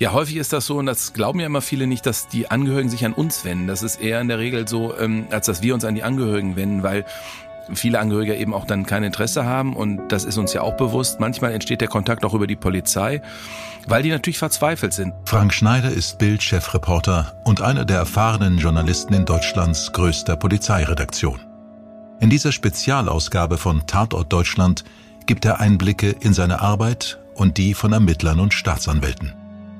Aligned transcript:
Ja, 0.00 0.12
häufig 0.12 0.36
ist 0.36 0.52
das 0.52 0.64
so, 0.64 0.76
und 0.78 0.86
das 0.86 1.12
glauben 1.12 1.40
ja 1.40 1.46
immer 1.46 1.60
viele 1.60 1.88
nicht, 1.88 2.06
dass 2.06 2.28
die 2.28 2.48
Angehörigen 2.48 2.88
sich 2.88 3.04
an 3.04 3.12
uns 3.12 3.44
wenden. 3.44 3.66
Das 3.66 3.82
ist 3.82 4.00
eher 4.00 4.20
in 4.20 4.28
der 4.28 4.38
Regel 4.38 4.68
so, 4.68 4.96
ähm, 4.96 5.26
als 5.30 5.46
dass 5.46 5.60
wir 5.60 5.74
uns 5.74 5.84
an 5.84 5.96
die 5.96 6.04
Angehörigen 6.04 6.54
wenden, 6.54 6.84
weil 6.84 7.04
viele 7.74 7.98
Angehörige 7.98 8.36
eben 8.36 8.54
auch 8.54 8.64
dann 8.64 8.86
kein 8.86 9.02
Interesse 9.02 9.44
haben 9.44 9.74
und 9.74 10.08
das 10.08 10.24
ist 10.24 10.38
uns 10.38 10.52
ja 10.52 10.62
auch 10.62 10.76
bewusst. 10.76 11.18
Manchmal 11.18 11.52
entsteht 11.52 11.80
der 11.80 11.88
Kontakt 11.88 12.24
auch 12.24 12.32
über 12.32 12.46
die 12.46 12.54
Polizei, 12.54 13.20
weil 13.88 14.04
die 14.04 14.10
natürlich 14.10 14.38
verzweifelt 14.38 14.92
sind. 14.92 15.14
Frank 15.24 15.52
Schneider 15.52 15.90
ist 15.90 16.18
Bild-Chefreporter 16.18 17.34
und 17.44 17.60
einer 17.60 17.84
der 17.84 17.98
erfahrenen 17.98 18.58
Journalisten 18.58 19.14
in 19.14 19.24
Deutschlands 19.24 19.92
größter 19.92 20.36
Polizeiredaktion. 20.36 21.40
In 22.20 22.30
dieser 22.30 22.52
Spezialausgabe 22.52 23.58
von 23.58 23.86
Tatort 23.86 24.32
Deutschland 24.32 24.84
gibt 25.26 25.44
er 25.44 25.58
Einblicke 25.58 26.14
in 26.20 26.34
seine 26.34 26.60
Arbeit 26.60 27.18
und 27.34 27.58
die 27.58 27.74
von 27.74 27.92
Ermittlern 27.92 28.38
und 28.38 28.54
Staatsanwälten 28.54 29.34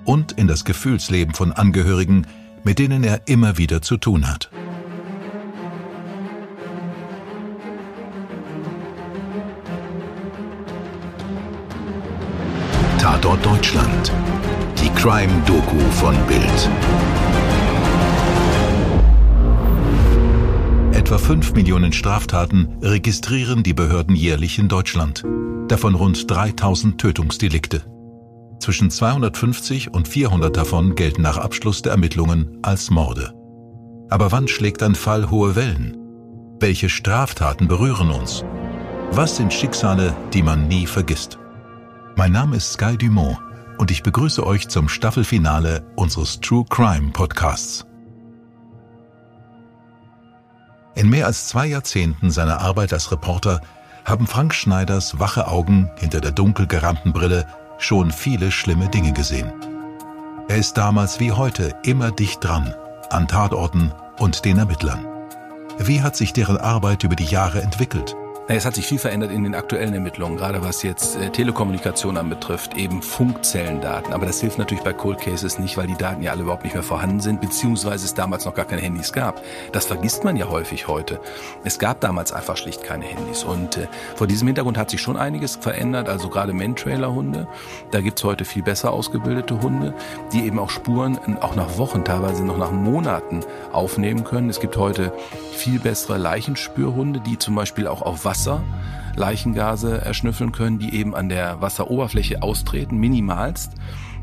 und 0.09 0.33
in 0.33 0.47
das 0.47 0.65
Gefühlsleben 0.65 1.35
von 1.35 1.53
Angehörigen, 1.53 2.27
mit 2.65 2.79
denen 2.79 3.05
er 3.05 3.29
immer 3.29 3.59
wieder 3.59 3.83
zu 3.83 3.99
tun 3.99 4.27
hat. 4.27 4.51
Tatort 12.99 13.45
Deutschland. 13.45 14.11
Die 14.83 14.89
Crime-Doku 14.99 15.79
von 15.91 16.17
Bild. 16.27 16.71
Etwa 20.93 21.19
5 21.19 21.53
Millionen 21.53 21.93
Straftaten 21.93 22.79
registrieren 22.81 23.63
die 23.63 23.75
Behörden 23.75 24.17
jährlich 24.17 24.59
in 24.59 24.69
Deutschland. 24.69 25.23
Davon 25.69 25.95
rund 25.95 26.31
3000 26.31 26.99
Tötungsdelikte. 26.99 27.98
Zwischen 28.59 28.91
250 28.91 29.95
und 29.95 30.09
400 30.09 30.57
davon 30.57 30.95
gelten 30.95 31.23
nach 31.23 31.39
Abschluss 31.39 31.83
der 31.83 31.93
Ermittlungen 31.93 32.59
als 32.63 32.91
Morde. 32.91 33.33
Aber 34.11 34.33
wann 34.33 34.49
schlägt 34.49 34.83
ein 34.83 34.95
Fall 34.95 35.31
hohe 35.31 35.55
Wellen? 35.55 35.97
Welche 36.61 36.89
Straftaten 36.89 37.69
berühren 37.69 38.11
uns? 38.11 38.45
Was 39.13 39.37
sind 39.37 39.53
Schicksale, 39.53 40.15
die 40.33 40.43
man 40.43 40.67
nie 40.67 40.87
vergisst? 40.87 41.39
Mein 42.17 42.33
Name 42.33 42.57
ist 42.57 42.73
Sky 42.73 42.97
Dumont 42.97 43.39
und 43.79 43.91
ich 43.91 44.03
begrüße 44.03 44.45
euch 44.45 44.69
zum 44.69 44.89
Staffelfinale 44.89 45.87
unseres 45.95 46.41
True 46.41 46.65
Crime 46.69 47.13
Podcasts. 47.13 47.87
In 50.97 51.09
mehr 51.09 51.27
als 51.27 51.47
zwei 51.47 51.67
Jahrzehnten 51.67 52.33
seiner 52.33 52.61
Arbeit 52.61 52.93
als 52.93 53.13
Reporter 53.13 53.61
haben 54.05 54.27
Frank 54.27 54.53
Schneiders 54.53 55.21
wache 55.21 55.47
Augen 55.47 55.91
hinter 55.97 56.21
der 56.21 56.33
dunkel 56.33 56.67
gerahmten 56.67 57.13
Brille 57.13 57.47
schon 57.79 58.13
viele 58.13 58.51
schlimme 58.51 58.89
Dinge 58.89 59.13
gesehen. 59.13 59.53
Er 60.49 60.57
ist 60.57 60.77
damals 60.77 61.21
wie 61.21 61.33
heute 61.33 61.75
immer 61.85 62.11
dicht 62.11 62.43
dran, 62.43 62.75
an 63.11 63.29
Tatorten 63.29 63.93
und 64.19 64.45
den 64.45 64.59
Ermittlern. 64.59 65.07
Wie 65.79 66.03
hat 66.03 66.17
sich 66.17 66.33
deren 66.33 66.57
Arbeit 66.57 67.05
über 67.05 67.17
die 67.17 67.25
Jahre 67.25 67.63
entwickelt? 67.63 68.17
Es 68.51 68.65
hat 68.65 68.77
sich 68.77 68.87
viel 68.87 68.99
verändert 68.99 69.31
in 69.31 69.45
den 69.45 69.55
aktuellen 69.55 69.93
Ermittlungen, 69.93 70.39
gerade 70.39 70.65
was 70.65 70.83
jetzt 70.83 71.17
äh, 71.17 71.29
Telekommunikation 71.29 72.17
anbetrifft, 72.17 72.79
eben 72.79 73.03
Funkzellendaten. 73.03 74.15
Aber 74.15 74.25
das 74.25 74.41
hilft 74.41 74.57
natürlich 74.57 74.83
bei 74.83 74.95
Cold 74.95 75.21
Cases 75.21 75.59
nicht, 75.59 75.77
weil 75.77 75.87
die 75.87 75.99
Daten 75.99 76.23
ja 76.23 76.31
alle 76.33 76.45
überhaupt 76.45 76.65
nicht 76.65 76.73
mehr 76.73 76.83
vorhanden 76.83 77.21
sind, 77.21 77.43
beziehungsweise 77.43 78.07
es 78.07 78.15
damals 78.15 78.47
noch 78.47 78.55
gar 78.55 78.65
keine 78.65 78.81
Handys 78.81 79.13
gab. 79.13 79.43
Das 79.73 79.85
vergisst 79.85 80.25
man 80.25 80.35
ja 80.37 80.49
häufig 80.49 80.89
heute. 80.89 81.21
Es 81.63 81.79
gab 81.79 82.01
damals 82.01 82.33
einfach 82.33 82.57
schlicht 82.57 82.83
keine 82.83 83.05
Handys. 83.05 83.45
Und 83.45 83.77
äh, 83.77 83.87
vor 84.17 84.27
diesem 84.27 84.49
Hintergrund 84.49 84.79
hat 84.79 84.89
sich 84.89 85.03
schon 85.03 85.19
einiges 85.19 85.57
verändert, 85.57 86.09
also 86.09 86.31
gerade 86.31 86.55
Man-Trailer-Hunde. 86.55 87.47
Da 87.91 88.01
gibt's 88.01 88.25
heute 88.25 88.47
viel 88.47 88.63
besser 88.63 88.95
ausgebildete 88.95 89.61
Hunde, 89.61 89.93
die 90.33 90.47
eben 90.47 90.59
auch 90.59 90.71
Spuren 90.71 91.19
auch 91.43 91.55
nach 91.55 91.77
Wochen, 91.77 92.03
teilweise 92.03 92.47
noch 92.47 92.57
nach 92.57 92.73
Monaten 92.73 93.41
aufnehmen 93.73 94.25
können. 94.25 94.49
Es 94.49 94.59
gibt 94.59 94.79
heute 94.79 95.13
viel 95.53 95.81
bessere 95.81 96.17
Leichenspürhunde, 96.17 97.21
die 97.21 97.37
zum 97.37 97.55
Beispiel 97.55 97.87
auch 97.87 98.01
auf 98.01 98.25
Wasser 98.25 98.38
Wasser 98.39 98.63
Leichengase 99.17 100.01
erschnüffeln 100.01 100.53
können, 100.53 100.79
die 100.79 100.95
eben 100.95 101.17
an 101.17 101.29
der 101.29 101.61
Wasseroberfläche 101.61 102.41
austreten, 102.41 102.97
minimalst. 102.97 103.73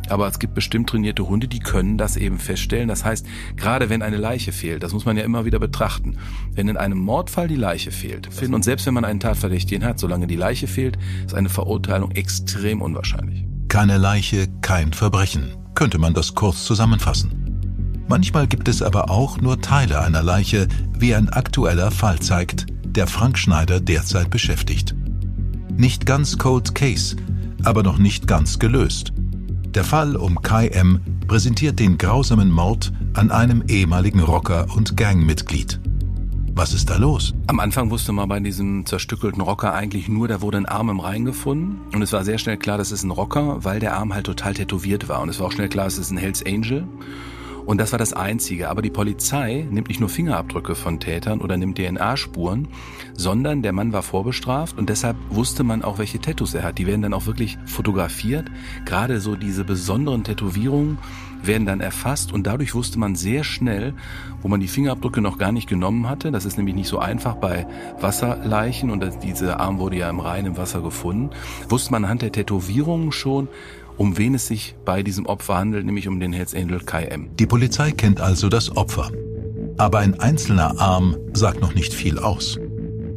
Aber 0.08 0.26
es 0.30 0.40
gibt 0.40 0.54
bestimmt 0.54 0.90
trainierte 0.90 1.28
Hunde, 1.28 1.50
die 1.50 1.60
können 1.60 1.98
das 1.98 2.16
eben 2.16 2.40
feststellen. 2.40 2.88
Das 2.88 3.04
heißt, 3.04 3.28
gerade 3.58 3.90
wenn 3.90 4.02
eine 4.02 4.16
Leiche 4.16 4.54
fehlt, 4.54 4.84
das 4.84 4.94
muss 4.94 5.04
man 5.04 5.18
ja 5.18 5.24
immer 5.26 5.44
wieder 5.44 5.60
betrachten. 5.60 6.16
Wenn 6.54 6.70
in 6.70 6.78
einem 6.78 7.00
Mordfall 7.00 7.50
die 7.50 7.58
Leiche 7.58 7.92
fehlt, 7.92 8.30
und 8.42 8.64
selbst 8.64 8.86
wenn 8.86 8.94
man 8.94 9.04
einen 9.04 9.20
Tatverdächtigen 9.20 9.84
hat, 9.84 10.00
solange 10.00 10.28
die 10.28 10.38
Leiche 10.38 10.68
fehlt, 10.68 10.98
ist 11.26 11.36
eine 11.36 11.50
Verurteilung 11.50 12.12
extrem 12.12 12.82
unwahrscheinlich. 12.82 13.44
Keine 13.68 13.98
Leiche, 13.98 14.48
kein 14.62 14.94
Verbrechen. 14.94 15.58
Könnte 15.74 15.98
man 15.98 16.14
das 16.14 16.36
kurz 16.36 16.64
zusammenfassen. 16.64 17.46
Manchmal 18.08 18.48
gibt 18.48 18.70
es 18.70 18.82
aber 18.82 19.10
auch 19.10 19.42
nur 19.42 19.60
Teile 19.60 20.00
einer 20.00 20.24
Leiche, 20.24 20.70
wie 20.98 21.14
ein 21.14 21.28
aktueller 21.28 21.92
Fall 21.92 22.20
zeigt, 22.20 22.68
der 22.96 23.08
Frank 23.08 23.38
Schneider 23.38 23.80
derzeit 23.80 24.30
beschäftigt. 24.30 24.96
Nicht 25.76 26.06
ganz 26.06 26.38
Cold 26.38 26.74
Case, 26.76 27.16
aber 27.64 27.84
noch 27.84 27.98
nicht 27.98 28.28
ganz 28.28 28.60
gelöst. 28.60 29.12
Der 29.74 29.84
Fall 29.84 30.16
um 30.16 30.42
Kai 30.42 30.68
M. 30.70 31.02
präsentiert 31.28 31.80
den 31.80 31.98
grausamen 31.98 32.50
Mord 32.50 32.94
an 33.14 33.32
einem 33.32 33.64
ehemaligen 33.68 34.22
Rocker 34.22 34.68
und 34.76 34.96
Gangmitglied. 34.96 35.82
Was 36.58 36.74
ist 36.74 36.90
da 36.90 36.96
los? 36.96 37.34
Am 37.48 37.60
Anfang 37.60 37.92
wusste 37.92 38.14
man 38.14 38.30
bei 38.30 38.40
diesem 38.40 38.86
zerstückelten 38.86 39.42
Rocker 39.42 39.74
eigentlich 39.74 40.08
nur, 40.08 40.30
da 40.30 40.42
wurde 40.42 40.58
ein 40.58 40.66
Arm 40.66 40.90
im 40.90 41.02
Rhein 41.02 41.26
gefunden. 41.26 41.82
Und 41.94 42.02
es 42.02 42.14
war 42.14 42.24
sehr 42.24 42.38
schnell 42.38 42.56
klar, 42.56 42.78
das 42.78 42.94
ist 42.94 43.04
ein 43.04 43.12
Rocker, 43.12 43.66
weil 43.66 43.82
der 43.82 43.98
Arm 43.98 44.14
halt 44.14 44.28
total 44.28 44.54
tätowiert 44.54 45.10
war. 45.10 45.22
Und 45.22 45.28
es 45.28 45.40
war 45.42 45.48
auch 45.48 45.52
schnell 45.52 45.68
klar, 45.68 45.88
es 45.88 45.98
ist 45.98 46.12
ein 46.12 46.18
Hells 46.18 46.46
Angel. 46.46 46.88
Und 47.66 47.80
das 47.80 47.92
war 47.92 48.00
das 48.00 48.14
Einzige. 48.14 48.70
Aber 48.70 48.82
die 48.82 48.90
Polizei 48.90 49.68
nimmt 49.70 49.88
nicht 49.88 50.00
nur 50.00 50.10
Fingerabdrücke 50.10 50.76
von 50.76 51.00
Tätern 51.00 51.42
oder 51.42 51.58
nimmt 51.58 51.78
DNA-Spuren, 51.78 52.68
sondern 53.14 53.62
der 53.62 53.74
Mann 53.74 53.94
war 53.94 54.04
vorbestraft 54.04 54.78
und 54.78 54.90
deshalb 54.90 55.18
wusste 55.30 55.64
man 55.64 55.84
auch, 55.84 55.98
welche 55.98 56.20
Tattoos 56.20 56.54
er 56.54 56.64
hat. 56.64 56.78
Die 56.78 56.88
werden 56.88 57.02
dann 57.02 57.14
auch 57.14 57.26
wirklich 57.26 57.58
fotografiert. 57.66 58.46
Gerade 58.86 59.20
so 59.20 59.36
diese 59.36 59.64
besonderen 59.64 60.24
Tätowierungen 60.24 60.98
werden 61.44 61.66
dann 61.66 61.82
erfasst 61.82 62.32
und 62.32 62.48
dadurch 62.48 62.74
wusste 62.76 63.00
man 63.00 63.16
sehr 63.16 63.44
schnell, 63.44 63.94
wo 64.42 64.48
man 64.48 64.60
die 64.60 64.68
Fingerabdrücke 64.68 65.22
noch 65.22 65.38
gar 65.38 65.52
nicht 65.52 65.68
genommen 65.68 66.10
hatte. 66.10 66.32
Das 66.32 66.46
ist 66.46 66.58
nämlich 66.58 66.76
nicht 66.76 66.88
so 66.88 67.00
einfach 67.00 67.36
bei 67.36 67.68
Wasserleichen 68.00 68.90
und 68.90 69.06
dieser 69.24 69.60
Arm 69.60 69.80
wurde 69.80 69.98
ja 69.98 70.10
im 70.10 70.20
reinen 70.20 70.58
Wasser 70.58 70.82
gefunden. 70.82 71.32
Wusste 71.70 71.92
man 71.92 72.04
anhand 72.04 72.22
der 72.22 72.32
Tätowierungen 72.32 73.12
schon, 73.12 73.48
um 73.98 74.18
wen 74.18 74.36
es 74.36 74.48
sich 74.48 74.76
bei 74.86 75.04
diesem 75.04 75.26
Opfer 75.26 75.56
handelt, 75.56 75.86
nämlich 75.86 76.08
um 76.08 76.20
den 76.20 76.34
Hells 76.34 76.54
Angel 76.54 76.80
Kai 76.80 77.06
M. 77.06 77.30
Die 77.38 77.46
Polizei 77.46 77.92
kennt 77.92 78.20
also 78.22 78.50
das 78.50 78.76
Opfer. 78.76 79.12
Aber 79.78 80.00
ein 80.00 80.20
einzelner 80.20 80.80
Arm 80.80 81.18
sagt 81.34 81.62
noch 81.62 81.76
nicht 81.76 81.94
viel 81.94 82.20
aus. 82.20 82.60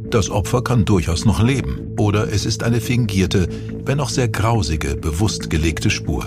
Das 0.09 0.29
Opfer 0.29 0.63
kann 0.63 0.85
durchaus 0.85 1.25
noch 1.25 1.41
leben 1.41 1.93
oder 1.97 2.33
es 2.33 2.45
ist 2.45 2.63
eine 2.63 2.81
fingierte, 2.81 3.47
wenn 3.85 3.99
auch 3.99 4.09
sehr 4.09 4.27
grausige, 4.27 4.95
bewusst 4.95 5.49
gelegte 5.49 5.89
Spur. 5.89 6.25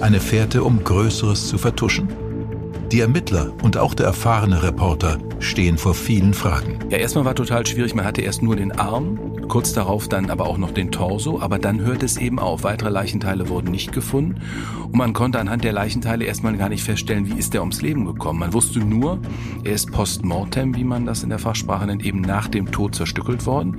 Eine 0.00 0.20
Fährte, 0.20 0.62
um 0.62 0.84
Größeres 0.84 1.48
zu 1.48 1.58
vertuschen? 1.58 2.08
Die 2.92 3.00
Ermittler 3.00 3.54
und 3.62 3.78
auch 3.78 3.94
der 3.94 4.04
erfahrene 4.04 4.62
Reporter 4.62 5.16
stehen 5.38 5.78
vor 5.78 5.94
vielen 5.94 6.34
Fragen. 6.34 6.78
Ja, 6.90 6.98
erstmal 6.98 7.24
war 7.24 7.34
total 7.34 7.66
schwierig. 7.66 7.94
Man 7.94 8.04
hatte 8.04 8.20
erst 8.20 8.42
nur 8.42 8.56
den 8.56 8.72
Arm, 8.72 9.18
kurz 9.52 9.74
darauf 9.74 10.08
dann 10.08 10.30
aber 10.30 10.46
auch 10.46 10.56
noch 10.56 10.70
den 10.70 10.90
Torso, 10.90 11.38
aber 11.38 11.58
dann 11.58 11.82
hört 11.82 12.02
es 12.02 12.16
eben 12.16 12.38
auf. 12.38 12.64
Weitere 12.64 12.88
Leichenteile 12.88 13.50
wurden 13.50 13.70
nicht 13.70 13.92
gefunden 13.92 14.40
und 14.84 14.96
man 14.96 15.12
konnte 15.12 15.38
anhand 15.38 15.62
der 15.62 15.74
Leichenteile 15.74 16.24
erstmal 16.24 16.56
gar 16.56 16.70
nicht 16.70 16.82
feststellen, 16.82 17.28
wie 17.28 17.38
ist 17.38 17.54
er 17.54 17.60
ums 17.60 17.82
Leben 17.82 18.06
gekommen. 18.06 18.38
Man 18.38 18.54
wusste 18.54 18.78
nur, 18.78 19.18
er 19.62 19.74
ist 19.74 19.92
postmortem, 19.92 20.74
wie 20.74 20.84
man 20.84 21.04
das 21.04 21.22
in 21.22 21.28
der 21.28 21.38
Fachsprache 21.38 21.84
nennt, 21.84 22.02
eben 22.02 22.22
nach 22.22 22.48
dem 22.48 22.72
Tod 22.72 22.94
zerstückelt 22.94 23.44
worden. 23.44 23.76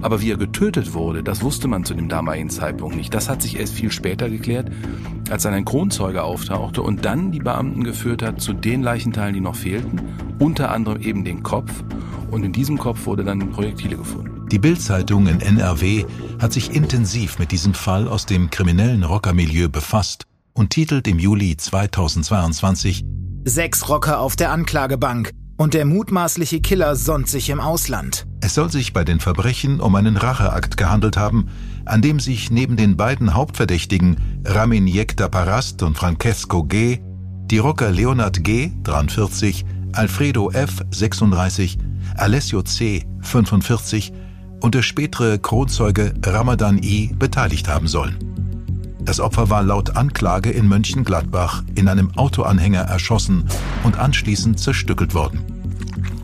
Aber 0.00 0.22
wie 0.22 0.30
er 0.30 0.36
getötet 0.36 0.94
wurde, 0.94 1.24
das 1.24 1.42
wusste 1.42 1.66
man 1.66 1.84
zu 1.84 1.94
dem 1.94 2.08
damaligen 2.08 2.48
Zeitpunkt 2.48 2.94
nicht. 2.94 3.12
Das 3.12 3.28
hat 3.28 3.42
sich 3.42 3.58
erst 3.58 3.74
viel 3.74 3.90
später 3.90 4.30
geklärt, 4.30 4.70
als 5.28 5.42
dann 5.42 5.54
ein 5.54 5.64
Kronzeuge 5.64 6.22
auftauchte 6.22 6.82
und 6.82 7.04
dann 7.04 7.32
die 7.32 7.40
Beamten 7.40 7.82
geführt 7.82 8.22
hat 8.22 8.40
zu 8.40 8.52
den 8.52 8.80
Leichenteilen, 8.80 9.34
die 9.34 9.40
noch 9.40 9.56
fehlten, 9.56 10.02
unter 10.38 10.70
anderem 10.70 11.02
eben 11.02 11.24
den 11.24 11.42
Kopf. 11.42 11.82
Und 12.30 12.44
in 12.44 12.52
diesem 12.52 12.78
Kopf 12.78 13.06
wurde 13.06 13.24
dann 13.24 13.50
Projektile 13.50 13.96
gefunden. 13.96 14.48
Die 14.50 14.58
Bildzeitung 14.58 15.26
in 15.26 15.40
NRW 15.40 16.04
hat 16.40 16.52
sich 16.52 16.74
intensiv 16.74 17.38
mit 17.38 17.52
diesem 17.52 17.74
Fall 17.74 18.08
aus 18.08 18.26
dem 18.26 18.50
kriminellen 18.50 19.04
Rockermilieu 19.04 19.68
befasst 19.68 20.24
und 20.52 20.70
titelt 20.70 21.06
im 21.08 21.18
Juli 21.18 21.56
2022 21.56 23.04
Sechs 23.44 23.88
Rocker 23.88 24.20
auf 24.20 24.34
der 24.34 24.50
Anklagebank 24.50 25.30
und 25.56 25.74
der 25.74 25.84
mutmaßliche 25.84 26.60
Killer 26.60 26.96
sonnt 26.96 27.28
sich 27.28 27.48
im 27.50 27.60
Ausland. 27.60 28.26
Es 28.40 28.54
soll 28.54 28.70
sich 28.70 28.92
bei 28.92 29.04
den 29.04 29.20
Verbrechen 29.20 29.80
um 29.80 29.94
einen 29.94 30.16
Racheakt 30.16 30.76
gehandelt 30.76 31.16
haben, 31.16 31.48
an 31.84 32.02
dem 32.02 32.20
sich 32.20 32.50
neben 32.50 32.76
den 32.76 32.96
beiden 32.96 33.34
Hauptverdächtigen 33.34 34.16
Ramin 34.44 34.86
Yekta 34.86 35.28
Parast 35.28 35.82
und 35.82 35.96
Francesco 35.96 36.64
G 36.64 36.98
die 37.50 37.58
Rocker 37.58 37.90
Leonard 37.90 38.42
G., 38.42 38.72
43, 38.82 39.64
Alfredo 39.92 40.50
F., 40.50 40.82
36, 40.90 41.78
Alessio 42.18 42.62
C., 42.62 43.04
45 43.20 44.12
und 44.60 44.74
der 44.74 44.82
spätere 44.82 45.38
Kronzeuge 45.38 46.14
Ramadan 46.24 46.78
I. 46.78 47.14
beteiligt 47.18 47.68
haben 47.68 47.88
sollen. 47.88 48.16
Das 49.00 49.20
Opfer 49.20 49.50
war 49.50 49.62
laut 49.62 49.96
Anklage 49.96 50.50
in 50.50 50.66
Mönchengladbach 50.66 51.62
in 51.76 51.88
einem 51.88 52.16
Autoanhänger 52.16 52.80
erschossen 52.80 53.44
und 53.84 53.98
anschließend 53.98 54.58
zerstückelt 54.58 55.14
worden. 55.14 55.44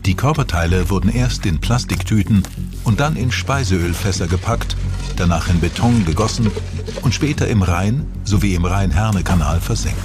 Die 0.05 0.15
Körperteile 0.15 0.89
wurden 0.89 1.09
erst 1.09 1.45
in 1.45 1.61
Plastiktüten 1.61 2.43
und 2.83 2.99
dann 2.99 3.15
in 3.15 3.31
Speiseölfässer 3.31 4.27
gepackt, 4.27 4.75
danach 5.15 5.47
in 5.47 5.61
Beton 5.61 6.03
gegossen 6.03 6.51
und 7.03 7.13
später 7.13 7.47
im 7.47 7.61
Rhein 7.61 8.05
sowie 8.25 8.55
im 8.55 8.65
Rhein-Herne-Kanal 8.65 9.61
versenkt. 9.61 10.03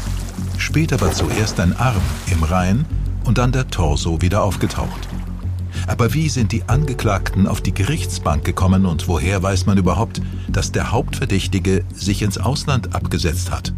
Später 0.56 1.00
war 1.00 1.12
zuerst 1.12 1.58
ein 1.58 1.76
Arm 1.76 2.02
im 2.30 2.44
Rhein 2.44 2.84
und 3.24 3.38
dann 3.38 3.50
der 3.50 3.68
Torso 3.68 4.20
wieder 4.22 4.44
aufgetaucht. 4.44 5.08
Aber 5.88 6.12
wie 6.12 6.28
sind 6.28 6.52
die 6.52 6.62
Angeklagten 6.68 7.48
auf 7.48 7.62
die 7.62 7.72
Gerichtsbank 7.72 8.44
gekommen 8.44 8.84
und 8.84 9.08
woher 9.08 9.42
weiß 9.42 9.64
man 9.64 9.78
überhaupt, 9.78 10.20
dass 10.46 10.70
der 10.70 10.92
Hauptverdächtige 10.92 11.82
sich 11.94 12.20
ins 12.20 12.36
Ausland 12.36 12.94
abgesetzt 12.94 13.50
hat? 13.50 13.72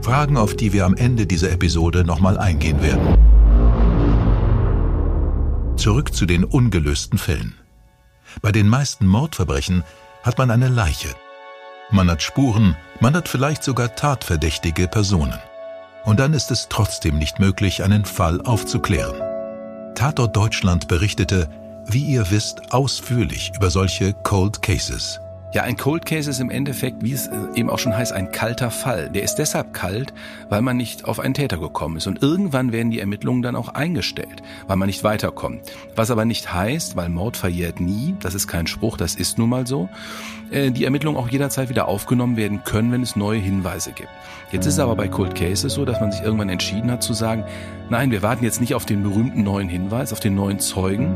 Fragen, 0.00 0.38
auf 0.38 0.56
die 0.56 0.72
wir 0.72 0.86
am 0.86 0.94
Ende 0.94 1.26
dieser 1.26 1.52
Episode 1.52 2.04
nochmal 2.04 2.38
eingehen 2.38 2.80
werden. 2.80 3.18
Zurück 5.76 6.14
zu 6.14 6.24
den 6.24 6.42
ungelösten 6.42 7.18
Fällen. 7.18 7.54
Bei 8.40 8.50
den 8.50 8.68
meisten 8.68 9.06
Mordverbrechen 9.06 9.84
hat 10.22 10.38
man 10.38 10.50
eine 10.50 10.68
Leiche. 10.68 11.14
Man 11.90 12.10
hat 12.10 12.22
Spuren, 12.22 12.76
man 13.00 13.14
hat 13.14 13.28
vielleicht 13.28 13.62
sogar 13.62 13.94
tatverdächtige 13.94 14.88
Personen. 14.88 15.38
Und 16.04 16.18
dann 16.18 16.32
ist 16.32 16.50
es 16.50 16.68
trotzdem 16.70 17.18
nicht 17.18 17.40
möglich, 17.40 17.82
einen 17.82 18.06
Fall 18.06 18.40
aufzuklären. 18.40 19.25
Tatort 19.96 20.36
Deutschland 20.36 20.88
berichtete, 20.88 21.48
wie 21.86 22.04
ihr 22.04 22.30
wisst, 22.30 22.70
ausführlich 22.70 23.52
über 23.56 23.70
solche 23.70 24.12
Cold 24.12 24.60
Cases. 24.60 25.20
Ja, 25.52 25.62
ein 25.62 25.76
Cold 25.76 26.04
Case 26.04 26.28
ist 26.28 26.40
im 26.40 26.50
Endeffekt, 26.50 27.02
wie 27.02 27.12
es 27.12 27.28
äh, 27.28 27.36
eben 27.54 27.70
auch 27.70 27.78
schon 27.78 27.96
heißt, 27.96 28.12
ein 28.12 28.32
kalter 28.32 28.70
Fall. 28.70 29.08
Der 29.10 29.22
ist 29.22 29.36
deshalb 29.36 29.72
kalt, 29.72 30.12
weil 30.48 30.60
man 30.60 30.76
nicht 30.76 31.04
auf 31.04 31.20
einen 31.20 31.34
Täter 31.34 31.56
gekommen 31.56 31.96
ist. 31.96 32.08
Und 32.08 32.20
irgendwann 32.20 32.72
werden 32.72 32.90
die 32.90 32.98
Ermittlungen 32.98 33.42
dann 33.42 33.54
auch 33.54 33.68
eingestellt, 33.68 34.42
weil 34.66 34.76
man 34.76 34.88
nicht 34.88 35.04
weiterkommt. 35.04 35.60
Was 35.94 36.10
aber 36.10 36.24
nicht 36.24 36.52
heißt, 36.52 36.96
weil 36.96 37.08
Mord 37.08 37.36
verjährt 37.36 37.80
nie, 37.80 38.16
das 38.20 38.34
ist 38.34 38.48
kein 38.48 38.66
Spruch, 38.66 38.96
das 38.96 39.14
ist 39.14 39.38
nun 39.38 39.48
mal 39.48 39.66
so, 39.66 39.88
äh, 40.50 40.72
die 40.72 40.84
Ermittlungen 40.84 41.16
auch 41.16 41.28
jederzeit 41.28 41.68
wieder 41.68 41.86
aufgenommen 41.86 42.36
werden 42.36 42.64
können, 42.64 42.90
wenn 42.90 43.02
es 43.02 43.14
neue 43.14 43.38
Hinweise 43.38 43.92
gibt. 43.92 44.10
Jetzt 44.50 44.66
ist 44.66 44.74
es 44.74 44.80
aber 44.80 44.96
bei 44.96 45.08
Cold 45.08 45.36
Cases 45.36 45.72
so, 45.72 45.84
dass 45.84 46.00
man 46.00 46.10
sich 46.10 46.22
irgendwann 46.22 46.48
entschieden 46.48 46.90
hat 46.90 47.04
zu 47.04 47.14
sagen, 47.14 47.44
nein, 47.88 48.10
wir 48.10 48.22
warten 48.22 48.44
jetzt 48.44 48.60
nicht 48.60 48.74
auf 48.74 48.84
den 48.84 49.02
berühmten 49.04 49.44
neuen 49.44 49.68
Hinweis, 49.68 50.12
auf 50.12 50.20
den 50.20 50.34
neuen 50.34 50.58
Zeugen, 50.58 51.14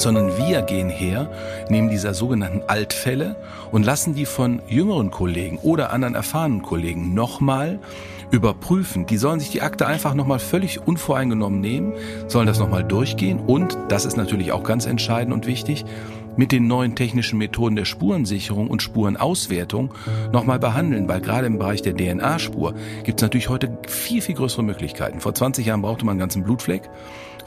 sondern 0.00 0.36
wir 0.36 0.62
gehen 0.62 0.88
her, 0.88 1.30
nehmen 1.68 1.90
dieser 1.90 2.14
sogenannten 2.14 2.62
Altfälle 2.66 3.36
und 3.70 3.84
lassen 3.84 4.14
die 4.14 4.26
von 4.26 4.62
jüngeren 4.68 5.10
Kollegen 5.10 5.58
oder 5.58 5.92
anderen 5.92 6.14
erfahrenen 6.14 6.62
Kollegen 6.62 7.14
nochmal 7.14 7.78
überprüfen. 8.30 9.06
Die 9.06 9.16
sollen 9.16 9.40
sich 9.40 9.50
die 9.50 9.62
Akte 9.62 9.86
einfach 9.86 10.14
nochmal 10.14 10.38
völlig 10.38 10.86
unvoreingenommen 10.86 11.60
nehmen, 11.60 11.92
sollen 12.28 12.46
das 12.46 12.58
nochmal 12.58 12.84
durchgehen 12.84 13.40
und, 13.40 13.76
das 13.88 14.04
ist 14.04 14.16
natürlich 14.16 14.52
auch 14.52 14.62
ganz 14.62 14.86
entscheidend 14.86 15.34
und 15.34 15.46
wichtig, 15.46 15.84
mit 16.36 16.52
den 16.52 16.66
neuen 16.66 16.94
technischen 16.94 17.38
Methoden 17.38 17.76
der 17.76 17.84
Spurensicherung 17.84 18.68
und 18.68 18.82
Spurenauswertung 18.82 19.92
nochmal 20.32 20.58
behandeln, 20.58 21.08
weil 21.08 21.20
gerade 21.20 21.46
im 21.46 21.58
Bereich 21.58 21.82
der 21.82 21.94
DNA-Spur 21.94 22.74
gibt 23.04 23.20
es 23.20 23.22
natürlich 23.22 23.48
heute 23.48 23.76
viel, 23.88 24.22
viel 24.22 24.36
größere 24.36 24.62
Möglichkeiten. 24.62 25.20
Vor 25.20 25.34
20 25.34 25.66
Jahren 25.66 25.82
brauchte 25.82 26.04
man 26.04 26.12
einen 26.12 26.20
ganzen 26.20 26.44
Blutfleck. 26.44 26.88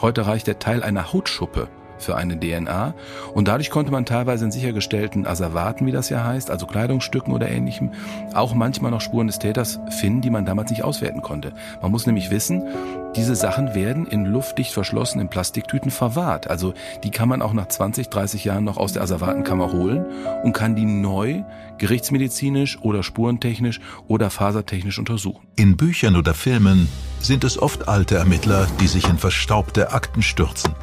Heute 0.01 0.27
reicht 0.27 0.47
der 0.47 0.59
Teil 0.59 0.83
einer 0.83 1.13
Hautschuppe 1.13 1.69
für 2.03 2.15
eine 2.15 2.39
DNA 2.39 2.93
und 3.33 3.47
dadurch 3.47 3.69
konnte 3.69 3.91
man 3.91 4.05
teilweise 4.05 4.45
in 4.45 4.51
sichergestellten 4.51 5.25
Asservaten, 5.25 5.85
wie 5.85 5.91
das 5.91 6.09
ja 6.09 6.23
heißt, 6.23 6.51
also 6.51 6.67
Kleidungsstücken 6.67 7.33
oder 7.33 7.49
ähnlichem, 7.49 7.91
auch 8.33 8.53
manchmal 8.53 8.91
noch 8.91 9.01
Spuren 9.01 9.27
des 9.27 9.39
Täters 9.39 9.79
finden, 9.89 10.21
die 10.21 10.29
man 10.29 10.45
damals 10.45 10.69
nicht 10.69 10.83
auswerten 10.83 11.21
konnte. 11.21 11.53
Man 11.81 11.91
muss 11.91 12.05
nämlich 12.05 12.29
wissen, 12.29 12.63
diese 13.15 13.35
Sachen 13.35 13.75
werden 13.75 14.07
in 14.07 14.25
luftdicht 14.25 14.73
verschlossenen 14.73 15.29
Plastiktüten 15.29 15.91
verwahrt. 15.91 16.49
Also 16.49 16.73
die 17.03 17.11
kann 17.11 17.29
man 17.29 17.41
auch 17.41 17.53
nach 17.53 17.67
20, 17.67 18.09
30 18.09 18.43
Jahren 18.43 18.63
noch 18.63 18.77
aus 18.77 18.93
der 18.93 19.03
Asservatenkammer 19.03 19.71
holen 19.71 20.05
und 20.43 20.53
kann 20.53 20.75
die 20.75 20.85
neu 20.85 21.43
gerichtsmedizinisch 21.77 22.79
oder 22.81 23.03
spurentechnisch 23.03 23.79
oder 24.07 24.29
fasertechnisch 24.29 24.99
untersuchen. 24.99 25.45
In 25.55 25.77
Büchern 25.77 26.15
oder 26.15 26.33
Filmen 26.33 26.87
sind 27.19 27.43
es 27.43 27.61
oft 27.61 27.87
alte 27.87 28.15
Ermittler, 28.15 28.67
die 28.79 28.87
sich 28.87 29.07
in 29.07 29.17
verstaubte 29.17 29.91
Akten 29.91 30.21
stürzen. 30.21 30.73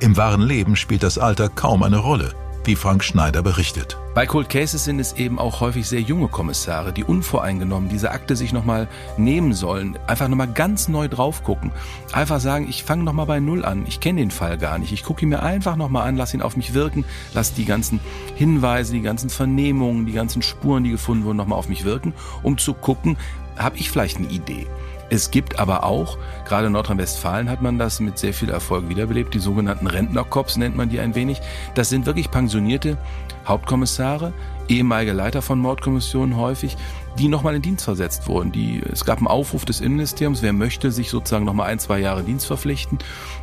Im 0.00 0.16
wahren 0.16 0.40
Leben 0.40 0.76
spielt 0.76 1.02
das 1.02 1.18
Alter 1.18 1.50
kaum 1.50 1.82
eine 1.82 1.98
Rolle, 1.98 2.32
wie 2.64 2.74
Frank 2.74 3.04
Schneider 3.04 3.42
berichtet. 3.42 3.98
Bei 4.14 4.24
Cold 4.24 4.48
Cases 4.48 4.82
sind 4.82 4.98
es 4.98 5.12
eben 5.12 5.38
auch 5.38 5.60
häufig 5.60 5.86
sehr 5.86 6.00
junge 6.00 6.28
Kommissare, 6.28 6.94
die 6.94 7.04
unvoreingenommen 7.04 7.90
diese 7.90 8.10
Akte 8.10 8.34
sich 8.34 8.54
nochmal 8.54 8.88
nehmen 9.18 9.52
sollen, 9.52 9.98
einfach 10.06 10.28
nochmal 10.28 10.50
ganz 10.54 10.88
neu 10.88 11.06
drauf 11.06 11.44
gucken. 11.44 11.70
Einfach 12.12 12.40
sagen, 12.40 12.66
ich 12.66 12.82
fange 12.82 13.04
nochmal 13.04 13.26
bei 13.26 13.40
Null 13.40 13.62
an, 13.62 13.84
ich 13.86 14.00
kenne 14.00 14.20
den 14.20 14.30
Fall 14.30 14.56
gar 14.56 14.78
nicht, 14.78 14.90
ich 14.90 15.04
gucke 15.04 15.22
ihn 15.22 15.28
mir 15.28 15.42
einfach 15.42 15.76
nochmal 15.76 16.08
an, 16.08 16.16
lass 16.16 16.32
ihn 16.32 16.40
auf 16.40 16.56
mich 16.56 16.72
wirken, 16.72 17.04
lass 17.34 17.52
die 17.52 17.66
ganzen 17.66 18.00
Hinweise, 18.36 18.94
die 18.94 19.02
ganzen 19.02 19.28
Vernehmungen, 19.28 20.06
die 20.06 20.12
ganzen 20.12 20.40
Spuren, 20.40 20.82
die 20.82 20.92
gefunden 20.92 21.26
wurden, 21.26 21.36
nochmal 21.36 21.58
auf 21.58 21.68
mich 21.68 21.84
wirken, 21.84 22.14
um 22.42 22.56
zu 22.56 22.72
gucken, 22.72 23.18
habe 23.58 23.76
ich 23.76 23.90
vielleicht 23.90 24.16
eine 24.16 24.28
Idee. 24.28 24.66
Es 25.10 25.32
gibt 25.32 25.58
aber 25.58 25.82
auch, 25.82 26.18
gerade 26.46 26.68
in 26.68 26.72
Nordrhein-Westfalen 26.72 27.50
hat 27.50 27.62
man 27.62 27.78
das 27.78 27.98
mit 27.98 28.16
sehr 28.16 28.32
viel 28.32 28.48
Erfolg 28.48 28.88
wiederbelebt, 28.88 29.34
die 29.34 29.40
sogenannten 29.40 29.88
Rentnerkops 29.88 30.56
nennt 30.56 30.76
man 30.76 30.88
die 30.88 31.00
ein 31.00 31.16
wenig. 31.16 31.40
Das 31.74 31.88
sind 31.88 32.06
wirklich 32.06 32.30
pensionierte 32.30 32.96
Hauptkommissare, 33.44 34.32
ehemalige 34.68 35.12
Leiter 35.12 35.42
von 35.42 35.58
Mordkommissionen 35.58 36.36
häufig, 36.36 36.76
die 37.18 37.26
nochmal 37.26 37.56
in 37.56 37.62
Dienst 37.62 37.84
versetzt 37.84 38.28
wurden. 38.28 38.52
Die, 38.52 38.80
es 38.92 39.04
gab 39.04 39.18
einen 39.18 39.26
Aufruf 39.26 39.64
des 39.64 39.80
Innenministeriums, 39.80 40.42
wer 40.42 40.52
möchte 40.52 40.92
sich 40.92 41.10
sozusagen 41.10 41.44
nochmal 41.44 41.70
ein, 41.70 41.80
zwei 41.80 41.98
Jahre 41.98 42.22
Dienst 42.22 42.46
verpflichten 42.46 42.98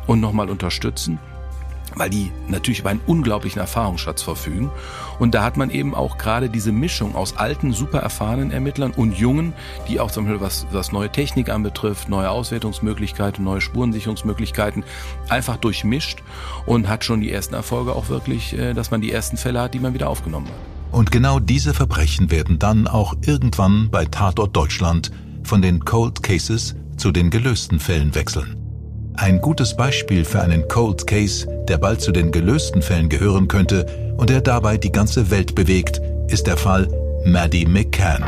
und 0.06 0.20
nochmal 0.20 0.48
unterstützen 0.48 1.18
weil 1.94 2.10
die 2.10 2.30
natürlich 2.48 2.80
über 2.80 2.90
einen 2.90 3.00
unglaublichen 3.06 3.60
Erfahrungsschatz 3.60 4.22
verfügen. 4.22 4.70
Und 5.18 5.34
da 5.34 5.42
hat 5.42 5.56
man 5.56 5.70
eben 5.70 5.94
auch 5.94 6.18
gerade 6.18 6.48
diese 6.48 6.72
Mischung 6.72 7.14
aus 7.14 7.36
alten, 7.36 7.72
super 7.72 7.98
erfahrenen 7.98 8.50
Ermittlern 8.50 8.92
und 8.92 9.16
jungen, 9.16 9.52
die 9.88 10.00
auch 10.00 10.10
zum 10.10 10.24
Beispiel 10.24 10.40
was, 10.40 10.66
was 10.72 10.92
neue 10.92 11.10
Technik 11.10 11.48
anbetrifft, 11.48 12.08
neue 12.08 12.30
Auswertungsmöglichkeiten, 12.30 13.44
neue 13.44 13.60
Spurensicherungsmöglichkeiten, 13.60 14.84
einfach 15.28 15.56
durchmischt 15.56 16.22
und 16.66 16.88
hat 16.88 17.04
schon 17.04 17.20
die 17.20 17.32
ersten 17.32 17.54
Erfolge 17.54 17.92
auch 17.92 18.08
wirklich, 18.08 18.56
äh, 18.56 18.74
dass 18.74 18.90
man 18.90 19.00
die 19.00 19.12
ersten 19.12 19.36
Fälle 19.36 19.60
hat, 19.60 19.74
die 19.74 19.80
man 19.80 19.94
wieder 19.94 20.08
aufgenommen 20.08 20.46
hat. 20.46 20.54
Und 20.90 21.10
genau 21.10 21.38
diese 21.38 21.74
Verbrechen 21.74 22.30
werden 22.30 22.58
dann 22.58 22.86
auch 22.86 23.14
irgendwann 23.26 23.90
bei 23.90 24.06
Tatort 24.06 24.56
Deutschland 24.56 25.10
von 25.42 25.60
den 25.60 25.84
Cold 25.84 26.22
Cases 26.22 26.74
zu 26.96 27.12
den 27.12 27.30
gelösten 27.30 27.78
Fällen 27.78 28.14
wechseln. 28.14 28.67
Ein 29.20 29.40
gutes 29.40 29.74
Beispiel 29.74 30.24
für 30.24 30.42
einen 30.42 30.68
Cold 30.68 31.04
Case, 31.08 31.44
der 31.66 31.76
bald 31.76 32.00
zu 32.00 32.12
den 32.12 32.30
gelösten 32.30 32.82
Fällen 32.82 33.08
gehören 33.08 33.48
könnte 33.48 34.14
und 34.16 34.30
der 34.30 34.40
dabei 34.40 34.76
die 34.76 34.92
ganze 34.92 35.28
Welt 35.32 35.56
bewegt, 35.56 36.00
ist 36.28 36.46
der 36.46 36.56
Fall 36.56 36.86
Maddie 37.24 37.66
McCann. 37.66 38.24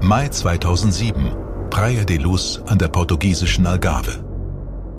Mai 0.00 0.28
2007, 0.28 1.36
Praia 1.68 2.02
de 2.04 2.16
Luz 2.16 2.62
an 2.66 2.78
der 2.78 2.88
portugiesischen 2.88 3.66
Algarve. 3.66 4.24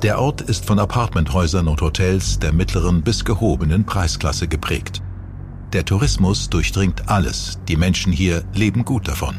Der 0.03 0.19
Ort 0.19 0.41
ist 0.41 0.65
von 0.65 0.77
Apartmenthäusern 0.77 1.67
und 1.67 1.81
Hotels 1.81 2.37
der 2.37 2.53
mittleren 2.53 3.01
bis 3.01 3.25
gehobenen 3.25 3.87
Preisklasse 3.87 4.47
geprägt. 4.47 5.01
Der 5.73 5.83
Tourismus 5.83 6.47
durchdringt 6.51 7.09
alles, 7.09 7.57
die 7.67 7.75
Menschen 7.75 8.13
hier 8.13 8.43
leben 8.53 8.85
gut 8.85 9.07
davon. 9.07 9.33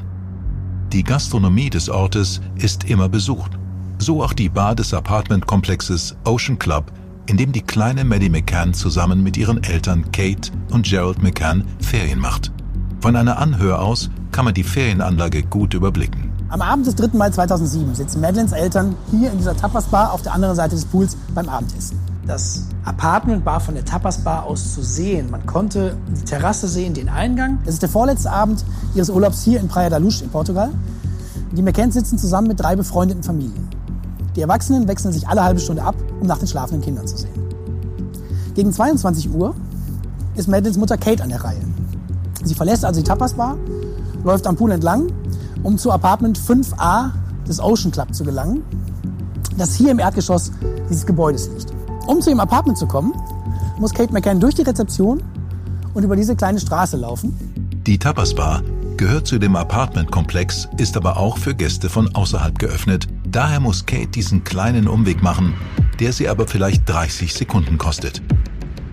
Die 0.92 1.04
Gastronomie 1.04 1.71
des 1.71 1.88
Ortes 1.88 2.40
ist 2.56 2.90
immer 2.90 3.09
besucht 3.09 3.52
so 3.99 4.23
auch 4.23 4.33
die 4.33 4.49
Bar 4.49 4.75
des 4.75 4.93
Apartmentkomplexes 4.93 6.17
Ocean 6.25 6.59
Club, 6.59 6.93
in 7.27 7.37
dem 7.37 7.53
die 7.53 7.63
kleine 7.63 8.05
Maddie 8.05 8.29
McCann 8.29 8.75
zusammen 8.75 9.23
mit 9.23 9.37
ihren 9.37 9.63
Eltern 9.63 10.11
Kate 10.13 10.51
und 10.71 10.87
Gerald 10.87 11.23
McCann 11.23 11.65
Ferien 11.81 12.19
macht. 12.19 12.53
Von 13.01 13.17
einer 13.17 13.39
Anhöhe 13.39 13.79
aus 13.79 14.11
kann 14.33 14.45
man 14.45 14.55
die 14.55 14.65
Ferienanlage 14.65 15.43
gut 15.43 15.75
überblicken. 15.75 16.33
Am 16.49 16.63
Abend 16.63 16.87
des 16.87 16.95
3. 16.95 17.17
Mai 17.17 17.31
2007 17.31 17.95
sitzen 17.95 18.21
Madeleines 18.21 18.53
Eltern 18.53 18.95
hier 19.11 19.33
in 19.33 19.39
dieser 19.39 19.57
Tapas-Bar 19.57 20.13
auf 20.13 20.23
der 20.23 20.35
anderen 20.35 20.55
Seite 20.55 20.75
des 20.75 20.85
Pools 20.85 21.17
beim 21.35 21.49
Abendessen. 21.49 21.99
Das 22.27 22.65
Apartment 22.85 23.45
war 23.45 23.61
von 23.61 23.75
der 23.75 23.85
Tapas-Bar 23.85 24.45
aus 24.45 24.75
zu 24.75 24.83
sehen. 24.83 25.31
Man 25.31 25.45
konnte 25.47 25.97
die 26.09 26.25
Terrasse 26.25 26.69
sehen, 26.69 26.95
den 26.95 27.09
Eingang. 27.09 27.59
Es 27.65 27.75
ist 27.75 27.83
der 27.83 27.89
vorletzte 27.89 28.31
Abend 28.31 28.65
ihres 28.95 29.11
Urlaubs 29.11 29.43
hier 29.43 29.61
in 29.61 29.69
Praia 29.69 29.91
da 29.91 29.99
Luz 29.99 30.21
in 30.21 30.31
Portugal. 30.31 30.71
Die 31.53 31.63
McCanns 31.63 31.95
sitzen 31.95 32.19
zusammen 32.19 32.49
mit 32.49 32.61
drei 32.61 32.77
befreundeten 32.77 33.23
Familien. 33.23 33.69
Die 34.37 34.41
Erwachsenen 34.41 34.88
wechseln 34.88 35.12
sich 35.12 35.29
alle 35.29 35.45
halbe 35.45 35.61
Stunde 35.61 35.83
ab, 35.83 35.95
um 36.21 36.26
nach 36.26 36.38
den 36.38 36.49
schlafenden 36.49 36.83
Kindern 36.83 37.07
zu 37.07 37.17
sehen. 37.17 37.33
Gegen 38.55 38.73
22 38.73 39.33
Uhr 39.33 39.55
ist 40.35 40.49
Madeleines 40.49 40.79
Mutter 40.79 40.97
Kate 40.97 41.23
an 41.23 41.29
der 41.29 41.43
Reihe. 41.43 41.61
Sie 42.43 42.55
verlässt 42.55 42.85
also 42.85 43.00
die 43.00 43.07
Tapas-Bar, 43.07 43.57
läuft 44.25 44.47
am 44.47 44.57
Pool 44.57 44.73
entlang, 44.73 45.12
um 45.62 45.79
zu 45.79 45.91
Apartment 45.91 46.38
5a 46.38 47.11
des 47.49 47.61
Ocean 47.61 47.93
Club 47.93 48.14
zu 48.14 48.25
gelangen, 48.25 48.62
das 49.57 49.75
hier 49.75 49.91
im 49.91 49.99
Erdgeschoss 49.99 50.50
dieses 50.88 51.07
Gebäudes 51.07 51.49
liegt. 51.49 51.73
Um 52.07 52.21
zu 52.21 52.31
ihrem 52.31 52.41
Apartment 52.41 52.76
zu 52.76 52.87
kommen, 52.87 53.14
muss 53.79 53.95
Kate 53.95 54.12
McCann 54.12 54.41
durch 54.41 54.55
die 54.55 54.62
Rezeption 54.62 55.23
und 55.95 56.03
über 56.03 56.17
diese 56.17 56.37
kleine 56.37 56.61
Straße 56.61 56.97
laufen. 56.97 57.37
Die 57.87 57.99
Tapas 57.99 58.35
Bar 58.35 58.62
gehört 58.97 59.26
zu 59.26 59.38
dem 59.38 59.57
Apartmentkomplex, 59.57 60.69
ist 60.76 60.97
aber 60.97 61.17
auch 61.17 61.38
für 61.38 61.55
Gäste 61.55 61.88
von 61.88 62.14
außerhalb 62.14 62.59
geöffnet. 62.59 63.09
Daher 63.35 63.59
muss 63.59 63.85
Kate 63.85 64.07
diesen 64.07 64.45
kleinen 64.45 64.87
Umweg 64.87 65.21
machen, 65.21 65.55
der 65.99 66.12
sie 66.12 66.29
aber 66.29 66.47
vielleicht 66.47 66.88
30 66.88 67.35
Sekunden 67.35 67.79
kostet. 67.79 68.23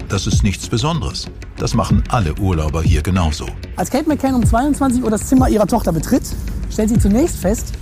Das 0.10 0.26
ist 0.26 0.42
nichts 0.42 0.68
Besonderes. 0.68 1.28
Das 1.58 1.76
machen 1.76 2.04
alle 2.10 2.34
Urlauber 2.40 2.82
hier 2.82 3.04
genauso. 3.04 3.46
Als 3.76 3.92
Kate 3.92 4.10
McCann 4.10 4.34
um 4.34 4.44
22 4.44 5.04
Uhr 5.04 5.12
das 5.12 5.28
Zimmer 5.28 5.48
ihrer 5.48 5.68
Tochter 5.68 5.94
betritt, 5.94 6.24
stellt 6.72 6.90
sie 6.90 6.98
zunächst 6.98 7.38
fest, 7.38 7.74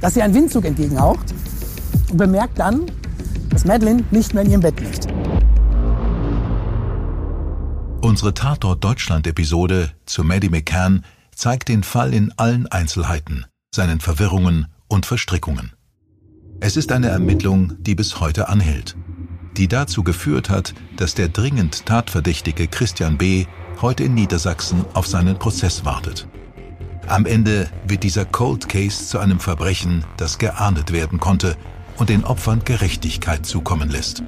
dass 0.00 0.14
sie 0.14 0.22
einen 0.22 0.32
Windzug 0.32 0.64
entgegenhaucht 0.64 1.34
und 2.08 2.16
bemerkt 2.16 2.58
dann, 2.58 2.86
dass 3.50 3.66
Madeline 3.66 4.02
nicht 4.12 4.32
mehr 4.32 4.44
in 4.44 4.50
ihrem 4.50 4.62
Bett 4.62 4.80
liegt. 4.80 5.08
Unsere 8.00 8.32
Tatort 8.32 8.82
Deutschland-Episode 8.82 9.90
zu 10.06 10.24
Maddie 10.24 10.48
McCann 10.48 11.04
zeigt 11.34 11.68
den 11.68 11.82
Fall 11.82 12.14
in 12.14 12.32
allen 12.38 12.66
Einzelheiten, 12.68 13.44
seinen 13.74 14.00
Verwirrungen 14.00 14.68
und 14.88 15.04
Verstrickungen. 15.04 15.72
Es 16.64 16.76
ist 16.76 16.92
eine 16.92 17.08
Ermittlung, 17.08 17.72
die 17.80 17.96
bis 17.96 18.20
heute 18.20 18.48
anhält, 18.48 18.96
die 19.56 19.66
dazu 19.66 20.04
geführt 20.04 20.48
hat, 20.48 20.74
dass 20.96 21.16
der 21.16 21.26
dringend 21.26 21.86
Tatverdächtige 21.86 22.68
Christian 22.68 23.18
B. 23.18 23.46
heute 23.80 24.04
in 24.04 24.14
Niedersachsen 24.14 24.84
auf 24.94 25.08
seinen 25.08 25.40
Prozess 25.40 25.84
wartet. 25.84 26.28
Am 27.08 27.26
Ende 27.26 27.68
wird 27.88 28.04
dieser 28.04 28.24
Cold 28.24 28.68
Case 28.68 29.08
zu 29.08 29.18
einem 29.18 29.40
Verbrechen, 29.40 30.04
das 30.18 30.38
geahndet 30.38 30.92
werden 30.92 31.18
konnte 31.18 31.56
und 31.96 32.10
den 32.10 32.22
Opfern 32.22 32.62
Gerechtigkeit 32.64 33.44
zukommen 33.44 33.90
lässt. 33.90 34.22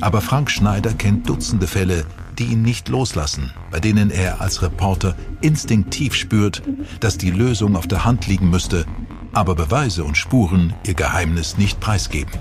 Aber 0.00 0.20
Frank 0.20 0.50
Schneider 0.50 0.92
kennt 0.92 1.28
Dutzende 1.28 1.68
Fälle, 1.68 2.04
die 2.40 2.46
ihn 2.46 2.62
nicht 2.62 2.88
loslassen, 2.88 3.52
bei 3.70 3.78
denen 3.78 4.10
er 4.10 4.40
als 4.40 4.60
Reporter 4.60 5.14
instinktiv 5.40 6.14
spürt, 6.14 6.64
dass 6.98 7.16
die 7.16 7.30
Lösung 7.30 7.76
auf 7.76 7.86
der 7.86 8.04
Hand 8.04 8.26
liegen 8.26 8.50
müsste, 8.50 8.86
aber 9.32 9.54
Beweise 9.54 10.04
und 10.04 10.16
Spuren 10.16 10.74
ihr 10.86 10.94
Geheimnis 10.94 11.58
nicht 11.58 11.80
preisgeben. 11.80 12.38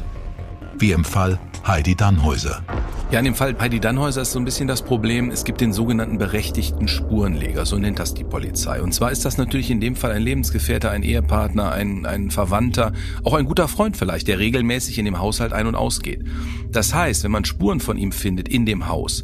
Wie 0.79 0.91
im 0.91 1.03
Fall 1.03 1.39
Heidi 1.65 1.95
Dannhäuser. 1.95 2.63
Ja, 3.11 3.19
in 3.19 3.25
dem 3.25 3.35
Fall 3.35 3.55
Heidi 3.59 3.79
Dannhäuser 3.79 4.21
ist 4.21 4.31
so 4.31 4.39
ein 4.39 4.45
bisschen 4.45 4.67
das 4.67 4.81
Problem, 4.81 5.31
es 5.31 5.43
gibt 5.43 5.61
den 5.61 5.73
sogenannten 5.73 6.17
berechtigten 6.17 6.87
Spurenleger, 6.87 7.65
so 7.65 7.77
nennt 7.77 7.99
das 7.99 8.13
die 8.13 8.23
Polizei. 8.23 8.81
Und 8.81 8.93
zwar 8.93 9.11
ist 9.11 9.25
das 9.25 9.37
natürlich 9.37 9.71
in 9.71 9.81
dem 9.81 9.95
Fall 9.95 10.11
ein 10.11 10.21
Lebensgefährter, 10.21 10.91
ein 10.91 11.03
Ehepartner, 11.03 11.71
ein, 11.71 12.05
ein 12.05 12.31
Verwandter, 12.31 12.93
auch 13.23 13.33
ein 13.33 13.45
guter 13.45 13.67
Freund 13.67 13.97
vielleicht, 13.97 14.27
der 14.27 14.39
regelmäßig 14.39 14.99
in 14.99 15.05
dem 15.05 15.19
Haushalt 15.19 15.53
ein- 15.53 15.67
und 15.67 15.75
ausgeht. 15.75 16.23
Das 16.71 16.93
heißt, 16.93 17.23
wenn 17.23 17.31
man 17.31 17.45
Spuren 17.45 17.79
von 17.79 17.97
ihm 17.97 18.11
findet 18.11 18.49
in 18.49 18.65
dem 18.65 18.87
Haus, 18.87 19.23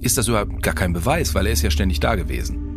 ist 0.00 0.18
das 0.18 0.28
überhaupt 0.28 0.62
gar 0.62 0.74
kein 0.74 0.92
Beweis, 0.92 1.34
weil 1.34 1.46
er 1.46 1.52
ist 1.52 1.62
ja 1.62 1.70
ständig 1.70 2.00
da 2.00 2.14
gewesen. 2.14 2.67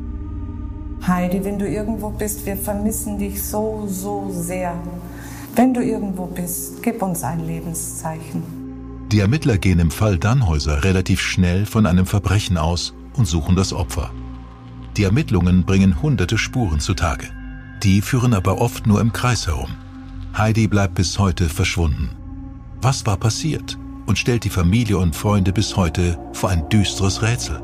Heidi, 1.06 1.44
wenn 1.44 1.58
du 1.58 1.68
irgendwo 1.68 2.10
bist, 2.10 2.46
wir 2.46 2.58
vermissen 2.58 3.18
dich 3.18 3.44
so, 3.44 3.86
so 3.88 4.30
sehr. 4.32 4.74
Wenn 5.56 5.74
du 5.74 5.82
irgendwo 5.82 6.26
bist, 6.28 6.82
gib 6.84 7.02
uns 7.02 7.24
ein 7.24 7.46
Lebenszeichen. 7.46 8.44
Die 9.12 9.20
Ermittler 9.20 9.58
gehen 9.58 9.80
im 9.80 9.92
Fall 9.92 10.18
Dannhäuser 10.18 10.84
relativ 10.84 11.20
schnell 11.20 11.66
von 11.66 11.86
einem 11.86 12.06
Verbrechen 12.06 12.58
aus 12.58 12.94
und 13.14 13.28
suchen 13.28 13.56
das 13.56 13.74
Opfer. 13.74 14.12
Die 14.96 15.04
Ermittlungen 15.04 15.66
bringen 15.66 16.02
hunderte 16.02 16.38
Spuren 16.38 16.80
zutage. 16.80 17.28
Die 17.84 18.02
führen 18.02 18.34
aber 18.34 18.62
oft 18.62 18.88
nur 18.88 19.02
im 19.02 19.12
Kreis 19.12 19.48
herum. 19.48 19.70
Heidi 20.38 20.68
bleibt 20.68 20.96
bis 20.96 21.20
heute 21.20 21.50
verschwunden. 21.50 22.12
Was 22.82 23.06
war 23.06 23.18
passiert? 23.18 23.78
und 24.06 24.18
stellt 24.18 24.44
die 24.44 24.50
Familie 24.50 24.98
und 24.98 25.16
Freunde 25.16 25.54
bis 25.54 25.78
heute 25.78 26.20
vor 26.34 26.50
ein 26.50 26.68
düsteres 26.70 27.22
Rätsel. 27.22 27.62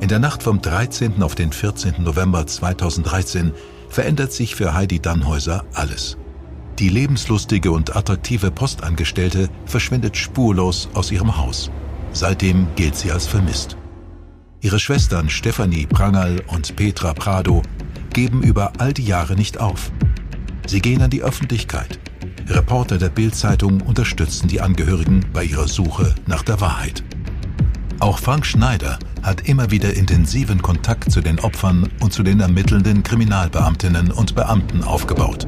In 0.00 0.08
der 0.08 0.18
Nacht 0.18 0.42
vom 0.42 0.60
13. 0.60 1.22
auf 1.22 1.34
den 1.34 1.52
14. 1.52 2.02
November 2.02 2.46
2013 2.46 3.52
verändert 3.88 4.32
sich 4.32 4.54
für 4.54 4.74
Heidi 4.74 5.00
Dannhäuser 5.00 5.64
alles. 5.72 6.18
Die 6.78 6.90
lebenslustige 6.90 7.70
und 7.70 7.96
attraktive 7.96 8.50
Postangestellte 8.50 9.48
verschwindet 9.64 10.16
spurlos 10.16 10.88
aus 10.92 11.10
ihrem 11.10 11.38
Haus. 11.38 11.70
Seitdem 12.12 12.66
gilt 12.76 12.96
sie 12.96 13.10
als 13.10 13.26
vermisst. 13.26 13.76
Ihre 14.60 14.78
Schwestern 14.78 15.30
Stefanie 15.30 15.86
Prangerl 15.86 16.42
und 16.48 16.76
Petra 16.76 17.14
Prado 17.14 17.62
geben 18.12 18.42
über 18.42 18.74
all 18.78 18.92
die 18.92 19.04
Jahre 19.04 19.34
nicht 19.34 19.58
auf. 19.58 19.90
Sie 20.66 20.80
gehen 20.80 21.00
an 21.00 21.10
die 21.10 21.22
Öffentlichkeit, 21.22 21.98
Reporter 22.48 22.98
der 22.98 23.08
Bild-Zeitung 23.08 23.80
unterstützen 23.80 24.46
die 24.46 24.60
Angehörigen 24.60 25.24
bei 25.32 25.42
ihrer 25.42 25.66
Suche 25.66 26.14
nach 26.26 26.42
der 26.42 26.60
Wahrheit. 26.60 27.02
Auch 27.98 28.18
Frank 28.18 28.44
Schneider 28.44 28.98
hat 29.22 29.48
immer 29.48 29.70
wieder 29.70 29.94
intensiven 29.94 30.60
Kontakt 30.60 31.10
zu 31.10 31.22
den 31.22 31.40
Opfern 31.40 31.90
und 32.00 32.12
zu 32.12 32.22
den 32.22 32.40
ermittelnden 32.40 33.02
Kriminalbeamtinnen 33.02 34.10
und 34.10 34.34
Beamten 34.34 34.84
aufgebaut. 34.84 35.46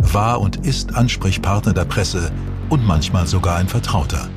War 0.00 0.40
und 0.40 0.64
ist 0.64 0.94
Ansprechpartner 0.94 1.72
der 1.72 1.84
Presse 1.84 2.30
und 2.68 2.86
manchmal 2.86 3.26
sogar 3.26 3.56
ein 3.56 3.68
Vertrauter. 3.68 4.28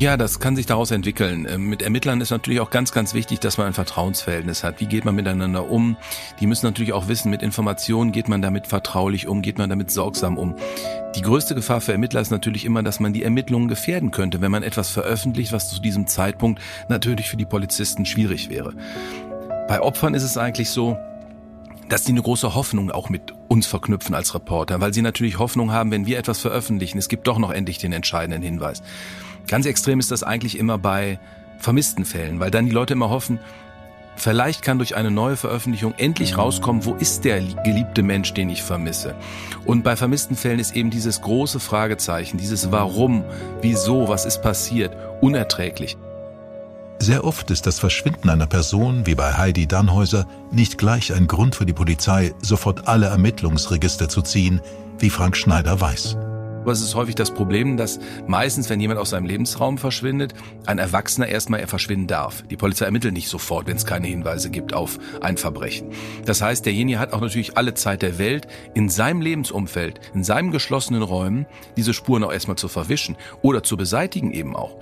Ja, 0.00 0.16
das 0.16 0.40
kann 0.40 0.56
sich 0.56 0.66
daraus 0.66 0.90
entwickeln. 0.90 1.46
Ähm, 1.48 1.68
mit 1.68 1.80
Ermittlern 1.80 2.20
ist 2.20 2.30
natürlich 2.30 2.58
auch 2.60 2.70
ganz, 2.70 2.90
ganz 2.90 3.14
wichtig, 3.14 3.38
dass 3.38 3.58
man 3.58 3.68
ein 3.68 3.74
Vertrauensverhältnis 3.74 4.64
hat. 4.64 4.80
Wie 4.80 4.86
geht 4.86 5.04
man 5.04 5.14
miteinander 5.14 5.70
um? 5.70 5.96
Die 6.40 6.48
müssen 6.48 6.66
natürlich 6.66 6.92
auch 6.92 7.06
wissen, 7.06 7.30
mit 7.30 7.42
Informationen 7.42 8.10
geht 8.10 8.28
man 8.28 8.42
damit 8.42 8.66
vertraulich 8.66 9.28
um, 9.28 9.40
geht 9.40 9.56
man 9.56 9.70
damit 9.70 9.92
sorgsam 9.92 10.36
um. 10.36 10.56
Die 11.14 11.22
größte 11.22 11.54
Gefahr 11.54 11.80
für 11.80 11.92
Ermittler 11.92 12.20
ist 12.20 12.32
natürlich 12.32 12.64
immer, 12.64 12.82
dass 12.82 12.98
man 12.98 13.12
die 13.12 13.22
Ermittlungen 13.22 13.68
gefährden 13.68 14.10
könnte, 14.10 14.40
wenn 14.40 14.50
man 14.50 14.64
etwas 14.64 14.90
veröffentlicht, 14.90 15.52
was 15.52 15.70
zu 15.70 15.80
diesem 15.80 16.08
Zeitpunkt 16.08 16.60
natürlich 16.88 17.30
für 17.30 17.36
die 17.36 17.46
Polizisten 17.46 18.04
schwierig 18.04 18.50
wäre. 18.50 18.74
Bei 19.68 19.80
Opfern 19.80 20.14
ist 20.14 20.24
es 20.24 20.36
eigentlich 20.36 20.70
so, 20.70 20.98
dass 21.88 22.02
die 22.02 22.12
eine 22.12 22.22
große 22.22 22.54
Hoffnung 22.56 22.90
auch 22.90 23.10
mit 23.10 23.32
uns 23.46 23.66
verknüpfen 23.66 24.14
als 24.14 24.34
Reporter, 24.34 24.80
weil 24.80 24.92
sie 24.92 25.02
natürlich 25.02 25.38
Hoffnung 25.38 25.70
haben, 25.70 25.92
wenn 25.92 26.06
wir 26.06 26.18
etwas 26.18 26.40
veröffentlichen, 26.40 26.98
es 26.98 27.08
gibt 27.08 27.28
doch 27.28 27.38
noch 27.38 27.52
endlich 27.52 27.78
den 27.78 27.92
entscheidenden 27.92 28.42
Hinweis. 28.42 28.82
Ganz 29.46 29.66
extrem 29.66 30.00
ist 30.00 30.10
das 30.10 30.22
eigentlich 30.22 30.58
immer 30.58 30.78
bei 30.78 31.18
vermissten 31.58 32.04
Fällen, 32.04 32.40
weil 32.40 32.50
dann 32.50 32.66
die 32.66 32.72
Leute 32.72 32.94
immer 32.94 33.10
hoffen, 33.10 33.38
Vielleicht 34.16 34.62
kann 34.62 34.78
durch 34.78 34.96
eine 34.96 35.10
neue 35.10 35.36
Veröffentlichung 35.36 35.94
endlich 35.96 36.38
rauskommen, 36.38 36.84
wo 36.84 36.94
ist 36.94 37.24
der 37.24 37.40
geliebte 37.40 38.02
Mensch, 38.02 38.32
den 38.32 38.48
ich 38.48 38.62
vermisse. 38.62 39.14
Und 39.64 39.82
bei 39.82 39.96
vermissten 39.96 40.36
Fällen 40.36 40.60
ist 40.60 40.76
eben 40.76 40.90
dieses 40.90 41.20
große 41.20 41.60
Fragezeichen, 41.60 42.38
dieses 42.38 42.70
Warum, 42.70 43.24
wieso, 43.60 44.08
was 44.08 44.24
ist 44.24 44.42
passiert, 44.42 44.96
unerträglich. 45.20 45.96
Sehr 47.00 47.24
oft 47.24 47.50
ist 47.50 47.66
das 47.66 47.80
Verschwinden 47.80 48.30
einer 48.30 48.46
Person, 48.46 49.04
wie 49.04 49.16
bei 49.16 49.34
Heidi 49.34 49.66
Dannhäuser, 49.66 50.26
nicht 50.52 50.78
gleich 50.78 51.12
ein 51.12 51.26
Grund 51.26 51.56
für 51.56 51.66
die 51.66 51.72
Polizei, 51.72 52.32
sofort 52.40 52.86
alle 52.86 53.06
Ermittlungsregister 53.06 54.08
zu 54.08 54.22
ziehen, 54.22 54.60
wie 54.98 55.10
Frank 55.10 55.36
Schneider 55.36 55.80
weiß. 55.80 56.16
Aber 56.64 56.72
es 56.72 56.80
ist 56.80 56.94
häufig 56.94 57.14
das 57.14 57.30
Problem, 57.30 57.76
dass 57.76 58.00
meistens, 58.26 58.70
wenn 58.70 58.80
jemand 58.80 58.98
aus 58.98 59.10
seinem 59.10 59.26
Lebensraum 59.26 59.76
verschwindet, 59.76 60.32
ein 60.64 60.78
Erwachsener 60.78 61.28
erstmal 61.28 61.60
er 61.60 61.68
verschwinden 61.68 62.06
darf. 62.06 62.42
Die 62.48 62.56
Polizei 62.56 62.86
ermittelt 62.86 63.12
nicht 63.12 63.28
sofort, 63.28 63.66
wenn 63.66 63.76
es 63.76 63.84
keine 63.84 64.06
Hinweise 64.06 64.48
gibt 64.48 64.72
auf 64.72 64.98
ein 65.20 65.36
Verbrechen. 65.36 65.90
Das 66.24 66.40
heißt, 66.40 66.64
derjenige 66.64 66.98
hat 66.98 67.12
auch 67.12 67.20
natürlich 67.20 67.58
alle 67.58 67.74
Zeit 67.74 68.00
der 68.00 68.16
Welt, 68.16 68.48
in 68.72 68.88
seinem 68.88 69.20
Lebensumfeld, 69.20 70.00
in 70.14 70.24
seinen 70.24 70.52
geschlossenen 70.52 71.02
Räumen, 71.02 71.44
diese 71.76 71.92
Spuren 71.92 72.24
auch 72.24 72.32
erstmal 72.32 72.56
zu 72.56 72.68
verwischen 72.68 73.16
oder 73.42 73.62
zu 73.62 73.76
beseitigen 73.76 74.32
eben 74.32 74.56
auch. 74.56 74.78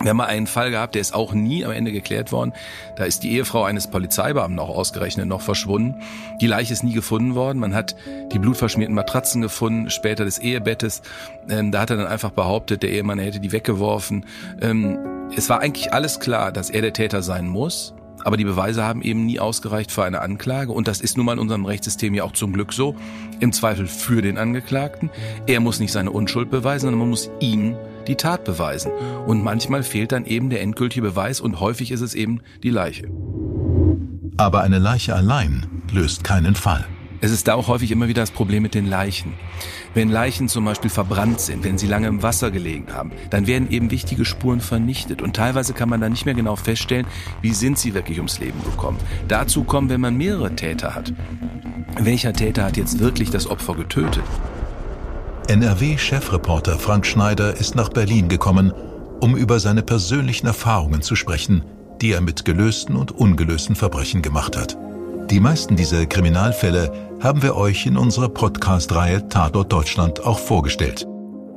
Wir 0.00 0.10
haben 0.10 0.16
mal 0.16 0.26
einen 0.26 0.46
Fall 0.46 0.70
gehabt, 0.70 0.94
der 0.94 1.00
ist 1.00 1.14
auch 1.14 1.32
nie 1.32 1.64
am 1.64 1.70
Ende 1.70 1.92
geklärt 1.92 2.32
worden. 2.32 2.52
Da 2.96 3.04
ist 3.04 3.22
die 3.22 3.32
Ehefrau 3.32 3.64
eines 3.64 3.86
Polizeibeamten 3.86 4.58
auch 4.58 4.68
ausgerechnet 4.68 5.28
noch 5.28 5.40
verschwunden. 5.40 6.00
Die 6.40 6.46
Leiche 6.46 6.72
ist 6.72 6.82
nie 6.82 6.92
gefunden 6.92 7.34
worden. 7.34 7.58
Man 7.58 7.74
hat 7.74 7.94
die 8.32 8.38
blutverschmierten 8.38 8.94
Matratzen 8.94 9.40
gefunden, 9.40 9.90
später 9.90 10.24
des 10.24 10.38
Ehebettes. 10.38 11.02
Ähm, 11.48 11.70
da 11.70 11.80
hat 11.80 11.90
er 11.90 11.96
dann 11.96 12.06
einfach 12.06 12.32
behauptet, 12.32 12.82
der 12.82 12.90
Ehemann 12.90 13.18
hätte 13.18 13.40
die 13.40 13.52
weggeworfen. 13.52 14.26
Ähm, 14.60 14.98
es 15.36 15.48
war 15.48 15.60
eigentlich 15.60 15.92
alles 15.92 16.20
klar, 16.20 16.52
dass 16.52 16.70
er 16.70 16.82
der 16.82 16.92
Täter 16.92 17.22
sein 17.22 17.48
muss. 17.48 17.94
Aber 18.24 18.36
die 18.36 18.44
Beweise 18.44 18.84
haben 18.84 19.02
eben 19.02 19.26
nie 19.26 19.38
ausgereicht 19.38 19.92
für 19.92 20.04
eine 20.04 20.22
Anklage. 20.22 20.72
Und 20.72 20.88
das 20.88 21.00
ist 21.00 21.16
nun 21.16 21.26
mal 21.26 21.34
in 21.34 21.38
unserem 21.38 21.66
Rechtssystem 21.66 22.14
ja 22.14 22.24
auch 22.24 22.32
zum 22.32 22.52
Glück 22.52 22.72
so. 22.72 22.96
Im 23.40 23.52
Zweifel 23.52 23.86
für 23.86 24.22
den 24.22 24.38
Angeklagten. 24.38 25.10
Er 25.46 25.60
muss 25.60 25.78
nicht 25.78 25.92
seine 25.92 26.10
Unschuld 26.10 26.50
beweisen, 26.50 26.86
sondern 26.86 27.00
man 27.00 27.10
muss 27.10 27.30
ihm 27.40 27.76
die 28.04 28.16
Tat 28.16 28.44
beweisen. 28.44 28.92
Und 29.26 29.42
manchmal 29.42 29.82
fehlt 29.82 30.12
dann 30.12 30.24
eben 30.26 30.50
der 30.50 30.62
endgültige 30.62 31.02
Beweis 31.02 31.40
und 31.40 31.60
häufig 31.60 31.90
ist 31.90 32.00
es 32.00 32.14
eben 32.14 32.40
die 32.62 32.70
Leiche. 32.70 33.08
Aber 34.36 34.62
eine 34.62 34.78
Leiche 34.78 35.14
allein 35.14 35.66
löst 35.92 36.24
keinen 36.24 36.54
Fall. 36.54 36.84
Es 37.20 37.30
ist 37.30 37.48
da 37.48 37.54
auch 37.54 37.68
häufig 37.68 37.90
immer 37.90 38.08
wieder 38.08 38.20
das 38.20 38.32
Problem 38.32 38.62
mit 38.62 38.74
den 38.74 38.86
Leichen. 38.86 39.32
Wenn 39.94 40.10
Leichen 40.10 40.48
zum 40.48 40.66
Beispiel 40.66 40.90
verbrannt 40.90 41.40
sind, 41.40 41.64
wenn 41.64 41.78
sie 41.78 41.86
lange 41.86 42.08
im 42.08 42.22
Wasser 42.22 42.50
gelegen 42.50 42.92
haben, 42.92 43.12
dann 43.30 43.46
werden 43.46 43.70
eben 43.70 43.90
wichtige 43.90 44.26
Spuren 44.26 44.60
vernichtet 44.60 45.22
und 45.22 45.34
teilweise 45.34 45.72
kann 45.72 45.88
man 45.88 46.02
dann 46.02 46.12
nicht 46.12 46.26
mehr 46.26 46.34
genau 46.34 46.56
feststellen, 46.56 47.06
wie 47.40 47.54
sind 47.54 47.78
sie 47.78 47.94
wirklich 47.94 48.18
ums 48.18 48.40
Leben 48.40 48.62
gekommen. 48.64 48.98
Dazu 49.26 49.64
kommen, 49.64 49.88
wenn 49.88 50.02
man 50.02 50.16
mehrere 50.16 50.54
Täter 50.54 50.94
hat. 50.94 51.14
Welcher 51.98 52.34
Täter 52.34 52.64
hat 52.64 52.76
jetzt 52.76 52.98
wirklich 52.98 53.30
das 53.30 53.46
Opfer 53.46 53.74
getötet? 53.74 54.24
NRW-Chefreporter 55.48 56.78
Frank 56.78 57.04
Schneider 57.04 57.54
ist 57.54 57.74
nach 57.74 57.90
Berlin 57.90 58.28
gekommen, 58.28 58.72
um 59.20 59.36
über 59.36 59.60
seine 59.60 59.82
persönlichen 59.82 60.46
Erfahrungen 60.46 61.02
zu 61.02 61.16
sprechen, 61.16 61.62
die 62.00 62.12
er 62.12 62.22
mit 62.22 62.44
gelösten 62.44 62.96
und 62.96 63.12
ungelösten 63.12 63.76
Verbrechen 63.76 64.22
gemacht 64.22 64.56
hat. 64.56 64.78
Die 65.30 65.40
meisten 65.40 65.76
dieser 65.76 66.06
Kriminalfälle 66.06 66.92
haben 67.22 67.42
wir 67.42 67.56
euch 67.56 67.86
in 67.86 67.96
unserer 67.98 68.30
Podcast-Reihe 68.30 69.28
Tatort 69.28 69.72
Deutschland 69.72 70.24
auch 70.24 70.38
vorgestellt. 70.38 71.06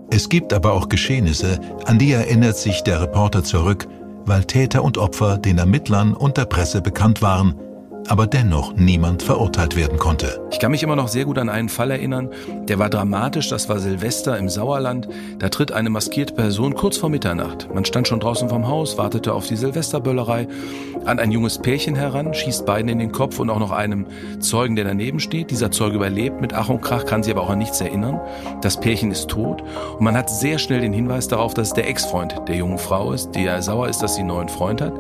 Es 0.10 0.28
gibt 0.28 0.54
aber 0.54 0.74
auch 0.74 0.90
Geschehnisse, 0.90 1.60
an 1.86 1.98
die 1.98 2.12
erinnert 2.12 2.58
sich 2.58 2.84
der 2.84 3.02
Reporter 3.02 3.44
zurück, 3.44 3.88
weil 4.26 4.44
Täter 4.44 4.84
und 4.84 4.98
Opfer 4.98 5.38
den 5.38 5.58
Ermittlern 5.58 6.14
und 6.14 6.38
der 6.38 6.46
Presse 6.46 6.82
bekannt 6.82 7.22
waren 7.22 7.56
aber 8.08 8.28
dennoch 8.28 8.74
niemand 8.76 9.24
verurteilt 9.24 9.76
werden 9.76 9.98
konnte. 9.98 10.42
Ich 10.52 10.60
kann 10.60 10.72
mich 10.72 10.84
immer 10.84 10.96
noch 10.96 11.08
sehr 11.08 11.26
gut 11.26 11.38
an 11.38 11.50
einen 11.50 11.70
Fall 11.70 11.92
erinnern, 11.92 12.30
der 12.68 12.80
war 12.80 12.90
dramatisch, 12.90 13.50
das 13.50 13.70
war 13.70 13.80
Silvester 13.80 14.38
im 14.38 14.50
Sauerland. 14.50 15.08
Da 15.40 15.50
tritt 15.50 15.72
eine 15.72 15.90
maskierte 15.90 16.34
Person 16.34 16.76
kurz 16.76 16.98
vor 16.98 17.10
Mitternacht. 17.10 17.74
Man 17.74 17.86
stand 17.86 18.08
schon 18.08 18.20
draußen 18.20 18.50
vom 18.50 18.68
Haus, 18.68 18.98
wartete 18.98 19.34
auf 19.34 19.48
die 19.48 19.56
Silvesterböllerei, 19.56 20.48
an 21.06 21.20
ein 21.20 21.32
junges 21.32 21.60
Pärchen 21.60 21.96
heran, 21.96 22.34
schießt 22.34 22.66
beiden 22.66 22.90
in 22.90 23.00
den 23.00 23.12
Kopf 23.12 23.40
und 23.40 23.50
auch 23.50 23.60
noch 23.60 23.72
einem 23.72 24.08
Zeugen, 24.40 24.76
der 24.76 24.86
daneben 24.86 25.20
steht. 25.20 25.52
Dieser 25.52 25.72
Zeuge 25.72 25.96
überlebt 25.96 26.42
mit 26.42 26.54
Ach 26.54 26.70
und 26.70 26.82
Krach, 26.82 27.06
kann 27.06 27.24
sich 27.24 27.34
aber 27.34 27.44
auch 27.44 27.50
an 27.50 27.60
nichts 27.60 27.82
erinnern. 27.82 28.20
Das 28.62 28.80
Pärchen 28.80 29.12
ist 29.12 29.30
tot 29.30 29.62
und 29.98 30.04
man 30.04 30.18
hat 30.18 30.30
sehr 30.30 30.60
schnell 30.60 30.82
den 30.82 30.94
Hinweis 30.94 31.28
darauf, 31.28 31.54
dass 31.54 31.70
es 31.70 31.74
der 31.74 31.88
Ex-Freund 31.88 32.36
der 32.48 32.56
jungen 32.56 32.78
Frau 32.78 33.14
ist, 33.14 33.32
der 33.32 33.62
sauer 33.62 33.88
ist, 33.90 34.00
dass 34.00 34.16
sie 34.16 34.22
einen 34.22 34.30
neuen 34.30 34.50
Freund 34.50 34.82
hat. 34.82 34.94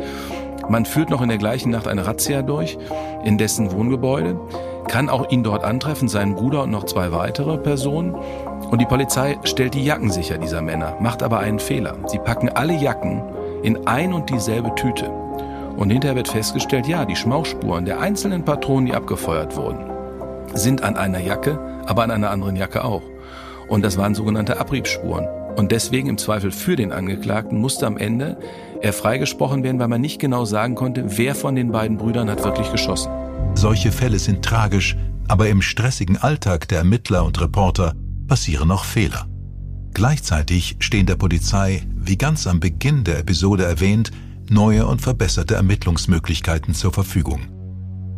Man 0.69 0.85
führt 0.85 1.09
noch 1.09 1.21
in 1.21 1.29
der 1.29 1.37
gleichen 1.37 1.71
Nacht 1.71 1.87
eine 1.87 2.05
Razzia 2.05 2.41
durch 2.41 2.77
in 3.23 3.37
dessen 3.37 3.71
Wohngebäude, 3.71 4.39
kann 4.87 5.09
auch 5.09 5.29
ihn 5.29 5.43
dort 5.43 5.63
antreffen, 5.63 6.07
seinen 6.07 6.35
Bruder 6.35 6.63
und 6.63 6.71
noch 6.71 6.85
zwei 6.85 7.11
weitere 7.11 7.57
Personen. 7.57 8.15
Und 8.69 8.79
die 8.79 8.85
Polizei 8.85 9.37
stellt 9.43 9.73
die 9.73 9.83
Jacken 9.83 10.11
sicher 10.11 10.37
dieser 10.37 10.61
Männer, 10.61 10.95
macht 10.99 11.23
aber 11.23 11.39
einen 11.39 11.59
Fehler. 11.59 11.95
Sie 12.07 12.19
packen 12.19 12.49
alle 12.49 12.73
Jacken 12.73 13.21
in 13.63 13.87
ein 13.87 14.13
und 14.13 14.29
dieselbe 14.29 14.73
Tüte. 14.75 15.09
Und 15.77 15.89
hinterher 15.89 16.15
wird 16.15 16.27
festgestellt, 16.27 16.87
ja, 16.87 17.05
die 17.05 17.15
Schmauchspuren 17.15 17.85
der 17.85 17.99
einzelnen 17.99 18.43
Patronen, 18.43 18.87
die 18.87 18.93
abgefeuert 18.93 19.55
wurden, 19.55 19.89
sind 20.53 20.83
an 20.83 20.97
einer 20.97 21.19
Jacke, 21.19 21.59
aber 21.85 22.03
an 22.03 22.11
einer 22.11 22.31
anderen 22.31 22.55
Jacke 22.55 22.83
auch. 22.83 23.03
Und 23.67 23.83
das 23.83 23.97
waren 23.97 24.15
sogenannte 24.15 24.59
Abriebsspuren. 24.59 25.27
Und 25.57 25.71
deswegen 25.71 26.07
im 26.07 26.19
Zweifel 26.19 26.51
für 26.51 26.75
den 26.75 26.91
Angeklagten 26.91 27.59
musste 27.59 27.87
am 27.87 27.97
Ende 27.97 28.37
er 28.79 28.93
freigesprochen 28.93 29.63
werden, 29.63 29.79
weil 29.79 29.87
man 29.87 30.01
nicht 30.01 30.19
genau 30.19 30.45
sagen 30.45 30.75
konnte, 30.75 31.17
wer 31.17 31.33
von 31.33 31.55
den 31.55 31.71
beiden 31.71 31.97
Brüdern 31.97 32.29
hat 32.29 32.43
wirklich 32.43 32.71
geschossen. 32.71 33.11
Solche 33.55 33.91
Fälle 33.91 34.19
sind 34.19 34.45
tragisch, 34.45 34.95
aber 35.27 35.49
im 35.49 35.63
stressigen 35.63 36.15
Alltag 36.15 36.67
der 36.67 36.77
Ermittler 36.77 37.25
und 37.25 37.41
Reporter 37.41 37.95
passieren 38.27 38.69
auch 38.69 38.83
Fehler. 38.83 39.25
Gleichzeitig 39.95 40.75
stehen 40.77 41.07
der 41.07 41.15
Polizei, 41.15 41.87
wie 41.95 42.19
ganz 42.19 42.45
am 42.45 42.59
Beginn 42.59 43.03
der 43.03 43.17
Episode 43.17 43.65
erwähnt, 43.65 44.11
neue 44.47 44.85
und 44.85 45.01
verbesserte 45.01 45.55
Ermittlungsmöglichkeiten 45.55 46.75
zur 46.75 46.93
Verfügung. 46.93 47.41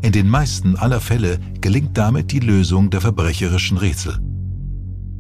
In 0.02 0.12
den 0.12 0.28
meisten 0.28 0.76
aller 0.76 1.00
Fälle 1.00 1.40
gelingt 1.62 1.98
damit 1.98 2.34
die 2.34 2.42
Lösung 2.42 2.90
der 2.90 3.00
verbrecherischen 3.00 3.78
Rätsel. 3.78 4.20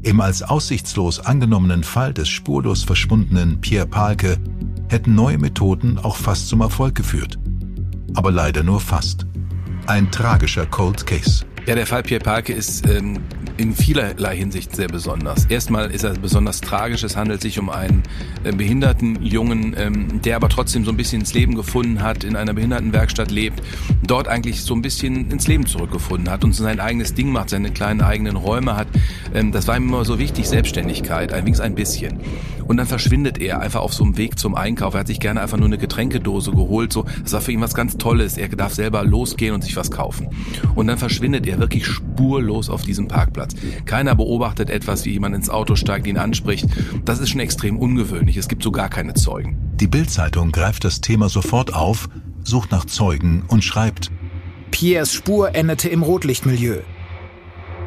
Im 0.01 0.21
als 0.21 0.43
aussichtslos 0.43 1.19
angenommenen 1.19 1.83
Fall 1.83 2.13
des 2.13 2.29
spurlos 2.29 2.83
verschwundenen 2.83 3.59
Pierre 3.59 3.85
Palke 3.85 4.37
hätten 4.87 5.13
neue 5.13 5.37
Methoden 5.37 5.97
auch 5.99 6.15
fast 6.15 6.47
zum 6.47 6.61
Erfolg 6.61 6.95
geführt. 6.95 7.37
Aber 8.13 8.31
leider 8.31 8.63
nur 8.63 8.79
fast. 8.79 9.25
Ein 9.87 10.09
tragischer 10.09 10.65
Cold 10.65 11.05
Case. 11.05 11.45
Ja, 11.65 11.75
der 11.75 11.85
Fall 11.85 12.03
Pierre 12.03 12.23
Palke 12.23 12.53
ist 12.53 12.87
ähm, 12.87 13.19
in 13.59 13.75
vielerlei 13.75 14.37
Hinsicht 14.37 14.73
sehr 14.73 14.87
besonders. 14.87 15.45
Erstmal 15.45 15.91
ist 15.91 16.03
er 16.03 16.13
besonders 16.13 16.61
tragisch. 16.61 17.03
Es 17.03 17.17
handelt 17.17 17.41
sich 17.41 17.59
um 17.59 17.69
einen 17.69 18.03
äh, 18.45 18.53
behinderten 18.53 19.21
Jungen, 19.21 19.75
ähm, 19.77 20.21
der 20.21 20.37
aber 20.37 20.47
trotzdem 20.47 20.85
so 20.85 20.91
ein 20.91 20.97
bisschen 20.97 21.19
ins 21.19 21.33
Leben 21.33 21.55
gefunden 21.55 22.01
hat, 22.01 22.23
in 22.23 22.37
einer 22.37 22.53
Behindertenwerkstatt 22.53 23.31
lebt, 23.31 23.61
dort 24.07 24.29
eigentlich 24.29 24.61
so 24.61 24.73
ein 24.73 24.81
bisschen 24.81 25.29
ins 25.29 25.47
Leben 25.47 25.65
zurückgefunden 25.65 26.31
hat 26.31 26.45
und 26.45 26.53
sein 26.53 26.79
eigenes 26.79 27.13
Ding 27.15 27.33
macht, 27.33 27.49
seine 27.49 27.71
kleinen 27.71 27.99
eigenen 27.99 28.37
Räume 28.37 28.77
hat. 28.77 28.87
Ähm, 29.33 29.51
das 29.51 29.67
war 29.67 29.75
ihm 29.75 29.89
immer 29.89 30.05
so 30.05 30.19
wichtig, 30.19 30.47
Selbstständigkeit, 30.47 31.33
allerdings 31.33 31.59
ein 31.59 31.75
bisschen. 31.75 32.19
Und 32.69 32.77
dann 32.77 32.85
verschwindet 32.85 33.39
er 33.39 33.61
einfach 33.61 33.81
auf 33.81 33.95
so 33.95 34.03
einem 34.03 34.15
Weg 34.15 34.37
zum 34.37 34.53
Einkauf. 34.53 34.93
Er 34.93 34.99
hat 34.99 35.07
sich 35.07 35.19
gerne 35.19 35.41
einfach 35.41 35.57
nur 35.57 35.65
eine 35.65 35.79
Getränkedose 35.79 36.51
geholt. 36.51 36.93
So, 36.93 37.03
das 37.23 37.33
war 37.33 37.41
für 37.41 37.51
ihn 37.51 37.61
was 37.61 37.73
ganz 37.73 37.97
Tolles. 37.97 38.37
Er 38.37 38.47
darf 38.49 38.75
selber 38.75 39.03
losgehen 39.03 39.55
und 39.55 39.63
sich 39.63 39.75
was 39.75 39.89
kaufen. 39.89 40.29
Und 40.75 40.85
dann 40.85 40.99
verschwindet 40.99 41.47
er 41.47 41.57
wirklich 41.57 41.87
spurlos 41.87 42.69
auf 42.69 42.83
diesem 42.83 43.07
Parkplatz. 43.07 43.48
Keiner 43.85 44.15
beobachtet 44.15 44.69
etwas, 44.69 45.05
wie 45.05 45.11
jemand 45.11 45.35
ins 45.35 45.49
Auto 45.49 45.75
steigt, 45.75 46.07
ihn 46.07 46.17
anspricht. 46.17 46.67
Das 47.05 47.19
ist 47.19 47.29
schon 47.29 47.39
extrem 47.39 47.77
ungewöhnlich. 47.77 48.37
Es 48.37 48.47
gibt 48.47 48.63
so 48.63 48.71
gar 48.71 48.89
keine 48.89 49.13
Zeugen. 49.13 49.57
Die 49.75 49.87
Bildzeitung 49.87 50.51
greift 50.51 50.83
das 50.83 51.01
Thema 51.01 51.29
sofort 51.29 51.73
auf, 51.73 52.09
sucht 52.43 52.71
nach 52.71 52.85
Zeugen 52.85 53.43
und 53.47 53.63
schreibt: 53.63 54.11
Piers 54.71 55.13
Spur 55.13 55.55
endete 55.55 55.89
im 55.89 56.03
Rotlichtmilieu. 56.03 56.79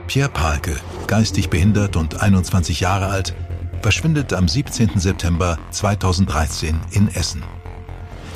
Pierre 0.06 0.30
Palke, 0.30 0.76
geistig 1.06 1.48
behindert 1.48 1.96
und 1.96 2.20
21 2.20 2.80
Jahre 2.80 3.06
alt, 3.06 3.34
verschwindet 3.82 4.32
am 4.32 4.48
17. 4.48 4.98
September 4.98 5.58
2013 5.70 6.78
in 6.92 7.08
Essen. 7.08 7.42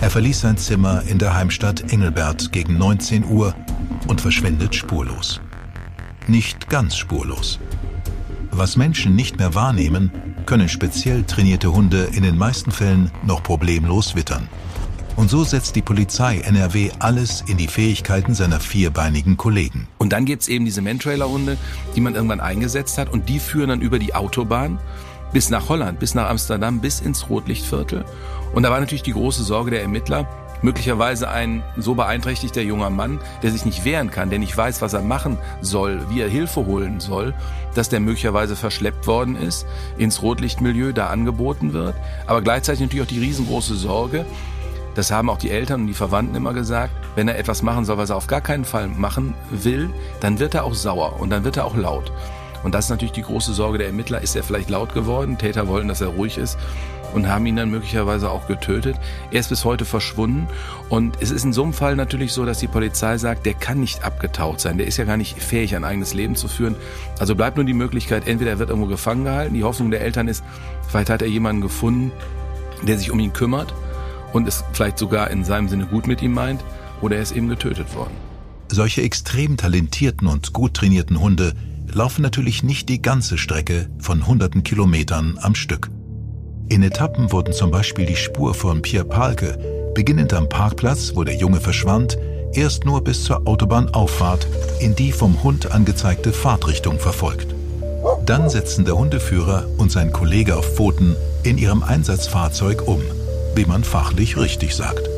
Er 0.01 0.11
verließ 0.11 0.41
sein 0.41 0.59
Zimmer 0.59 1.03
in 1.07 1.19
der 1.19 1.35
Heimstadt 1.35 1.93
Engelbert 1.93 2.53
gegen 2.53 2.77
19 2.77 3.25
Uhr 3.25 3.55
und 4.09 4.21
verschwindet 4.21 4.75
spurlos. 4.75 5.41
Nicht 6.29 6.69
ganz 6.69 6.97
spurlos. 6.97 7.61
Was 8.51 8.77
Menschen 8.77 9.15
nicht 9.15 9.39
mehr 9.39 9.55
wahrnehmen, 9.55 10.11
können 10.45 10.69
speziell 10.69 11.23
trainierte 11.23 11.73
Hunde 11.73 12.09
in 12.13 12.25
den 12.25 12.37
meisten 12.37 12.73
Fällen 12.73 13.13
noch 13.25 13.45
problemlos 13.45 14.17
wittern. 14.17 14.49
Und 15.15 15.31
so 15.31 15.45
setzt 15.45 15.77
die 15.77 15.83
Polizei 15.83 16.39
NRW 16.39 16.91
alles 16.99 17.45
in 17.47 17.59
die 17.59 17.69
Fähigkeiten 17.69 18.35
seiner 18.35 18.59
vierbeinigen 18.59 19.37
Kollegen. 19.37 19.87
Und 19.99 20.13
dann 20.13 20.25
gibt's 20.25 20.49
eben 20.49 20.65
diese 20.65 20.83
Mantrailer-Hunde, 20.83 21.57
die 21.95 22.01
man 22.01 22.17
irgendwann 22.17 22.41
eingesetzt 22.41 22.99
hat 22.99 23.13
und 23.13 23.29
die 23.29 23.39
führen 23.39 23.69
dann 23.69 23.81
über 23.81 24.01
die 24.01 24.15
Autobahn 24.15 24.81
bis 25.33 25.49
nach 25.49 25.69
Holland, 25.69 26.01
bis 26.01 26.15
nach 26.15 26.29
Amsterdam, 26.29 26.81
bis 26.81 27.01
ins 27.01 27.29
Rotlichtviertel. 27.29 28.05
Und 28.53 28.65
da 28.65 28.71
war 28.71 28.81
natürlich 28.81 29.03
die 29.03 29.13
große 29.13 29.45
Sorge 29.45 29.71
der 29.71 29.83
Ermittler, 29.83 30.29
möglicherweise 30.63 31.29
ein 31.29 31.63
so 31.77 31.95
beeinträchtigter 31.95 32.63
junger 32.63 32.91
Mann, 32.91 33.21
der 33.43 33.51
sich 33.51 33.65
nicht 33.65 33.85
wehren 33.85 34.11
kann, 34.11 34.31
der 34.31 34.39
nicht 34.39 34.57
weiß, 34.57 34.83
was 34.83 34.93
er 34.93 35.03
machen 35.03 35.39
soll, 35.61 36.01
wie 36.09 36.21
er 36.21 36.29
Hilfe 36.29 36.67
holen 36.67 37.01
soll, 37.01 37.35
dass 37.75 37.89
der 37.89 38.01
möglicherweise 38.01 38.57
verschleppt 38.57 39.07
worden 39.07 39.37
ist, 39.37 39.67
ins 39.99 40.23
Rotlichtmilieu 40.23 40.93
da 40.93 41.09
angeboten 41.09 41.73
wird. 41.73 41.95
Aber 42.27 42.43
gleichzeitig 42.43 42.81
natürlich 42.81 43.05
auch 43.05 43.11
die 43.11 43.21
riesengroße 43.21 43.75
Sorge, 43.75 44.25
das 44.95 45.11
haben 45.11 45.29
auch 45.29 45.39
die 45.39 45.51
Eltern 45.51 45.83
und 45.83 45.87
die 45.89 45.95
Verwandten 45.95 46.35
immer 46.35 46.55
gesagt, 46.55 46.93
wenn 47.17 47.29
er 47.29 47.39
etwas 47.39 47.63
machen 47.63 47.85
soll, 47.85 47.99
was 47.99 48.09
er 48.09 48.17
auf 48.17 48.29
gar 48.29 48.41
keinen 48.41 48.65
Fall 48.65 48.89
machen 48.89 49.35
will, 49.51 49.91
dann 50.21 50.39
wird 50.39 50.55
er 50.55 50.65
auch 50.65 50.73
sauer 50.73 51.21
und 51.21 51.29
dann 51.29 51.45
wird 51.45 51.59
er 51.59 51.67
auch 51.67 51.77
laut. 51.77 52.11
Und 52.63 52.75
das 52.75 52.87
ist 52.87 52.91
natürlich 52.91 53.13
die 53.13 53.23
große 53.23 53.53
Sorge 53.53 53.79
der 53.79 53.89
Ermittler. 53.89 54.23
Ist 54.23 54.35
er 54.35 54.43
vielleicht 54.43 54.71
laut 54.71 54.95
geworden? 54.95 55.39
Täter 55.39 55.69
wollen, 55.69 55.87
dass 55.87 56.01
er 56.01 56.09
ruhig 56.09 56.39
ist 56.39 56.59
und 57.15 57.29
haben 57.29 57.47
ihn 57.47 57.57
dann 57.57 57.71
möglicherweise 57.71 58.31
auch 58.31 58.47
getötet. 58.47 58.97
Er 59.31 59.41
ist 59.41 59.49
bis 59.49 59.65
heute 59.65 59.85
verschwunden 59.85 60.49
und 60.89 61.17
es 61.21 61.31
ist 61.31 61.45
in 61.45 61.53
so 61.53 61.63
einem 61.63 61.73
Fall 61.73 61.97
natürlich 61.97 62.33
so, 62.33 62.45
dass 62.45 62.59
die 62.59 62.67
Polizei 62.67 63.19
sagt, 63.19 63.47
der 63.47 63.55
kann 63.55 63.81
nicht 63.81 64.05
abgetaucht 64.05 64.61
sein, 64.61 64.79
der 64.79 64.87
ist 64.87 64.97
ja 64.97 65.05
gar 65.05 65.17
nicht 65.17 65.41
fähig, 65.41 65.75
ein 65.77 65.85
eigenes 65.85 66.15
Leben 66.15 66.37
zu 66.37 66.49
führen. 66.49 66.77
Also 67.19 67.35
bleibt 67.35 67.57
nur 67.57 67.67
die 67.67 67.75
Möglichkeit, 67.75 68.27
entweder 68.27 68.53
er 68.53 68.59
wird 68.59 68.71
irgendwo 68.71 68.89
gefangen 68.89 69.25
gehalten, 69.25 69.55
die 69.55 69.65
Hoffnung 69.65 69.91
der 69.91 70.03
Eltern 70.03 70.29
ist, 70.29 70.45
vielleicht 70.89 71.11
hat 71.11 71.23
er 71.23 71.29
jemanden 71.29 71.63
gefunden, 71.63 72.13
der 72.87 72.99
sich 72.99 73.11
um 73.11 73.19
ihn 73.19 73.33
kümmert 73.33 73.75
und 74.33 74.47
es 74.47 74.65
vielleicht 74.73 74.99
sogar 74.99 75.31
in 75.31 75.45
seinem 75.45 75.69
Sinne 75.69 75.87
gut 75.87 76.07
mit 76.07 76.23
ihm 76.23 76.35
meint, 76.35 76.63
oder 77.01 77.17
er 77.17 77.23
ist 77.23 77.33
eben 77.33 77.49
getötet 77.49 77.95
worden. 77.95 78.13
Solche 78.69 79.03
extrem 79.03 79.57
talentierten 79.57 80.27
und 80.27 80.53
gut 80.53 80.75
trainierten 80.75 81.21
Hunde 81.21 81.55
laufen 81.93 82.23
natürlich 82.23 82.63
nicht 82.63 82.89
die 82.89 83.01
ganze 83.01 83.39
Strecke 83.39 83.89
von 83.99 84.27
hunderten 84.27 84.65
Kilometern 84.65 85.39
am 85.41 85.55
Stück. 85.55 85.91
In 86.69 86.83
Etappen 86.83 87.31
wurden 87.31 87.53
zum 87.53 87.71
Beispiel 87.71 88.07
die 88.07 88.17
Spur 88.17 88.53
von 88.53 88.83
Pierre 88.83 89.05
Palke, 89.05 89.57
beginnend 89.95 90.35
am 90.35 90.49
Parkplatz, 90.49 91.13
wo 91.15 91.23
der 91.23 91.37
Junge 91.37 91.61
verschwand, 91.61 92.19
erst 92.55 92.85
nur 92.85 93.05
bis 93.05 93.23
zur 93.23 93.47
Autobahnauffahrt 93.47 94.49
in 94.81 94.97
die 94.97 95.13
vom 95.13 95.45
Hund 95.45 95.71
angezeigte 95.71 96.33
Fahrtrichtung 96.33 96.99
verfolgt. 96.99 97.55
Dann 98.25 98.51
setzen 98.51 98.85
der 98.85 98.99
Hundeführer 98.99 99.69
und 99.79 99.93
sein 99.93 100.13
Kollege 100.13 100.57
auf 100.57 100.75
Pfoten 100.75 101.15
in 101.45 101.57
ihrem 101.57 101.85
Einsatzfahrzeug 101.85 102.89
um, 102.89 103.01
wie 103.55 103.65
man 103.65 103.85
fachlich 103.85 104.37
richtig 104.37 104.75
sagt. 104.75 105.09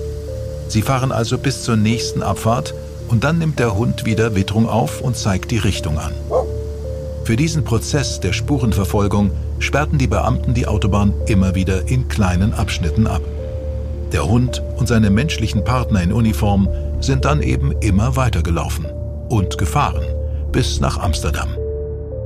Sie 0.69 0.83
fahren 0.83 1.13
also 1.13 1.39
bis 1.39 1.63
zur 1.63 1.77
nächsten 1.77 2.23
Abfahrt 2.23 2.75
und 3.09 3.25
dann 3.25 3.39
nimmt 3.39 3.59
der 3.59 3.75
Hund 3.75 4.05
wieder 4.05 4.35
Witterung 4.35 4.69
auf 4.69 5.01
und 5.01 5.17
zeigt 5.17 5.51
die 5.51 5.59
Richtung 5.59 5.99
an. 5.99 6.13
Für 7.25 7.37
diesen 7.37 7.65
Prozess 7.65 8.21
der 8.21 8.35
Spurenverfolgung 8.35 9.31
sperrten 9.59 9.99
die 9.99 10.07
Beamten 10.07 10.55
die 10.55 10.67
Autobahn 10.67 11.15
immer 11.27 11.55
wieder 11.55 11.89
in 11.89 12.09
kleinen 12.09 12.53
Abschnitten 12.53 13.07
ab. 13.07 13.23
Der 14.13 14.27
Hund 14.27 14.63
und 14.77 14.89
seine 14.89 15.11
menschlichen 15.11 15.65
Partner 15.65 16.03
in 16.03 16.13
Uniform 16.13 16.69
sind 17.01 17.25
dann 17.25 17.43
eben 17.43 17.73
immer 17.81 18.17
weitergelaufen 18.17 18.87
und 19.29 19.59
gefahren 19.59 20.05
bis 20.53 20.81
nach 20.81 20.99
Amsterdam. 20.99 21.49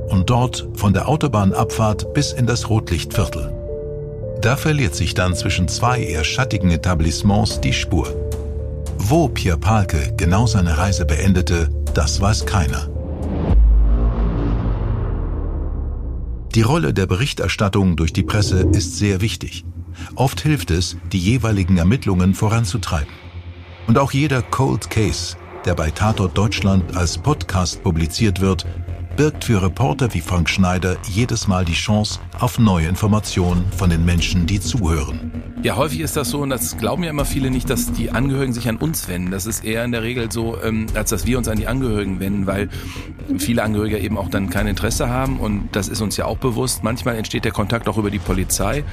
Und 0.09 0.29
dort 0.29 0.67
von 0.75 0.93
der 0.93 1.07
Autobahnabfahrt 1.09 2.13
bis 2.13 2.31
in 2.31 2.45
das 2.45 2.69
Rotlichtviertel. 2.69 3.51
Da 4.41 4.55
verliert 4.55 4.95
sich 4.95 5.13
dann 5.13 5.35
zwischen 5.35 5.67
zwei 5.67 6.01
eher 6.01 6.23
schattigen 6.23 6.71
Etablissements 6.71 7.61
die 7.61 7.73
Spur. 7.73 8.07
Wo 8.97 9.27
Pierre 9.27 9.57
Palke 9.57 10.13
genau 10.17 10.45
seine 10.47 10.77
Reise 10.77 11.05
beendete, 11.05 11.69
das 11.93 12.19
weiß 12.21 12.45
keiner. 12.45 12.92
Die 16.55 16.61
Rolle 16.61 16.93
der 16.93 17.07
Berichterstattung 17.07 17.95
durch 17.95 18.13
die 18.13 18.21
Presse 18.21 18.69
ist 18.73 18.97
sehr 18.97 19.21
wichtig. 19.21 19.65
Oft 20.13 20.39
hilft 20.39 20.69
es, 20.69 20.97
die 21.11 21.17
jeweiligen 21.17 21.77
Ermittlungen 21.77 22.35
voranzutreiben. 22.35 23.11
Und 23.87 23.97
auch 23.97 24.11
jeder 24.11 24.43
Cold 24.43 24.91
Case, 24.91 25.35
der 25.65 25.73
bei 25.73 25.89
Tatort 25.89 26.37
Deutschland 26.37 26.95
als 26.95 27.17
Podcast 27.17 27.81
publiziert 27.81 28.39
wird, 28.39 28.67
birgt 29.15 29.43
für 29.43 29.61
Reporter 29.61 30.13
wie 30.13 30.21
Frank 30.21 30.49
Schneider 30.49 30.97
jedes 31.07 31.47
Mal 31.47 31.65
die 31.65 31.73
Chance 31.73 32.19
auf 32.39 32.57
neue 32.57 32.87
Informationen 32.87 33.65
von 33.75 33.89
den 33.89 34.03
Menschen, 34.05 34.45
die 34.45 34.59
zuhören. 34.59 35.31
Ja, 35.61 35.77
häufig 35.77 36.01
ist 36.01 36.17
das 36.17 36.29
so, 36.29 36.41
und 36.41 36.49
das 36.49 36.77
glauben 36.77 37.03
ja 37.03 37.09
immer 37.09 37.25
viele 37.25 37.49
nicht, 37.49 37.69
dass 37.69 37.91
die 37.93 38.11
Angehörigen 38.11 38.53
sich 38.53 38.67
an 38.67 38.77
uns 38.77 39.07
wenden. 39.07 39.31
Das 39.31 39.45
ist 39.45 39.63
eher 39.63 39.85
in 39.85 39.91
der 39.91 40.03
Regel 40.03 40.31
so, 40.31 40.57
ähm, 40.61 40.87
als 40.93 41.11
dass 41.11 41.25
wir 41.25 41.37
uns 41.37 41.47
an 41.47 41.57
die 41.57 41.67
Angehörigen 41.67 42.19
wenden, 42.19 42.47
weil 42.47 42.69
viele 43.37 43.63
Angehörige 43.63 43.99
eben 43.99 44.17
auch 44.17 44.29
dann 44.29 44.49
kein 44.49 44.67
Interesse 44.67 45.09
haben 45.09 45.39
und 45.39 45.69
das 45.71 45.87
ist 45.87 46.01
uns 46.01 46.17
ja 46.17 46.25
auch 46.25 46.37
bewusst. 46.37 46.83
Manchmal 46.83 47.15
entsteht 47.15 47.45
der 47.45 47.51
Kontakt 47.51 47.87
auch 47.87 47.97
über 47.97 48.11
die 48.11 48.19
Polizei, 48.19 48.83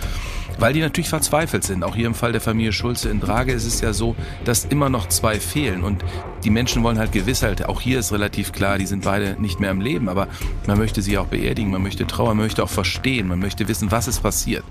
weil 0.60 0.72
die 0.72 0.80
natürlich 0.80 1.08
verzweifelt 1.08 1.64
sind. 1.64 1.82
Auch 1.82 1.96
hier 1.96 2.06
im 2.06 2.14
Fall 2.14 2.32
der 2.32 2.40
Familie 2.40 2.72
Schulze 2.72 3.08
in 3.08 3.18
Drage 3.18 3.52
ist 3.52 3.64
es 3.64 3.80
ja 3.80 3.92
so, 3.92 4.14
dass 4.44 4.66
immer 4.66 4.88
noch 4.88 5.08
zwei 5.08 5.40
fehlen 5.40 5.82
und 5.82 6.04
die 6.44 6.50
Menschen 6.50 6.82
wollen 6.82 6.98
halt 6.98 7.12
Gewissheit. 7.12 7.66
Auch 7.66 7.80
hier 7.80 7.98
ist 7.98 8.12
relativ 8.12 8.52
klar, 8.52 8.78
die 8.78 8.86
sind 8.86 9.04
beide 9.04 9.40
nicht 9.40 9.58
mehr 9.58 9.70
im 9.70 9.80
Leben, 9.80 10.08
aber 10.08 10.28
man 10.66 10.78
möchte 10.78 11.02
sie 11.02 11.18
auch 11.18 11.26
beerdigen, 11.26 11.70
man 11.70 11.82
möchte 11.82 12.06
trauern, 12.06 12.36
man 12.36 12.46
möchte 12.46 12.62
auch 12.62 12.70
verstehen, 12.70 13.26
man 13.26 13.40
möchte 13.40 13.66
wissen, 13.68 13.90
was 13.90 14.06
ist 14.06 14.22
passiert. 14.22 14.64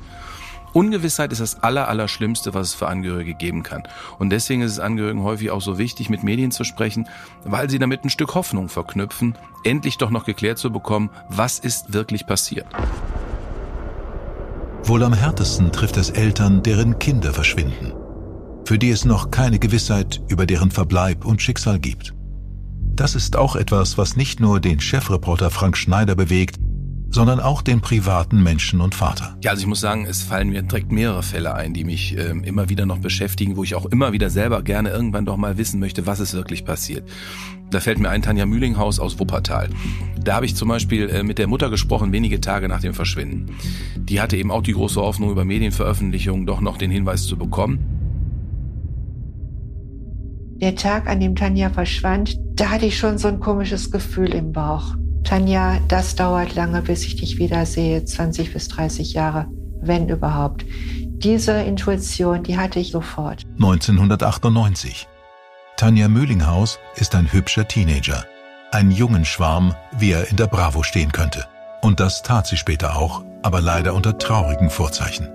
Ungewissheit 0.73 1.31
ist 1.31 1.41
das 1.41 1.63
aller, 1.63 1.87
aller 1.87 2.07
Schlimmste, 2.07 2.53
was 2.53 2.67
es 2.67 2.73
für 2.75 2.87
Angehörige 2.87 3.33
geben 3.33 3.63
kann. 3.63 3.83
Und 4.19 4.29
deswegen 4.29 4.61
ist 4.61 4.73
es 4.73 4.79
Angehörigen 4.79 5.23
häufig 5.23 5.49
auch 5.49 5.61
so 5.61 5.77
wichtig, 5.79 6.09
mit 6.09 6.23
Medien 6.23 6.51
zu 6.51 6.63
sprechen, 6.63 7.07
weil 7.43 7.69
sie 7.69 7.79
damit 7.79 8.03
ein 8.03 8.11
Stück 8.11 8.35
Hoffnung 8.35 8.69
verknüpfen, 8.69 9.35
endlich 9.63 9.97
doch 9.97 10.11
noch 10.11 10.25
geklärt 10.25 10.59
zu 10.59 10.71
bekommen, 10.71 11.09
was 11.27 11.57
ist 11.57 11.93
wirklich 11.93 12.27
passiert. 12.27 12.67
Wohl 14.89 15.03
am 15.03 15.13
härtesten 15.13 15.71
trifft 15.71 15.97
es 15.97 16.09
Eltern, 16.09 16.63
deren 16.63 16.97
Kinder 16.97 17.31
verschwinden, 17.31 17.93
für 18.65 18.79
die 18.79 18.89
es 18.89 19.05
noch 19.05 19.29
keine 19.29 19.59
Gewissheit 19.59 20.19
über 20.29 20.47
deren 20.47 20.71
Verbleib 20.71 21.25
und 21.25 21.43
Schicksal 21.43 21.77
gibt. 21.77 22.15
Das 22.95 23.13
ist 23.13 23.35
auch 23.35 23.55
etwas, 23.55 23.99
was 23.99 24.15
nicht 24.15 24.39
nur 24.39 24.59
den 24.59 24.79
Chefreporter 24.79 25.51
Frank 25.51 25.77
Schneider 25.77 26.15
bewegt, 26.15 26.55
sondern 27.11 27.39
auch 27.39 27.61
den 27.61 27.81
privaten 27.81 28.41
Menschen 28.43 28.81
und 28.81 28.95
Vater. 28.95 29.37
Ja, 29.43 29.51
also 29.51 29.61
ich 29.61 29.67
muss 29.67 29.79
sagen, 29.79 30.05
es 30.05 30.21
fallen 30.21 30.49
mir 30.49 30.61
direkt 30.61 30.91
mehrere 30.91 31.23
Fälle 31.23 31.55
ein, 31.55 31.73
die 31.73 31.83
mich 31.83 32.17
äh, 32.17 32.29
immer 32.43 32.69
wieder 32.69 32.85
noch 32.85 32.99
beschäftigen, 32.99 33.57
wo 33.57 33.63
ich 33.63 33.75
auch 33.75 33.85
immer 33.85 34.13
wieder 34.13 34.29
selber 34.29 34.61
gerne 34.61 34.89
irgendwann 34.89 35.25
doch 35.25 35.37
mal 35.37 35.57
wissen 35.57 35.79
möchte, 35.79 36.05
was 36.05 36.19
ist 36.19 36.33
wirklich 36.33 36.65
passiert. 36.65 37.09
Da 37.71 37.79
fällt 37.79 37.99
mir 37.99 38.09
ein 38.09 38.21
Tanja 38.21 38.45
Mühlinghaus 38.45 38.99
aus 38.99 39.19
Wuppertal. 39.19 39.69
Da 40.23 40.35
habe 40.35 40.45
ich 40.45 40.55
zum 40.55 40.69
Beispiel 40.69 41.09
äh, 41.09 41.23
mit 41.23 41.37
der 41.37 41.47
Mutter 41.47 41.69
gesprochen, 41.69 42.11
wenige 42.11 42.41
Tage 42.41 42.67
nach 42.67 42.81
dem 42.81 42.93
Verschwinden. 42.93 43.55
Die 43.95 44.21
hatte 44.21 44.37
eben 44.37 44.51
auch 44.51 44.63
die 44.63 44.73
große 44.73 44.99
Hoffnung, 44.99 45.31
über 45.31 45.45
Medienveröffentlichungen 45.45 46.45
doch 46.45 46.61
noch 46.61 46.77
den 46.77 46.91
Hinweis 46.91 47.25
zu 47.25 47.37
bekommen. 47.37 47.79
Der 50.61 50.75
Tag, 50.75 51.07
an 51.07 51.21
dem 51.21 51.35
Tanja 51.35 51.69
verschwand, 51.69 52.37
da 52.55 52.69
hatte 52.69 52.85
ich 52.85 52.97
schon 52.97 53.17
so 53.17 53.29
ein 53.29 53.39
komisches 53.39 53.91
Gefühl 53.91 54.33
im 54.33 54.51
Bauch. 54.51 54.95
Tanja, 55.23 55.79
das 55.87 56.15
dauert 56.15 56.55
lange, 56.55 56.81
bis 56.81 57.05
ich 57.05 57.15
dich 57.15 57.37
wiedersehe, 57.37 58.03
20 58.03 58.53
bis 58.53 58.67
30 58.69 59.13
Jahre, 59.13 59.47
wenn 59.81 60.09
überhaupt. 60.09 60.65
Diese 61.21 61.53
Intuition, 61.53 62.43
die 62.43 62.57
hatte 62.57 62.79
ich 62.79 62.91
sofort. 62.91 63.43
1998. 63.55 65.07
Tanja 65.77 66.07
Mühlinghaus 66.07 66.79
ist 66.95 67.15
ein 67.15 67.31
hübscher 67.31 67.67
Teenager. 67.67 68.25
Ein 68.71 68.91
jungen 68.91 69.25
Schwarm, 69.25 69.75
wie 69.97 70.11
er 70.11 70.29
in 70.29 70.37
der 70.37 70.47
Bravo 70.47 70.83
stehen 70.83 71.11
könnte. 71.11 71.45
Und 71.81 71.99
das 71.99 72.21
tat 72.21 72.47
sie 72.47 72.57
später 72.57 72.95
auch, 72.97 73.23
aber 73.43 73.61
leider 73.61 73.93
unter 73.93 74.17
traurigen 74.17 74.69
Vorzeichen. 74.69 75.29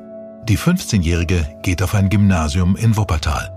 Die 0.44 0.58
15-Jährige 0.58 1.46
geht 1.62 1.82
auf 1.82 1.94
ein 1.94 2.10
Gymnasium 2.10 2.76
in 2.76 2.96
Wuppertal. 2.96 3.50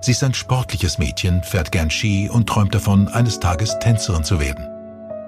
Sie 0.00 0.12
ist 0.12 0.24
ein 0.24 0.32
sportliches 0.32 0.96
Mädchen, 0.96 1.42
fährt 1.42 1.70
gern 1.70 1.90
Ski 1.90 2.30
und 2.30 2.48
träumt 2.48 2.74
davon, 2.74 3.08
eines 3.08 3.40
Tages 3.40 3.78
Tänzerin 3.78 4.24
zu 4.24 4.40
werden. 4.40 4.69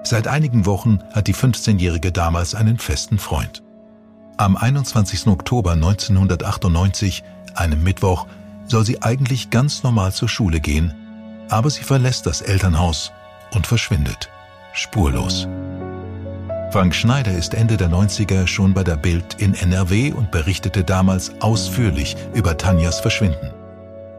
Seit 0.03 0.27
einigen 0.27 0.65
Wochen 0.65 0.99
hat 1.13 1.27
die 1.27 1.33
15-Jährige 1.33 2.11
damals 2.11 2.55
einen 2.55 2.77
festen 2.77 3.17
Freund. 3.17 3.63
Am 4.35 4.57
21. 4.57 5.27
Oktober 5.27 5.71
1998, 5.71 7.23
einem 7.55 7.83
Mittwoch, 7.83 8.27
soll 8.65 8.85
sie 8.85 9.01
eigentlich 9.01 9.49
ganz 9.49 9.83
normal 9.83 10.11
zur 10.11 10.27
Schule 10.27 10.59
gehen, 10.59 10.93
aber 11.49 11.69
sie 11.69 11.83
verlässt 11.83 12.25
das 12.25 12.41
Elternhaus 12.41 13.13
und 13.53 13.65
verschwindet, 13.65 14.29
spurlos. 14.73 15.47
Frank 16.71 16.95
Schneider 16.95 17.31
ist 17.31 17.53
Ende 17.53 17.77
der 17.77 17.89
90er 17.89 18.47
schon 18.47 18.73
bei 18.73 18.83
der 18.83 18.97
Bild 18.97 19.35
in 19.37 19.53
NRW 19.53 20.11
und 20.11 20.31
berichtete 20.31 20.83
damals 20.83 21.31
ausführlich 21.39 22.17
über 22.33 22.57
Tanjas 22.57 22.99
Verschwinden. 22.99 23.51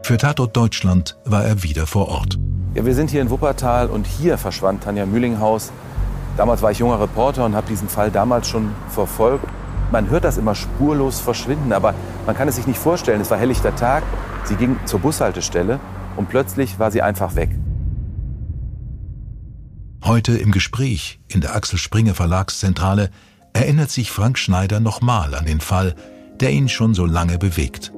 Für 0.03 0.17
Tatort 0.17 0.55
Deutschland 0.55 1.17
war 1.25 1.43
er 1.43 1.63
wieder 1.63 1.85
vor 1.85 2.07
Ort. 2.07 2.39
Ja, 2.75 2.85
wir 2.85 2.93
sind 2.93 3.09
hier 3.09 3.21
in 3.21 3.29
Wuppertal 3.29 3.87
und 3.87 4.05
hier 4.05 4.37
verschwand 4.37 4.83
Tanja 4.83 5.05
Mühlinghaus. 5.05 5.71
Damals 6.35 6.61
war 6.61 6.71
ich 6.71 6.79
junger 6.79 6.99
Reporter 6.99 7.45
und 7.45 7.55
habe 7.55 7.65
diesen 7.67 7.87
Fall 7.87 8.11
damals 8.11 8.49
schon 8.49 8.71
verfolgt. 8.89 9.45
Man 9.93 10.09
hört 10.09 10.25
das 10.25 10.37
immer 10.37 10.55
spurlos 10.55 11.21
verschwinden, 11.21 11.71
aber 11.71 11.93
man 12.25 12.35
kann 12.35 12.49
es 12.49 12.57
sich 12.57 12.67
nicht 12.67 12.77
vorstellen. 12.77 13.21
Es 13.21 13.31
war 13.31 13.37
helllichter 13.37 13.73
Tag, 13.77 14.03
sie 14.43 14.55
ging 14.55 14.77
zur 14.83 14.99
Bushaltestelle 14.99 15.79
und 16.17 16.27
plötzlich 16.27 16.77
war 16.77 16.91
sie 16.91 17.01
einfach 17.01 17.35
weg. 17.35 17.49
Heute 20.03 20.37
im 20.37 20.51
Gespräch 20.51 21.21
in 21.29 21.39
der 21.39 21.55
Axel 21.55 21.79
Springer 21.79 22.13
Verlagszentrale 22.13 23.09
erinnert 23.53 23.89
sich 23.89 24.11
Frank 24.11 24.37
Schneider 24.37 24.81
nochmal 24.81 25.33
an 25.33 25.45
den 25.45 25.61
Fall, 25.61 25.95
der 26.41 26.51
ihn 26.51 26.67
schon 26.67 26.93
so 26.93 27.05
lange 27.05 27.37
bewegt. 27.37 27.93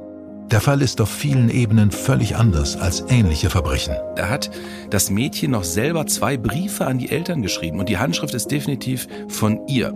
Der 0.52 0.62
Fall 0.62 0.82
ist 0.82 1.02
auf 1.02 1.10
vielen 1.10 1.50
Ebenen 1.50 1.92
völlig 1.92 2.38
anders 2.38 2.78
als 2.78 3.04
ähnliche 3.10 3.50
Verbrechen. 3.50 3.96
Da 4.16 4.30
hat 4.30 4.50
das 4.90 5.10
Mädchen 5.10 5.52
noch 5.52 5.66
selber 5.66 6.08
zwei 6.08 6.38
Briefe 6.38 6.86
an 6.86 7.00
die 7.00 7.12
Eltern 7.12 7.42
geschrieben 7.42 7.80
und 7.80 7.90
die 7.90 7.98
Handschrift 7.98 8.34
ist 8.34 8.50
definitiv 8.50 9.10
von 9.28 9.68
ihr. 9.68 9.94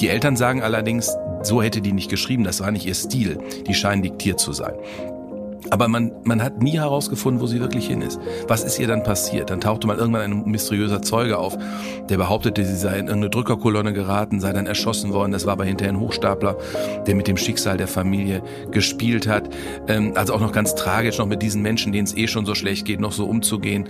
Die 0.00 0.08
Eltern 0.08 0.36
sagen 0.36 0.62
allerdings, 0.62 1.14
so 1.42 1.62
hätte 1.62 1.82
die 1.82 1.92
nicht 1.92 2.08
geschrieben, 2.08 2.44
das 2.44 2.60
war 2.60 2.70
nicht 2.70 2.86
ihr 2.86 2.94
Stil, 2.94 3.38
die 3.66 3.74
scheinen 3.74 4.02
diktiert 4.02 4.40
zu 4.40 4.54
sein. 4.54 4.72
Aber 5.70 5.88
man, 5.88 6.12
man 6.24 6.42
hat 6.42 6.62
nie 6.62 6.78
herausgefunden, 6.78 7.40
wo 7.40 7.46
sie 7.46 7.60
wirklich 7.60 7.86
hin 7.86 8.02
ist. 8.02 8.20
Was 8.48 8.64
ist 8.64 8.78
ihr 8.78 8.86
dann 8.86 9.02
passiert? 9.02 9.50
Dann 9.50 9.60
tauchte 9.60 9.86
mal 9.86 9.96
irgendwann 9.96 10.22
ein 10.22 10.50
mysteriöser 10.50 11.02
Zeuge 11.02 11.38
auf, 11.38 11.56
der 12.08 12.16
behauptete, 12.16 12.64
sie 12.64 12.76
sei 12.76 12.98
in 12.98 13.06
irgendeine 13.06 13.30
Drückerkolonne 13.30 13.92
geraten, 13.92 14.40
sei 14.40 14.52
dann 14.52 14.66
erschossen 14.66 15.12
worden. 15.12 15.32
Das 15.32 15.46
war 15.46 15.54
aber 15.54 15.64
hinterher 15.64 15.92
ein 15.92 16.00
Hochstapler, 16.00 16.56
der 17.06 17.14
mit 17.14 17.28
dem 17.28 17.36
Schicksal 17.36 17.76
der 17.76 17.88
Familie 17.88 18.42
gespielt 18.70 19.26
hat. 19.26 19.48
Ähm, 19.88 20.12
also 20.14 20.34
auch 20.34 20.40
noch 20.40 20.52
ganz 20.52 20.74
tragisch, 20.74 21.18
noch 21.18 21.26
mit 21.26 21.42
diesen 21.42 21.62
Menschen, 21.62 21.92
denen 21.92 22.06
es 22.06 22.16
eh 22.16 22.28
schon 22.28 22.46
so 22.46 22.54
schlecht 22.54 22.84
geht, 22.84 23.00
noch 23.00 23.12
so 23.12 23.26
umzugehen. 23.26 23.88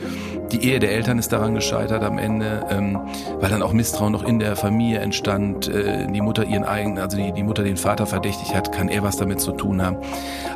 Die 0.53 0.65
Ehe 0.65 0.79
der 0.79 0.93
Eltern 0.93 1.19
ist 1.19 1.33
daran 1.33 1.55
gescheitert 1.55 2.03
am 2.03 2.19
Ende, 2.19 2.67
ähm, 2.71 2.99
weil 3.41 3.51
dann 3.51 3.63
auch 3.63 3.73
Misstrauen 3.73 4.13
noch 4.13 4.25
in 4.25 4.39
der 4.39 4.57
Familie 4.57 5.01
entstand. 5.01 5.69
Äh, 5.69 6.11
die 6.11 6.21
Mutter 6.21 6.45
ihren 6.45 6.65
eigenen, 6.65 6.99
also 6.99 7.17
die, 7.17 7.33
die 7.33 7.43
Mutter 7.43 7.65
den 7.65 7.77
Vater 7.77 8.07
verdächtigt 8.07 8.55
hat, 8.55 8.73
kann 8.73 8.89
er 8.89 9.03
was 9.03 9.17
damit 9.17 9.41
zu 9.41 9.53
tun 9.53 9.83
haben. 9.83 9.97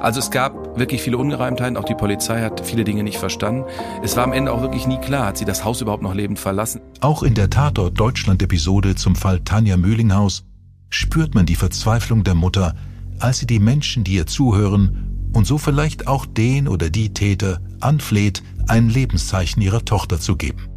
Also 0.00 0.20
es 0.20 0.30
gab 0.30 0.78
wirklich 0.78 1.02
viele 1.08 1.16
Ungereimtheiten. 1.16 1.78
Auch 1.78 1.86
die 1.86 1.94
Polizei 1.94 2.42
hat 2.42 2.60
viele 2.60 2.84
Dinge 2.84 3.02
nicht 3.02 3.16
verstanden. 3.16 3.64
Es 4.02 4.14
war 4.16 4.24
am 4.24 4.34
Ende 4.34 4.52
auch 4.52 4.60
wirklich 4.60 4.86
nie 4.86 4.98
klar, 4.98 5.24
hat 5.24 5.38
sie 5.38 5.46
das 5.46 5.64
Haus 5.64 5.80
überhaupt 5.80 6.02
noch 6.02 6.14
lebend 6.14 6.38
verlassen. 6.38 6.82
Auch 7.00 7.22
in 7.22 7.32
der 7.32 7.48
Tatort 7.48 7.98
Deutschland-Episode 7.98 8.94
zum 8.94 9.16
Fall 9.16 9.40
Tanja 9.40 9.78
Mühlinghaus 9.78 10.44
spürt 10.90 11.34
man 11.34 11.46
die 11.46 11.54
Verzweiflung 11.54 12.24
der 12.24 12.34
Mutter, 12.34 12.74
als 13.20 13.38
sie 13.38 13.46
die 13.46 13.58
Menschen, 13.58 14.04
die 14.04 14.16
ihr 14.16 14.26
zuhören 14.26 15.30
und 15.32 15.46
so 15.46 15.56
vielleicht 15.56 16.08
auch 16.08 16.26
den 16.26 16.68
oder 16.68 16.90
die 16.90 17.14
Täter 17.14 17.60
anfleht, 17.80 18.42
ein 18.66 18.90
Lebenszeichen 18.90 19.62
ihrer 19.62 19.86
Tochter 19.86 20.20
zu 20.20 20.36
geben. 20.36 20.68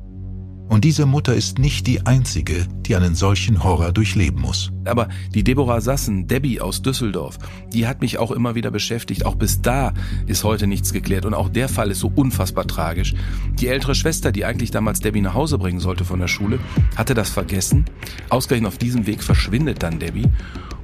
Und 0.72 0.86
diese 0.86 1.06
Mutter 1.06 1.36
ist 1.36 1.60
nicht 1.60 1.86
die 1.86 2.06
einzige, 2.06 2.66
die 2.84 2.96
einen 2.96 3.14
solchen 3.14 3.62
Horror 3.62 3.92
durchleben 3.92 4.40
muss. 4.40 4.72
Aber 4.86 5.10
die 5.34 5.44
Deborah 5.44 5.82
Sassen, 5.82 6.28
Debbie 6.28 6.62
aus 6.62 6.82
Düsseldorf, 6.82 7.40
die 7.74 7.88
hat 7.88 8.00
mich 8.00 8.18
auch 8.18 8.32
immer 8.32 8.56
wieder 8.56 8.72
beschäftigt. 8.72 9.26
Auch 9.26 9.36
bis 9.36 9.62
da 9.62 9.92
ist 10.28 10.46
heute 10.46 10.68
nichts 10.68 10.94
geklärt. 10.94 11.26
Und 11.26 11.34
auch 11.34 11.50
der 11.50 11.68
Fall 11.68 11.92
ist 11.92 12.00
so 12.00 12.10
unfassbar 12.16 12.68
tragisch. 12.68 13.14
Die 13.60 13.68
ältere 13.68 13.96
Schwester, 13.96 14.32
die 14.32 14.46
eigentlich 14.46 14.72
damals 14.72 15.02
Debbie 15.02 15.20
nach 15.20 15.34
Hause 15.34 15.58
bringen 15.58 15.82
sollte 15.82 16.06
von 16.06 16.22
der 16.22 16.30
Schule, 16.30 16.58
hatte 16.96 17.16
das 17.16 17.30
vergessen. 17.30 17.84
Ausgerechnet 18.30 18.70
auf 18.70 18.78
diesem 18.78 19.06
Weg 19.08 19.24
verschwindet 19.24 19.84
dann 19.84 20.00
Debbie. 20.00 20.30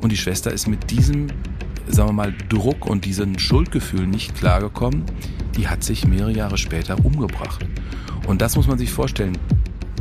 Und 0.01 0.11
die 0.11 0.17
Schwester 0.17 0.51
ist 0.51 0.67
mit 0.67 0.91
diesem, 0.91 1.27
sagen 1.87 2.09
wir 2.09 2.13
mal, 2.13 2.33
Druck 2.49 2.87
und 2.87 3.05
diesem 3.05 3.39
Schuldgefühl 3.39 4.05
nicht 4.05 4.35
klargekommen. 4.35 5.03
Die 5.55 5.69
hat 5.69 5.85
sich 5.85 6.05
mehrere 6.05 6.33
Jahre 6.33 6.57
später 6.57 7.05
umgebracht. 7.05 7.65
Und 8.27 8.41
das 8.41 8.57
muss 8.57 8.67
man 8.67 8.77
sich 8.77 8.91
vorstellen. 8.91 9.37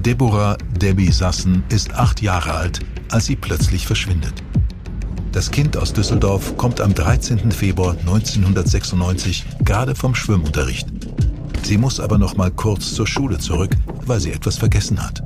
Deborah 0.06 0.56
Debbie 0.80 1.10
Sassen 1.10 1.64
ist 1.68 1.92
acht 1.94 2.22
Jahre 2.22 2.54
alt, 2.54 2.78
als 3.10 3.26
sie 3.26 3.34
plötzlich 3.34 3.88
verschwindet. 3.88 4.34
Das 5.32 5.50
Kind 5.50 5.76
aus 5.76 5.92
Düsseldorf 5.92 6.56
kommt 6.56 6.80
am 6.80 6.94
13. 6.94 7.50
Februar 7.50 7.96
1996 7.98 9.44
gerade 9.64 9.96
vom 9.96 10.14
Schwimmunterricht. 10.14 10.86
Sie 11.64 11.76
muss 11.76 11.98
aber 11.98 12.18
noch 12.18 12.36
mal 12.36 12.52
kurz 12.52 12.94
zur 12.94 13.08
Schule 13.08 13.38
zurück, 13.38 13.72
weil 14.06 14.20
sie 14.20 14.30
etwas 14.30 14.56
vergessen 14.58 15.04
hat. 15.04 15.24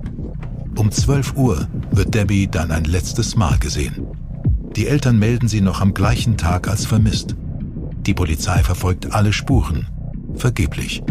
Um 0.77 0.91
12 0.91 1.37
Uhr 1.37 1.69
wird 1.91 2.15
Debbie 2.15 2.49
dann 2.49 2.71
ein 2.71 2.85
letztes 2.85 3.37
Mal 3.37 3.59
gesehen. 3.59 4.07
Die 4.77 4.87
Eltern 4.87 5.19
melden 5.19 5.49
sie 5.49 5.61
noch 5.61 5.83
am 5.83 5.93
gleichen 5.93 6.39
Tag 6.39 6.69
als 6.69 6.87
vermisst. 6.87 7.37
Die 8.07 8.15
Polizei 8.15 8.63
verfolgt 8.63 9.13
alle 9.13 9.35
Spuren. 9.35 9.89
Vergeblich. 10.37 11.03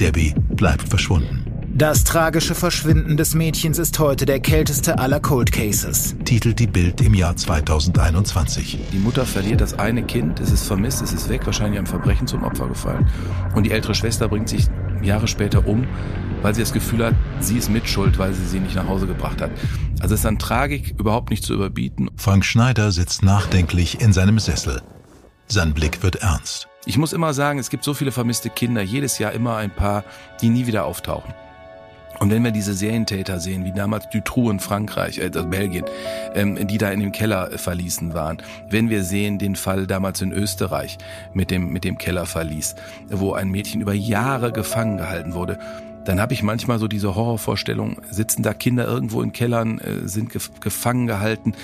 Debbie 0.00 0.34
bleibt 0.56 0.88
verschwunden. 0.88 1.43
Das 1.76 2.04
tragische 2.04 2.54
Verschwinden 2.54 3.16
des 3.16 3.34
Mädchens 3.34 3.80
ist 3.80 3.98
heute 3.98 4.26
der 4.26 4.38
kälteste 4.38 5.00
aller 5.00 5.18
Cold 5.18 5.50
Cases. 5.50 6.14
Titelt 6.24 6.60
die 6.60 6.68
Bild 6.68 7.00
im 7.00 7.14
Jahr 7.14 7.34
2021. 7.34 8.78
Die 8.92 8.98
Mutter 8.98 9.26
verliert 9.26 9.60
das 9.60 9.76
eine 9.76 10.04
Kind, 10.04 10.38
es 10.38 10.52
ist 10.52 10.68
vermisst, 10.68 11.02
es 11.02 11.12
ist 11.12 11.28
weg, 11.28 11.44
wahrscheinlich 11.46 11.78
einem 11.78 11.88
Verbrechen 11.88 12.28
zum 12.28 12.44
Opfer 12.44 12.68
gefallen. 12.68 13.10
Und 13.56 13.64
die 13.64 13.72
ältere 13.72 13.96
Schwester 13.96 14.28
bringt 14.28 14.48
sich 14.48 14.68
Jahre 15.02 15.26
später 15.26 15.66
um, 15.66 15.84
weil 16.42 16.54
sie 16.54 16.60
das 16.60 16.72
Gefühl 16.72 17.06
hat, 17.06 17.16
sie 17.40 17.58
ist 17.58 17.68
mitschuld, 17.70 18.20
weil 18.20 18.32
sie 18.34 18.46
sie 18.46 18.60
nicht 18.60 18.76
nach 18.76 18.86
Hause 18.86 19.08
gebracht 19.08 19.42
hat. 19.42 19.50
Also 19.98 20.14
es 20.14 20.20
ist 20.20 20.26
an 20.26 20.38
Tragik 20.38 20.94
überhaupt 21.00 21.30
nicht 21.30 21.42
zu 21.42 21.54
überbieten. 21.54 22.08
Frank 22.16 22.44
Schneider 22.44 22.92
sitzt 22.92 23.24
nachdenklich 23.24 24.00
in 24.00 24.12
seinem 24.12 24.38
Sessel. 24.38 24.80
Sein 25.48 25.74
Blick 25.74 26.04
wird 26.04 26.22
ernst. 26.22 26.68
Ich 26.86 26.98
muss 26.98 27.12
immer 27.12 27.34
sagen, 27.34 27.58
es 27.58 27.68
gibt 27.68 27.82
so 27.82 27.94
viele 27.94 28.12
vermisste 28.12 28.48
Kinder, 28.48 28.80
jedes 28.80 29.18
Jahr 29.18 29.32
immer 29.32 29.56
ein 29.56 29.74
paar, 29.74 30.04
die 30.40 30.50
nie 30.50 30.68
wieder 30.68 30.84
auftauchen. 30.84 31.34
Und 32.20 32.30
wenn 32.30 32.44
wir 32.44 32.50
diese 32.50 32.74
Serientäter 32.74 33.40
sehen, 33.40 33.64
wie 33.64 33.72
damals 33.72 34.08
Dutroux 34.10 34.50
in 34.50 34.60
Frankreich, 34.60 35.18
äh, 35.18 35.30
Belgien, 35.30 35.84
ähm, 36.34 36.66
die 36.66 36.78
da 36.78 36.90
in 36.90 37.00
dem 37.00 37.12
Keller 37.12 37.52
äh, 37.52 37.58
verließen 37.58 38.14
waren, 38.14 38.38
wenn 38.68 38.90
wir 38.90 39.04
sehen 39.04 39.38
den 39.38 39.56
Fall 39.56 39.86
damals 39.86 40.22
in 40.22 40.32
Österreich 40.32 40.98
mit 41.32 41.50
dem, 41.50 41.72
mit 41.72 41.84
dem 41.84 41.98
Kellerverlies, 41.98 42.74
wo 43.10 43.32
ein 43.32 43.50
Mädchen 43.50 43.80
über 43.80 43.94
Jahre 43.94 44.52
gefangen 44.52 44.98
gehalten 44.98 45.34
wurde, 45.34 45.58
dann 46.04 46.20
habe 46.20 46.34
ich 46.34 46.42
manchmal 46.42 46.78
so 46.78 46.86
diese 46.86 47.14
Horrorvorstellung, 47.14 47.96
sitzen 48.10 48.42
da 48.42 48.52
Kinder 48.52 48.86
irgendwo 48.86 49.22
in 49.22 49.32
Kellern, 49.32 49.78
äh, 49.78 50.06
sind 50.06 50.30
gef 50.30 50.50
gefangen 50.60 51.06
gehalten, 51.06 51.54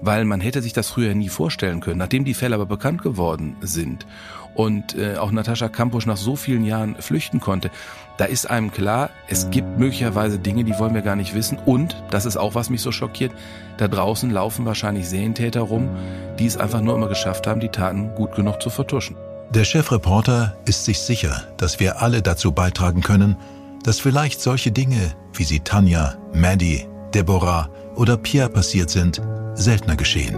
weil 0.00 0.24
man 0.24 0.40
hätte 0.40 0.62
sich 0.62 0.72
das 0.72 0.88
früher 0.88 1.14
nie 1.14 1.28
vorstellen 1.28 1.80
können. 1.80 1.98
Nachdem 1.98 2.24
die 2.24 2.34
Fälle 2.34 2.54
aber 2.54 2.66
bekannt 2.66 3.02
geworden 3.02 3.56
sind 3.60 4.06
und 4.54 4.96
äh, 4.96 5.16
auch 5.16 5.30
Natascha 5.30 5.68
Kampusch 5.68 6.06
nach 6.06 6.16
so 6.16 6.36
vielen 6.36 6.64
Jahren 6.64 6.96
flüchten 6.96 7.40
konnte, 7.40 7.70
da 8.16 8.24
ist 8.24 8.48
einem 8.48 8.72
klar, 8.72 9.10
es 9.28 9.50
gibt 9.50 9.78
möglicherweise 9.78 10.38
Dinge, 10.38 10.64
die 10.64 10.78
wollen 10.78 10.94
wir 10.94 11.02
gar 11.02 11.16
nicht 11.16 11.34
wissen. 11.34 11.58
Und, 11.64 12.02
das 12.10 12.24
ist 12.24 12.36
auch, 12.36 12.54
was 12.54 12.70
mich 12.70 12.80
so 12.80 12.92
schockiert, 12.92 13.32
da 13.76 13.88
draußen 13.88 14.30
laufen 14.30 14.64
wahrscheinlich 14.64 15.08
Serientäter 15.08 15.60
rum, 15.60 15.90
die 16.38 16.46
es 16.46 16.56
einfach 16.56 16.80
nur 16.80 16.94
immer 16.94 17.08
geschafft 17.08 17.46
haben, 17.46 17.60
die 17.60 17.68
Taten 17.68 18.14
gut 18.14 18.34
genug 18.34 18.62
zu 18.62 18.70
vertuschen. 18.70 19.16
Der 19.50 19.64
Chefreporter 19.64 20.56
ist 20.66 20.84
sich 20.84 21.00
sicher, 21.00 21.44
dass 21.56 21.78
wir 21.78 22.02
alle 22.02 22.22
dazu 22.22 22.52
beitragen 22.52 23.02
können, 23.02 23.36
dass 23.84 24.00
vielleicht 24.00 24.40
solche 24.40 24.72
Dinge, 24.72 25.12
wie 25.34 25.44
sie 25.44 25.60
Tanja, 25.60 26.16
Maddie, 26.34 26.86
Deborah 27.14 27.68
oder 27.94 28.16
Pierre 28.16 28.48
passiert 28.48 28.90
sind, 28.90 29.20
seltener 29.56 29.96
geschehen. 29.96 30.36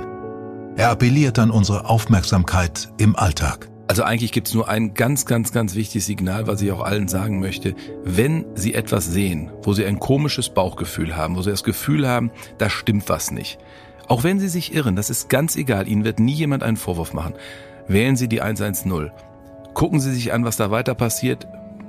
Er 0.76 0.90
appelliert 0.90 1.38
an 1.38 1.50
unsere 1.50 1.86
Aufmerksamkeit 1.86 2.88
im 2.98 3.16
Alltag. 3.16 3.68
Also 3.88 4.02
eigentlich 4.02 4.32
gibt 4.32 4.48
es 4.48 4.54
nur 4.54 4.68
ein 4.68 4.94
ganz, 4.94 5.26
ganz, 5.26 5.50
ganz 5.50 5.74
wichtiges 5.74 6.06
Signal, 6.06 6.46
was 6.46 6.60
ich 6.60 6.70
auch 6.70 6.82
allen 6.82 7.08
sagen 7.08 7.40
möchte. 7.40 7.74
Wenn 8.04 8.44
Sie 8.54 8.74
etwas 8.74 9.06
sehen, 9.06 9.50
wo 9.62 9.72
Sie 9.72 9.84
ein 9.84 9.98
komisches 9.98 10.50
Bauchgefühl 10.50 11.16
haben, 11.16 11.36
wo 11.36 11.42
Sie 11.42 11.50
das 11.50 11.64
Gefühl 11.64 12.06
haben, 12.06 12.30
da 12.58 12.70
stimmt 12.70 13.08
was 13.08 13.30
nicht. 13.30 13.58
Auch 14.06 14.24
wenn 14.24 14.38
Sie 14.38 14.48
sich 14.48 14.74
irren, 14.74 14.94
das 14.94 15.10
ist 15.10 15.28
ganz 15.28 15.56
egal, 15.56 15.88
Ihnen 15.88 16.04
wird 16.04 16.20
nie 16.20 16.34
jemand 16.34 16.62
einen 16.62 16.76
Vorwurf 16.76 17.12
machen. 17.12 17.34
Wählen 17.88 18.16
Sie 18.16 18.28
die 18.28 18.42
110. 18.42 19.10
Gucken 19.74 20.00
Sie 20.00 20.12
sich 20.12 20.32
an, 20.32 20.44
was 20.44 20.56
da 20.56 20.70
weiter 20.70 20.94
passiert 20.94 21.46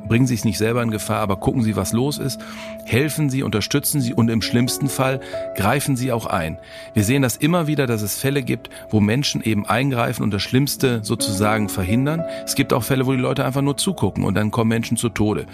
bringen 0.07 0.27
Sie 0.27 0.35
sich 0.35 0.45
nicht 0.45 0.57
selber 0.57 0.81
in 0.81 0.91
Gefahr, 0.91 1.19
aber 1.19 1.37
gucken 1.37 1.61
Sie, 1.61 1.75
was 1.75 1.93
los 1.93 2.17
ist. 2.17 2.39
Helfen 2.85 3.29
Sie, 3.29 3.43
unterstützen 3.43 4.01
Sie 4.01 4.13
und 4.13 4.29
im 4.29 4.41
schlimmsten 4.41 4.89
Fall 4.89 5.19
greifen 5.55 5.95
Sie 5.95 6.11
auch 6.11 6.25
ein. 6.25 6.57
Wir 6.93 7.03
sehen 7.03 7.21
das 7.21 7.35
immer 7.37 7.67
wieder, 7.67 7.87
dass 7.87 8.01
es 8.01 8.17
Fälle 8.17 8.43
gibt, 8.43 8.69
wo 8.89 8.99
Menschen 8.99 9.41
eben 9.41 9.65
eingreifen 9.65 10.23
und 10.23 10.31
das 10.31 10.41
Schlimmste 10.41 11.03
sozusagen 11.03 11.69
verhindern. 11.69 12.23
Es 12.45 12.55
gibt 12.55 12.73
auch 12.73 12.83
Fälle, 12.83 13.05
wo 13.05 13.11
die 13.11 13.19
Leute 13.19 13.45
einfach 13.45 13.61
nur 13.61 13.77
zugucken 13.77 14.23
und 14.23 14.35
dann 14.35 14.51
kommen 14.51 14.69
Menschen 14.69 14.97
zu 14.97 15.09
Tode. 15.09 15.45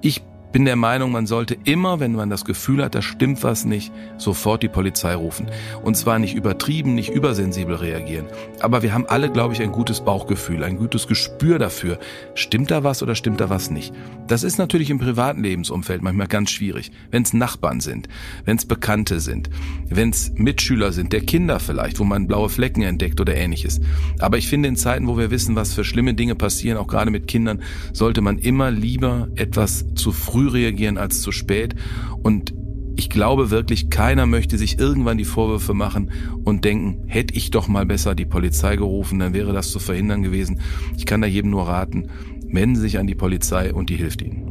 Ich 0.00 0.22
bin 0.52 0.64
der 0.64 0.76
Meinung, 0.76 1.12
man 1.12 1.26
sollte 1.26 1.56
immer, 1.64 2.00
wenn 2.00 2.12
man 2.12 2.30
das 2.30 2.44
Gefühl 2.44 2.82
hat, 2.82 2.94
da 2.94 3.02
stimmt 3.02 3.42
was 3.44 3.64
nicht, 3.64 3.92
sofort 4.16 4.62
die 4.62 4.68
Polizei 4.68 5.14
rufen. 5.14 5.50
Und 5.82 5.96
zwar 5.96 6.18
nicht 6.18 6.34
übertrieben, 6.34 6.94
nicht 6.94 7.10
übersensibel 7.10 7.76
reagieren. 7.76 8.26
Aber 8.60 8.82
wir 8.82 8.94
haben 8.94 9.06
alle, 9.06 9.30
glaube 9.30 9.54
ich, 9.54 9.62
ein 9.62 9.72
gutes 9.72 10.00
Bauchgefühl, 10.00 10.64
ein 10.64 10.76
gutes 10.76 11.06
Gespür 11.06 11.58
dafür. 11.58 11.98
Stimmt 12.34 12.70
da 12.70 12.82
was 12.82 13.02
oder 13.02 13.14
stimmt 13.14 13.40
da 13.40 13.50
was 13.50 13.70
nicht? 13.70 13.94
Das 14.26 14.42
ist 14.42 14.58
natürlich 14.58 14.90
im 14.90 14.98
privaten 14.98 15.42
Lebensumfeld 15.42 16.02
manchmal 16.02 16.28
ganz 16.28 16.50
schwierig. 16.50 16.92
Wenn 17.10 17.22
es 17.22 17.32
Nachbarn 17.32 17.80
sind, 17.80 18.08
wenn 18.44 18.56
es 18.56 18.64
Bekannte 18.64 19.20
sind, 19.20 19.50
wenn 19.88 20.10
es 20.10 20.32
Mitschüler 20.34 20.92
sind, 20.92 21.12
der 21.12 21.20
Kinder 21.20 21.60
vielleicht, 21.60 21.98
wo 21.98 22.04
man 22.04 22.26
blaue 22.26 22.48
Flecken 22.48 22.82
entdeckt 22.82 23.20
oder 23.20 23.34
ähnliches. 23.34 23.80
Aber 24.18 24.38
ich 24.38 24.48
finde, 24.48 24.68
in 24.68 24.76
Zeiten, 24.76 25.06
wo 25.08 25.18
wir 25.18 25.30
wissen, 25.30 25.56
was 25.56 25.74
für 25.74 25.84
schlimme 25.84 26.14
Dinge 26.14 26.34
passieren, 26.34 26.78
auch 26.78 26.86
gerade 26.86 27.10
mit 27.10 27.26
Kindern, 27.26 27.62
sollte 27.92 28.20
man 28.20 28.38
immer 28.38 28.70
lieber 28.70 29.28
etwas 29.36 29.84
zu 29.94 30.12
früh 30.12 30.37
früh 30.38 30.48
reagieren 30.48 30.98
als 30.98 31.20
zu 31.20 31.32
spät. 31.32 31.74
Und 32.22 32.54
ich 32.96 33.10
glaube 33.10 33.50
wirklich, 33.50 33.90
keiner 33.90 34.26
möchte 34.26 34.56
sich 34.56 34.78
irgendwann 34.78 35.18
die 35.18 35.24
Vorwürfe 35.24 35.74
machen 35.74 36.10
und 36.44 36.64
denken, 36.64 37.08
hätte 37.08 37.34
ich 37.34 37.50
doch 37.50 37.66
mal 37.66 37.86
besser 37.86 38.14
die 38.14 38.24
Polizei 38.24 38.76
gerufen, 38.76 39.18
dann 39.18 39.34
wäre 39.34 39.52
das 39.52 39.70
zu 39.70 39.78
verhindern 39.80 40.22
gewesen. 40.22 40.60
Ich 40.96 41.06
kann 41.06 41.20
da 41.20 41.26
jedem 41.26 41.50
nur 41.50 41.66
raten, 41.66 42.08
wenden 42.50 42.76
Sie 42.76 42.82
sich 42.82 42.98
an 42.98 43.06
die 43.06 43.14
Polizei 43.14 43.72
und 43.72 43.90
die 43.90 43.96
hilft 43.96 44.22
Ihnen. 44.22 44.44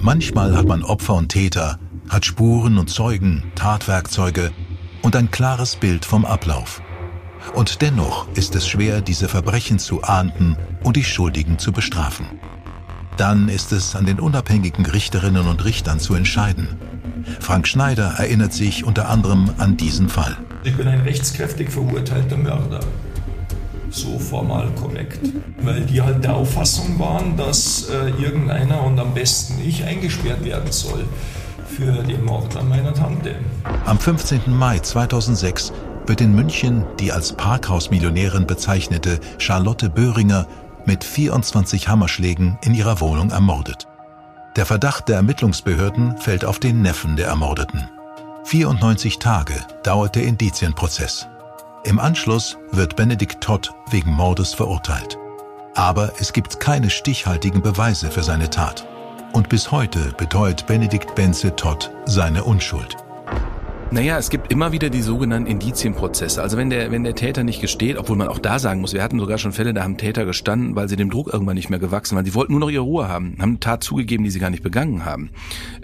Manchmal 0.00 0.56
hat 0.56 0.66
man 0.66 0.82
Opfer 0.82 1.14
und 1.14 1.30
Täter, 1.30 1.78
hat 2.08 2.24
Spuren 2.24 2.78
und 2.78 2.90
Zeugen, 2.90 3.42
Tatwerkzeuge 3.54 4.50
und 5.02 5.16
ein 5.16 5.30
klares 5.30 5.76
Bild 5.76 6.04
vom 6.04 6.24
Ablauf. 6.24 6.82
Und 7.52 7.82
dennoch 7.82 8.26
ist 8.34 8.54
es 8.54 8.66
schwer, 8.66 9.00
diese 9.00 9.28
Verbrechen 9.28 9.78
zu 9.78 10.02
ahnden 10.02 10.56
und 10.82 10.96
die 10.96 11.04
Schuldigen 11.04 11.58
zu 11.58 11.72
bestrafen. 11.72 12.26
Dann 13.16 13.48
ist 13.48 13.72
es 13.72 13.94
an 13.94 14.06
den 14.06 14.18
unabhängigen 14.18 14.86
Richterinnen 14.86 15.46
und 15.46 15.64
Richtern 15.64 16.00
zu 16.00 16.14
entscheiden. 16.14 16.68
Frank 17.40 17.68
Schneider 17.68 18.14
erinnert 18.18 18.52
sich 18.52 18.84
unter 18.84 19.08
anderem 19.08 19.50
an 19.58 19.76
diesen 19.76 20.08
Fall. 20.08 20.36
Ich 20.64 20.76
bin 20.76 20.88
ein 20.88 21.00
rechtskräftig 21.00 21.70
verurteilter 21.70 22.36
Mörder. 22.36 22.80
So 23.90 24.18
formal 24.18 24.68
korrekt. 24.74 25.20
Weil 25.62 25.82
die 25.82 26.02
halt 26.02 26.24
der 26.24 26.34
Auffassung 26.34 26.98
waren, 26.98 27.36
dass 27.36 27.88
äh, 27.88 28.10
irgendeiner 28.20 28.82
und 28.82 28.98
am 28.98 29.14
besten 29.14 29.60
ich 29.64 29.84
eingesperrt 29.84 30.44
werden 30.44 30.72
soll 30.72 31.04
für 31.68 32.02
den 32.02 32.24
Mord 32.24 32.56
an 32.56 32.68
meiner 32.68 32.92
Tante. 32.92 33.36
Am 33.84 33.98
15. 33.98 34.40
Mai 34.46 34.78
2006 34.80 35.72
wird 36.06 36.20
in 36.20 36.34
München 36.34 36.84
die 36.98 37.12
als 37.12 37.32
Parkhausmillionärin 37.32 38.46
bezeichnete 38.46 39.20
Charlotte 39.38 39.88
Böhringer 39.90 40.46
mit 40.86 41.04
24 41.04 41.88
Hammerschlägen 41.88 42.58
in 42.62 42.74
ihrer 42.74 43.00
Wohnung 43.00 43.30
ermordet. 43.30 43.86
Der 44.56 44.66
Verdacht 44.66 45.08
der 45.08 45.16
Ermittlungsbehörden 45.16 46.16
fällt 46.18 46.44
auf 46.44 46.58
den 46.58 46.82
Neffen 46.82 47.16
der 47.16 47.26
Ermordeten. 47.28 47.88
94 48.44 49.18
Tage 49.18 49.54
dauert 49.82 50.14
der 50.14 50.24
Indizienprozess. 50.24 51.26
Im 51.84 51.98
Anschluss 51.98 52.56
wird 52.70 52.96
Benedikt 52.96 53.42
Todd 53.42 53.72
wegen 53.90 54.12
Mordes 54.12 54.54
verurteilt. 54.54 55.18
Aber 55.74 56.12
es 56.20 56.32
gibt 56.32 56.60
keine 56.60 56.88
stichhaltigen 56.88 57.62
Beweise 57.62 58.10
für 58.10 58.22
seine 58.22 58.48
Tat. 58.48 58.86
Und 59.32 59.48
bis 59.48 59.72
heute 59.72 60.12
beteuert 60.16 60.66
Benedikt 60.66 61.14
Benze 61.14 61.56
Todd 61.56 61.90
seine 62.04 62.44
Unschuld. 62.44 63.03
Naja, 63.94 64.18
es 64.18 64.28
gibt 64.28 64.50
immer 64.50 64.72
wieder 64.72 64.90
die 64.90 65.02
sogenannten 65.02 65.48
Indizienprozesse. 65.48 66.42
Also 66.42 66.56
wenn 66.56 66.68
der, 66.68 66.90
wenn 66.90 67.04
der 67.04 67.14
Täter 67.14 67.44
nicht 67.44 67.60
gesteht, 67.60 67.96
obwohl 67.96 68.16
man 68.16 68.26
auch 68.26 68.40
da 68.40 68.58
sagen 68.58 68.80
muss, 68.80 68.92
wir 68.92 69.04
hatten 69.04 69.20
sogar 69.20 69.38
schon 69.38 69.52
Fälle, 69.52 69.72
da 69.72 69.84
haben 69.84 69.98
Täter 69.98 70.24
gestanden, 70.24 70.74
weil 70.74 70.88
sie 70.88 70.96
dem 70.96 71.10
Druck 71.10 71.32
irgendwann 71.32 71.54
nicht 71.54 71.70
mehr 71.70 71.78
gewachsen 71.78 72.16
waren. 72.16 72.24
Sie 72.24 72.34
wollten 72.34 72.54
nur 72.54 72.58
noch 72.58 72.70
ihre 72.70 72.82
Ruhe 72.82 73.06
haben, 73.06 73.36
haben 73.38 73.50
eine 73.50 73.60
Tat 73.60 73.84
zugegeben, 73.84 74.24
die 74.24 74.30
sie 74.30 74.40
gar 74.40 74.50
nicht 74.50 74.64
begangen 74.64 75.04
haben. 75.04 75.30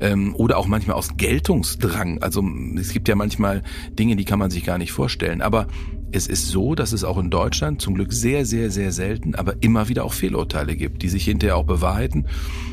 Ähm, 0.00 0.34
oder 0.34 0.58
auch 0.58 0.66
manchmal 0.66 0.96
aus 0.96 1.10
Geltungsdrang. 1.18 2.20
Also 2.20 2.42
es 2.76 2.92
gibt 2.92 3.06
ja 3.06 3.14
manchmal 3.14 3.62
Dinge, 3.96 4.16
die 4.16 4.24
kann 4.24 4.40
man 4.40 4.50
sich 4.50 4.64
gar 4.64 4.78
nicht 4.78 4.90
vorstellen. 4.90 5.40
Aber 5.40 5.68
es 6.10 6.26
ist 6.26 6.48
so, 6.48 6.74
dass 6.74 6.90
es 6.90 7.04
auch 7.04 7.16
in 7.16 7.30
Deutschland 7.30 7.80
zum 7.80 7.94
Glück 7.94 8.12
sehr, 8.12 8.44
sehr, 8.44 8.72
sehr 8.72 8.90
selten, 8.90 9.36
aber 9.36 9.54
immer 9.60 9.88
wieder 9.88 10.04
auch 10.04 10.14
Fehlurteile 10.14 10.74
gibt, 10.74 11.02
die 11.02 11.08
sich 11.08 11.26
hinterher 11.26 11.56
auch 11.56 11.64
bewahrheiten 11.64 12.26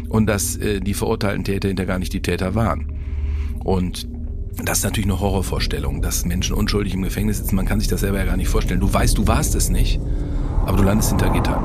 und 0.10 0.26
dass 0.26 0.58
äh, 0.58 0.80
die 0.80 0.95
verurteilten 0.95 1.43
Täter 1.43 1.67
hinterher 1.67 1.93
gar 1.93 2.00
nicht 2.00 2.13
die 2.13 2.23
Täter 2.23 2.56
waren. 2.56 2.91
Und 3.63 4.08
das 4.63 4.80
ist 4.80 4.84
natürlich 4.84 5.10
eine 5.10 5.20
Horrorvorstellung, 5.20 6.02
dass 6.02 6.26
Menschen 6.26 6.56
unschuldig 6.56 6.93
im 6.93 7.04
Gefängnis 7.04 7.38
sitzen. 7.38 7.56
Man 7.56 7.65
kann 7.65 7.80
sich 7.80 7.88
das 7.88 8.02
selber 8.02 8.17
ja 8.17 8.26
gar 8.26 8.38
nicht 8.38 8.50
vorstellen. 8.50 8.80
Du 8.80 8.91
weißt, 8.91 9.17
du 9.17 9.28
warst 9.28 9.56
es 9.56 9.70
nicht, 9.70 10.00
aber 10.65 10.78
du 10.78 10.84
landest 10.84 11.10
hinter 11.10 11.30
Gittern. 11.30 11.63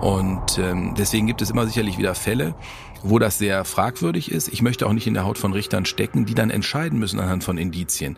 Und 0.00 0.58
ähm, 0.58 0.94
deswegen 0.96 1.26
gibt 1.26 1.42
es 1.42 1.50
immer 1.50 1.66
sicherlich 1.66 1.98
wieder 1.98 2.14
Fälle, 2.14 2.54
wo 3.02 3.18
das 3.18 3.38
sehr 3.38 3.64
fragwürdig 3.64 4.30
ist. 4.30 4.48
Ich 4.48 4.62
möchte 4.62 4.86
auch 4.86 4.92
nicht 4.92 5.06
in 5.06 5.14
der 5.14 5.24
Haut 5.24 5.38
von 5.38 5.52
Richtern 5.52 5.84
stecken, 5.84 6.24
die 6.26 6.34
dann 6.34 6.50
entscheiden 6.50 6.98
müssen 6.98 7.20
anhand 7.20 7.44
von 7.44 7.58
Indizien. 7.58 8.16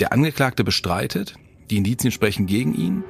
Der 0.00 0.12
Angeklagte 0.12 0.64
bestreitet, 0.64 1.34
die 1.70 1.78
Indizien 1.78 2.12
sprechen 2.12 2.46
gegen 2.46 2.74
ihn 2.74 3.04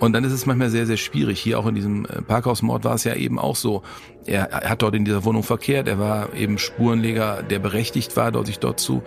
Und 0.00 0.12
dann 0.12 0.24
ist 0.24 0.32
es 0.32 0.44
manchmal 0.44 0.70
sehr, 0.70 0.86
sehr 0.86 0.96
schwierig. 0.96 1.40
Hier 1.40 1.58
auch 1.58 1.66
in 1.66 1.74
diesem 1.74 2.04
äh, 2.04 2.20
Parkhausmord 2.22 2.84
war 2.84 2.94
es 2.94 3.04
ja 3.04 3.14
eben 3.14 3.38
auch 3.38 3.56
so. 3.56 3.82
Er, 4.26 4.50
er 4.50 4.70
hat 4.70 4.82
dort 4.82 4.94
in 4.94 5.04
dieser 5.04 5.24
Wohnung 5.24 5.42
verkehrt. 5.42 5.88
Er 5.88 5.98
war 5.98 6.34
eben 6.34 6.58
Spurenleger, 6.58 7.42
der 7.42 7.58
berechtigt 7.58 8.16
war, 8.16 8.32
dort 8.32 8.46
sich 8.46 8.58
dort 8.58 8.80
zu 8.80 9.02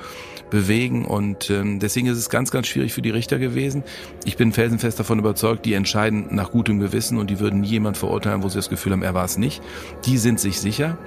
bewegen. 0.50 1.06
Und 1.06 1.50
ähm, 1.50 1.80
deswegen 1.80 2.08
ist 2.08 2.18
es 2.18 2.30
ganz, 2.30 2.52
ganz 2.52 2.68
schwierig 2.68 2.94
für 2.94 3.02
die 3.02 3.10
Richter 3.10 3.40
gewesen. 3.40 3.84
Ich 4.26 4.38
bin 4.38 4.52
felsenfest 4.52 5.00
davon 5.00 5.20
überzeugt, 5.20 5.66
die 5.66 5.74
entscheiden 5.74 6.28
nach 6.32 6.52
gutem 6.52 6.80
Gewissen 6.80 7.18
und 7.18 7.30
die 7.30 7.40
würden 7.40 7.62
nie 7.62 7.68
jemand 7.68 7.98
verurteilen, 7.98 8.44
wo 8.44 8.50
sie 8.50 8.58
das 8.58 8.70
Gefühl 8.70 8.94
haben, 8.94 9.04
er 9.04 9.14
war 9.14 9.26
es 9.26 9.38
nicht. 9.38 9.62
Die 10.06 10.18
sind 10.18 10.40
sich 10.40 10.60
sicher. 10.60 10.98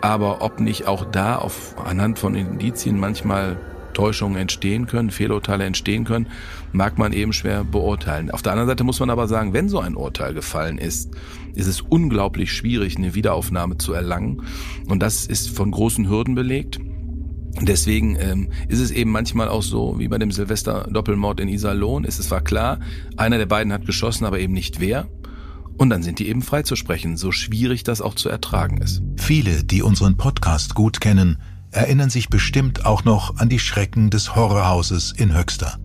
Aber 0.00 0.42
ob 0.42 0.60
nicht 0.60 0.86
auch 0.86 1.04
da 1.04 1.36
auf 1.36 1.74
anhand 1.84 2.18
von 2.18 2.34
Indizien 2.36 3.00
manchmal 3.00 3.56
Täuschungen 3.98 4.38
entstehen 4.38 4.86
können, 4.86 5.10
Fehlurteile 5.10 5.64
entstehen 5.64 6.04
können, 6.04 6.28
mag 6.70 6.98
man 6.98 7.12
eben 7.12 7.32
schwer 7.32 7.64
beurteilen. 7.64 8.30
Auf 8.30 8.42
der 8.42 8.52
anderen 8.52 8.68
Seite 8.68 8.84
muss 8.84 9.00
man 9.00 9.10
aber 9.10 9.26
sagen, 9.26 9.52
wenn 9.54 9.68
so 9.68 9.80
ein 9.80 9.96
Urteil 9.96 10.34
gefallen 10.34 10.78
ist, 10.78 11.10
ist 11.56 11.66
es 11.66 11.80
unglaublich 11.80 12.52
schwierig, 12.52 12.96
eine 12.96 13.16
Wiederaufnahme 13.16 13.76
zu 13.76 13.92
erlangen. 13.92 14.42
Und 14.88 15.00
das 15.00 15.26
ist 15.26 15.50
von 15.50 15.72
großen 15.72 16.08
Hürden 16.08 16.36
belegt. 16.36 16.78
Deswegen 17.60 18.16
ähm, 18.16 18.50
ist 18.68 18.80
es 18.80 18.90
eben 18.90 19.10
manchmal 19.10 19.48
auch 19.48 19.62
so, 19.62 19.98
wie 19.98 20.08
bei 20.08 20.18
dem 20.18 20.30
Silvester-Doppelmord 20.30 21.40
in 21.40 21.48
Iserlohn, 21.48 22.04
ist 22.04 22.18
es 22.18 22.28
zwar 22.28 22.40
klar, 22.40 22.78
einer 23.16 23.38
der 23.38 23.46
beiden 23.46 23.72
hat 23.72 23.84
geschossen, 23.84 24.24
aber 24.24 24.38
eben 24.38 24.52
nicht 24.52 24.80
wer. 24.80 25.08
Und 25.76 25.90
dann 25.90 26.02
sind 26.02 26.18
die 26.18 26.28
eben 26.28 26.42
freizusprechen, 26.42 27.16
so 27.16 27.30
schwierig 27.30 27.84
das 27.84 28.00
auch 28.00 28.14
zu 28.14 28.28
ertragen 28.28 28.78
ist. 28.78 29.02
Viele, 29.16 29.64
die 29.64 29.82
unseren 29.82 30.16
Podcast 30.16 30.74
gut 30.74 31.00
kennen, 31.00 31.38
erinnern 31.70 32.10
sich 32.10 32.28
bestimmt 32.28 32.84
auch 32.86 33.04
noch 33.04 33.36
an 33.36 33.48
die 33.48 33.58
Schrecken 33.58 34.10
des 34.10 34.34
Horrorhauses 34.34 35.12
in 35.16 35.36
Höxter. 35.36 35.78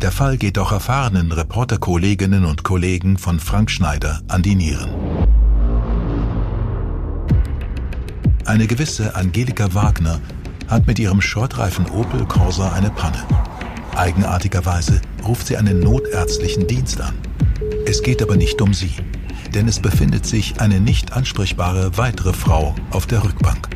Der 0.00 0.12
Fall 0.12 0.38
geht 0.38 0.58
auch 0.58 0.72
erfahrenen 0.72 1.32
Reporterkolleginnen 1.32 2.44
und 2.44 2.62
Kollegen 2.62 3.18
von 3.18 3.40
Frank 3.40 3.70
Schneider 3.70 4.22
an 4.28 4.42
die 4.42 4.54
Nieren. 4.54 4.90
Eine 8.44 8.66
gewisse 8.66 9.14
Angelika 9.14 9.74
Wagner 9.74 10.20
hat 10.68 10.86
mit 10.86 10.98
ihrem 10.98 11.20
Schrottreifen 11.20 11.90
Opel 11.90 12.24
Corsa 12.26 12.72
eine 12.72 12.90
Panne. 12.90 13.24
Eigenartigerweise 13.96 15.00
ruft 15.26 15.46
sie 15.46 15.56
einen 15.56 15.80
notärztlichen 15.80 16.66
Dienst 16.66 17.00
an. 17.00 17.14
Es 17.86 18.02
geht 18.02 18.22
aber 18.22 18.36
nicht 18.36 18.60
um 18.62 18.72
sie 18.72 18.94
denn 19.54 19.68
es 19.68 19.80
befindet 19.80 20.26
sich 20.26 20.60
eine 20.60 20.80
nicht 20.80 21.12
ansprechbare 21.12 21.96
weitere 21.96 22.32
Frau 22.32 22.74
auf 22.90 23.06
der 23.06 23.24
Rückbank. 23.24 23.68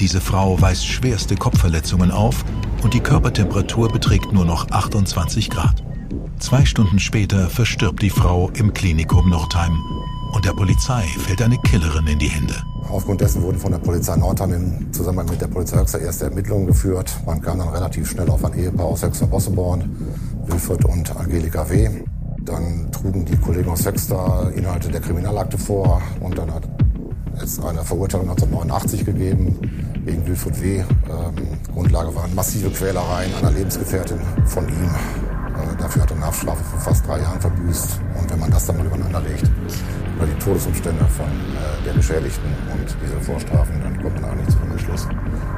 Diese 0.00 0.20
Frau 0.20 0.60
weist 0.60 0.86
schwerste 0.86 1.34
Kopfverletzungen 1.34 2.10
auf 2.10 2.44
und 2.82 2.94
die 2.94 3.00
Körpertemperatur 3.00 3.90
beträgt 3.90 4.32
nur 4.32 4.44
noch 4.44 4.70
28 4.70 5.50
Grad. 5.50 5.82
Zwei 6.38 6.64
Stunden 6.64 7.00
später 7.00 7.50
verstirbt 7.50 8.02
die 8.02 8.10
Frau 8.10 8.50
im 8.50 8.72
Klinikum 8.72 9.28
Nordheim 9.28 9.76
und 10.32 10.44
der 10.44 10.52
Polizei 10.52 11.02
fällt 11.02 11.42
eine 11.42 11.58
Killerin 11.58 12.06
in 12.06 12.18
die 12.18 12.28
Hände. 12.28 12.54
Aufgrund 12.90 13.20
dessen 13.20 13.42
wurden 13.42 13.58
von 13.58 13.70
der 13.72 13.78
Polizei 13.78 14.16
Nordheim 14.16 14.52
im 14.52 14.92
Zusammenhang 14.92 15.28
mit 15.28 15.40
der 15.40 15.48
Polizei 15.48 15.78
Höxter 15.78 16.00
erste 16.00 16.24
Ermittlungen 16.24 16.66
geführt. 16.66 17.14
Man 17.26 17.40
kam 17.40 17.58
dann 17.58 17.68
relativ 17.68 18.10
schnell 18.10 18.28
auf 18.30 18.44
ein 18.44 18.54
Ehepaar 18.54 18.86
aus 18.86 19.02
Höxter-Bosseborn, 19.02 19.84
Wilfried 20.46 20.84
und 20.86 21.14
Angelika 21.16 21.68
W. 21.68 21.90
Dann 22.42 22.90
trugen 22.92 23.24
die 23.26 23.36
Kollegen 23.36 23.68
aus 23.68 23.84
Höxter 23.84 24.50
Inhalte 24.54 24.88
der 24.88 25.00
Kriminalakte 25.00 25.58
vor 25.58 26.00
und 26.20 26.38
dann 26.38 26.52
hat 26.52 26.66
es 27.42 27.60
eine 27.60 27.84
Verurteilung 27.84 28.30
1989 28.30 29.04
gegeben 29.04 29.58
wegen 30.04 30.26
Wilfried 30.26 30.62
W. 30.62 30.78
Ähm, 30.78 30.84
Grundlage 31.72 32.14
waren 32.14 32.34
massive 32.34 32.70
Quälereien 32.70 33.34
einer 33.34 33.50
Lebensgefährtin 33.50 34.18
von 34.46 34.66
ihm. 34.66 34.90
Äh, 35.58 35.76
dafür 35.78 36.02
hat 36.02 36.10
er 36.10 36.16
eine 36.16 36.26
Haftstrafe 36.26 36.64
von 36.64 36.80
fast 36.80 37.06
drei 37.06 37.20
Jahren 37.20 37.40
verbüßt. 37.40 38.00
Und 38.18 38.30
wenn 38.30 38.38
man 38.40 38.50
das 38.50 38.66
dann 38.66 38.78
mal 38.78 38.86
übereinander 38.86 39.20
legt, 39.20 39.50
über 40.18 40.26
die 40.26 40.38
Todesumstände 40.40 41.04
von 41.04 41.26
äh, 41.26 41.84
der 41.84 41.94
Geschädigten 41.94 42.50
und 42.72 42.96
diese 43.02 43.20
Vorstrafen, 43.20 43.80
dann 43.80 44.02
kommt 44.02 44.20
man 44.20 44.32
eigentlich 44.32 44.48
zu 44.48 44.58
dem 44.58 44.72
Entschluss, 44.72 45.06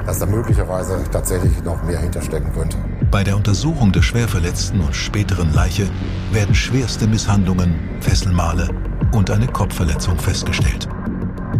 dass 0.05 0.19
da 0.19 0.25
möglicherweise 0.27 1.03
tatsächlich 1.11 1.51
noch 1.63 1.81
mehr 1.83 1.99
hinterstecken 1.99 2.53
könnte. 2.53 2.77
Bei 3.09 3.23
der 3.23 3.35
Untersuchung 3.35 3.91
der 3.91 4.03
Schwerverletzten 4.03 4.79
und 4.81 4.95
späteren 4.95 5.51
Leiche 5.53 5.89
werden 6.31 6.53
schwerste 6.53 7.07
Misshandlungen, 7.07 7.73
Fesselmale 8.01 8.69
und 9.13 9.31
eine 9.31 9.47
Kopfverletzung 9.47 10.17
festgestellt. 10.19 10.87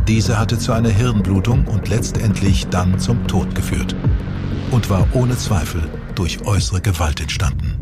Diese 0.08 0.38
hatte 0.38 0.60
zu 0.60 0.72
einer 0.72 0.90
Hirnblutung 0.90 1.66
und 1.66 1.90
letztendlich 1.90 2.68
dann 2.68 3.00
zum 3.00 3.28
Tod 3.28 3.56
geführt 3.56 3.96
und 4.70 4.90
war 4.92 5.08
ohne 5.14 5.36
Zweifel 5.38 5.82
durch 6.14 6.46
äußere 6.46 6.82
Gewalt 6.82 7.20
entstanden. 7.20 7.78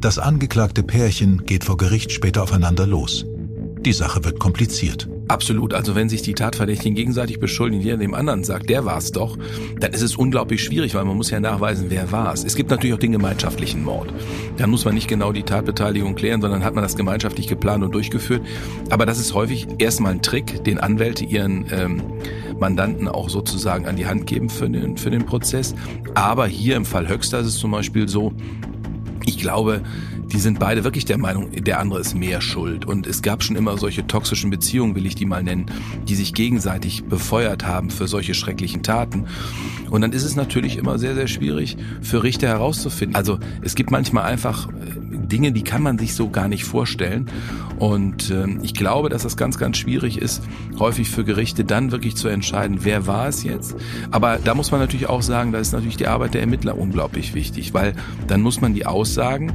Das 0.00 0.18
angeklagte 0.18 0.82
Pärchen 0.82 1.44
geht 1.44 1.64
vor 1.64 1.76
Gericht 1.76 2.12
später 2.12 2.42
aufeinander 2.42 2.86
los. 2.86 3.24
Die 3.88 3.94
Sache 3.94 4.22
wird 4.22 4.38
kompliziert. 4.38 5.08
Absolut. 5.28 5.72
Also 5.72 5.94
wenn 5.94 6.10
sich 6.10 6.20
die 6.20 6.34
Tatverdächtigen 6.34 6.94
gegenseitig 6.94 7.40
beschuldigen, 7.40 7.82
jeder 7.82 7.96
dem 7.96 8.12
anderen 8.12 8.44
sagt, 8.44 8.68
der 8.68 8.84
war's 8.84 9.12
doch, 9.12 9.38
dann 9.80 9.94
ist 9.94 10.02
es 10.02 10.14
unglaublich 10.14 10.62
schwierig, 10.62 10.94
weil 10.94 11.06
man 11.06 11.16
muss 11.16 11.30
ja 11.30 11.40
nachweisen, 11.40 11.86
wer 11.88 12.12
war's. 12.12 12.44
Es 12.44 12.54
gibt 12.54 12.68
natürlich 12.68 12.92
auch 12.94 12.98
den 12.98 13.12
gemeinschaftlichen 13.12 13.82
Mord. 13.82 14.12
Dann 14.58 14.68
muss 14.68 14.84
man 14.84 14.92
nicht 14.92 15.08
genau 15.08 15.32
die 15.32 15.42
Tatbeteiligung 15.42 16.16
klären, 16.16 16.42
sondern 16.42 16.64
hat 16.64 16.74
man 16.74 16.84
das 16.84 16.96
gemeinschaftlich 16.96 17.48
geplant 17.48 17.82
und 17.82 17.94
durchgeführt. 17.94 18.42
Aber 18.90 19.06
das 19.06 19.18
ist 19.18 19.32
häufig 19.32 19.66
erstmal 19.78 20.12
ein 20.12 20.20
Trick, 20.20 20.62
den 20.64 20.78
Anwälte 20.78 21.24
ihren 21.24 21.64
ähm, 21.72 22.02
Mandanten 22.60 23.08
auch 23.08 23.30
sozusagen 23.30 23.86
an 23.86 23.96
die 23.96 24.04
Hand 24.04 24.26
geben 24.26 24.50
für 24.50 24.68
den, 24.68 24.98
für 24.98 25.08
den 25.08 25.24
Prozess. 25.24 25.74
Aber 26.12 26.46
hier 26.46 26.76
im 26.76 26.84
Fall 26.84 27.08
Höxter 27.08 27.38
ist 27.38 27.46
es 27.46 27.54
zum 27.56 27.70
Beispiel 27.70 28.06
so, 28.06 28.34
ich 29.24 29.38
glaube, 29.38 29.80
die 30.32 30.38
sind 30.38 30.58
beide 30.58 30.84
wirklich 30.84 31.04
der 31.04 31.18
Meinung, 31.18 31.50
der 31.52 31.80
andere 31.80 32.00
ist 32.00 32.14
mehr 32.14 32.40
schuld. 32.40 32.84
Und 32.84 33.06
es 33.06 33.22
gab 33.22 33.42
schon 33.42 33.56
immer 33.56 33.78
solche 33.78 34.06
toxischen 34.06 34.50
Beziehungen, 34.50 34.94
will 34.94 35.06
ich 35.06 35.14
die 35.14 35.24
mal 35.24 35.42
nennen, 35.42 35.66
die 36.06 36.14
sich 36.14 36.34
gegenseitig 36.34 37.04
befeuert 37.04 37.66
haben 37.66 37.90
für 37.90 38.06
solche 38.06 38.34
schrecklichen 38.34 38.82
Taten. 38.82 39.26
Und 39.90 40.02
dann 40.02 40.12
ist 40.12 40.24
es 40.24 40.36
natürlich 40.36 40.76
immer 40.76 40.98
sehr, 40.98 41.14
sehr 41.14 41.28
schwierig 41.28 41.76
für 42.02 42.22
Richter 42.22 42.48
herauszufinden. 42.48 43.16
Also 43.16 43.38
es 43.62 43.74
gibt 43.74 43.90
manchmal 43.90 44.24
einfach 44.24 44.68
äh, 44.68 44.72
Dinge, 45.28 45.52
die 45.52 45.62
kann 45.62 45.82
man 45.82 45.98
sich 45.98 46.14
so 46.14 46.28
gar 46.28 46.48
nicht 46.48 46.64
vorstellen. 46.64 47.30
Und 47.78 48.30
äh, 48.30 48.46
ich 48.62 48.74
glaube, 48.74 49.08
dass 49.08 49.22
das 49.22 49.36
ganz, 49.36 49.58
ganz 49.58 49.78
schwierig 49.78 50.18
ist, 50.18 50.42
häufig 50.78 51.08
für 51.08 51.24
Gerichte 51.24 51.64
dann 51.64 51.90
wirklich 51.90 52.16
zu 52.16 52.28
entscheiden, 52.28 52.80
wer 52.82 53.06
war 53.06 53.28
es 53.28 53.44
jetzt. 53.44 53.76
Aber 54.10 54.38
da 54.42 54.54
muss 54.54 54.70
man 54.70 54.80
natürlich 54.80 55.08
auch 55.08 55.22
sagen, 55.22 55.52
da 55.52 55.58
ist 55.58 55.72
natürlich 55.72 55.96
die 55.96 56.06
Arbeit 56.06 56.34
der 56.34 56.42
Ermittler 56.42 56.76
unglaublich 56.76 57.34
wichtig, 57.34 57.72
weil 57.72 57.94
dann 58.26 58.42
muss 58.42 58.60
man 58.60 58.74
die 58.74 58.84
Aussagen 58.84 59.52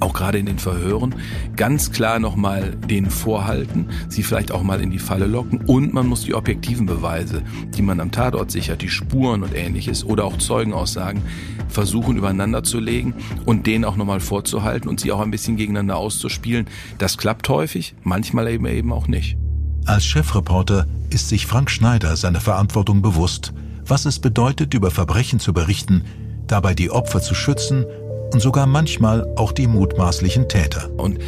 auch 0.00 0.12
gerade 0.12 0.38
in 0.38 0.46
den 0.46 0.58
Verhören, 0.58 1.14
ganz 1.56 1.90
klar 1.90 2.18
nochmal 2.18 2.76
denen 2.76 3.10
vorhalten, 3.10 3.88
sie 4.08 4.22
vielleicht 4.22 4.52
auch 4.52 4.62
mal 4.62 4.80
in 4.80 4.90
die 4.90 4.98
Falle 4.98 5.26
locken 5.26 5.62
und 5.66 5.92
man 5.92 6.06
muss 6.06 6.22
die 6.22 6.34
objektiven 6.34 6.86
Beweise, 6.86 7.42
die 7.76 7.82
man 7.82 8.00
am 8.00 8.10
Tatort 8.10 8.50
sichert, 8.50 8.82
die 8.82 8.88
Spuren 8.88 9.42
und 9.42 9.54
ähnliches 9.54 10.04
oder 10.04 10.24
auch 10.24 10.38
Zeugenaussagen 10.38 11.22
versuchen 11.68 12.16
übereinander 12.16 12.62
zu 12.62 12.80
legen 12.80 13.14
und 13.44 13.66
denen 13.66 13.84
auch 13.84 13.96
nochmal 13.96 14.20
vorzuhalten 14.20 14.88
und 14.88 15.00
sie 15.00 15.12
auch 15.12 15.20
ein 15.20 15.30
bisschen 15.30 15.56
gegeneinander 15.56 15.96
auszuspielen. 15.96 16.66
Das 16.98 17.18
klappt 17.18 17.48
häufig, 17.48 17.94
manchmal 18.02 18.48
eben 18.48 18.66
eben 18.66 18.92
auch 18.92 19.08
nicht. 19.08 19.36
Als 19.84 20.04
Chefreporter 20.04 20.86
ist 21.10 21.28
sich 21.28 21.46
Frank 21.46 21.70
Schneider 21.70 22.16
seiner 22.16 22.40
Verantwortung 22.40 23.02
bewusst, 23.02 23.52
was 23.86 24.04
es 24.04 24.18
bedeutet, 24.18 24.74
über 24.74 24.90
Verbrechen 24.90 25.40
zu 25.40 25.52
berichten, 25.52 26.04
dabei 26.46 26.74
die 26.74 26.90
Opfer 26.90 27.20
zu 27.20 27.34
schützen 27.34 27.86
und 28.32 28.40
sogar 28.40 28.66
manchmal 28.66 29.26
auch 29.36 29.52
die 29.52 29.66
mutmaßlichen 29.66 30.48
Täter. 30.48 30.90
Und 30.96 31.18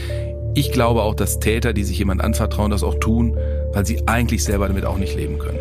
ich 0.54 0.72
glaube 0.72 1.02
auch, 1.02 1.14
dass 1.14 1.40
Täter, 1.40 1.72
die 1.72 1.84
sich 1.84 1.98
jemand 1.98 2.22
anvertrauen, 2.22 2.70
das 2.70 2.82
auch 2.82 2.98
tun, 2.98 3.36
weil 3.72 3.86
sie 3.86 4.02
eigentlich 4.06 4.44
selber 4.44 4.68
damit 4.68 4.84
auch 4.84 4.98
nicht 4.98 5.14
leben 5.16 5.38
können. 5.38 5.58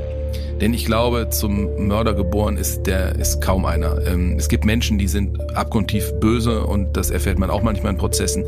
Denn 0.60 0.74
ich 0.74 0.86
glaube, 0.86 1.30
zum 1.30 1.88
Mörder 1.88 2.14
geboren 2.14 2.58
ist 2.58 2.86
der 2.86 3.16
ist 3.16 3.42
kaum 3.42 3.64
einer. 3.66 4.06
Ähm, 4.06 4.36
es 4.38 4.50
gibt 4.50 4.66
Menschen, 4.66 4.98
die 4.98 5.08
sind 5.08 5.56
abgrundtief 5.56 6.12
böse 6.20 6.66
und 6.66 6.98
das 6.98 7.12
erfährt 7.12 7.40
man 7.40 7.50
auch 7.50 7.62
manchmal 7.62 7.94
in 7.94 7.98
Prozessen, 7.98 8.46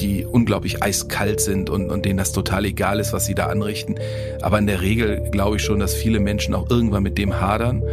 die 0.00 0.24
unglaublich 0.24 0.82
eiskalt 0.82 1.40
sind 1.40 1.70
und, 1.70 1.90
und 1.90 2.04
denen 2.04 2.18
das 2.18 2.32
total 2.32 2.64
egal 2.64 2.98
ist, 2.98 3.12
was 3.12 3.26
sie 3.26 3.36
da 3.36 3.46
anrichten. 3.46 3.96
Aber 4.42 4.58
in 4.58 4.66
der 4.66 4.80
Regel 4.80 5.28
glaube 5.30 5.56
ich 5.56 5.62
schon, 5.62 5.78
dass 5.78 5.94
viele 5.94 6.18
Menschen 6.18 6.54
auch 6.54 6.68
irgendwann 6.70 7.04
mit 7.04 7.18
dem 7.18 7.40
hadern 7.40 7.84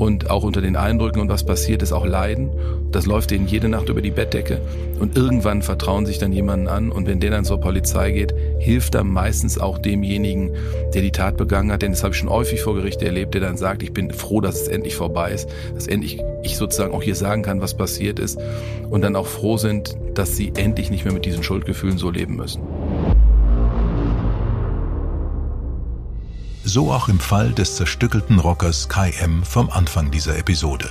und 0.00 0.30
auch 0.30 0.44
unter 0.44 0.62
den 0.62 0.76
Eindrücken 0.76 1.20
und 1.20 1.28
was 1.28 1.44
passiert 1.44 1.82
ist 1.82 1.92
auch 1.92 2.06
leiden. 2.06 2.48
Das 2.90 3.04
läuft 3.04 3.32
denen 3.32 3.46
jede 3.46 3.68
Nacht 3.68 3.90
über 3.90 4.00
die 4.00 4.10
Bettdecke. 4.10 4.62
Und 4.98 5.14
irgendwann 5.14 5.60
vertrauen 5.60 6.06
sich 6.06 6.16
dann 6.16 6.32
jemanden 6.32 6.68
an. 6.68 6.90
Und 6.90 7.06
wenn 7.06 7.20
der 7.20 7.30
dann 7.30 7.44
zur 7.44 7.60
Polizei 7.60 8.10
geht, 8.10 8.32
hilft 8.58 8.94
er 8.94 9.04
meistens 9.04 9.58
auch 9.58 9.76
demjenigen, 9.76 10.52
der 10.94 11.02
die 11.02 11.10
Tat 11.10 11.36
begangen 11.36 11.70
hat, 11.70 11.82
denn 11.82 11.92
das 11.92 12.02
habe 12.02 12.14
ich 12.14 12.18
schon 12.18 12.30
häufig 12.30 12.62
vor 12.62 12.74
Gericht 12.74 13.02
erlebt, 13.02 13.34
der 13.34 13.42
dann 13.42 13.58
sagt, 13.58 13.82
ich 13.82 13.92
bin 13.92 14.10
froh, 14.10 14.40
dass 14.40 14.62
es 14.62 14.68
endlich 14.68 14.96
vorbei 14.96 15.32
ist, 15.32 15.50
dass 15.74 15.86
endlich 15.86 16.18
ich 16.42 16.56
sozusagen 16.56 16.94
auch 16.94 17.02
hier 17.02 17.14
sagen 17.14 17.42
kann, 17.42 17.60
was 17.60 17.74
passiert 17.74 18.18
ist. 18.18 18.40
Und 18.88 19.02
dann 19.02 19.16
auch 19.16 19.26
froh 19.26 19.58
sind, 19.58 19.98
dass 20.14 20.34
sie 20.34 20.52
endlich 20.56 20.90
nicht 20.90 21.04
mehr 21.04 21.12
mit 21.12 21.26
diesen 21.26 21.42
Schuldgefühlen 21.42 21.98
so 21.98 22.10
leben 22.10 22.36
müssen. 22.36 22.62
So 26.64 26.92
auch 26.92 27.08
im 27.08 27.18
Fall 27.18 27.52
des 27.52 27.76
zerstückelten 27.76 28.38
Rockers 28.38 28.88
Kai 28.88 29.12
M. 29.20 29.42
vom 29.42 29.70
Anfang 29.70 30.10
dieser 30.10 30.36
Episode. 30.38 30.90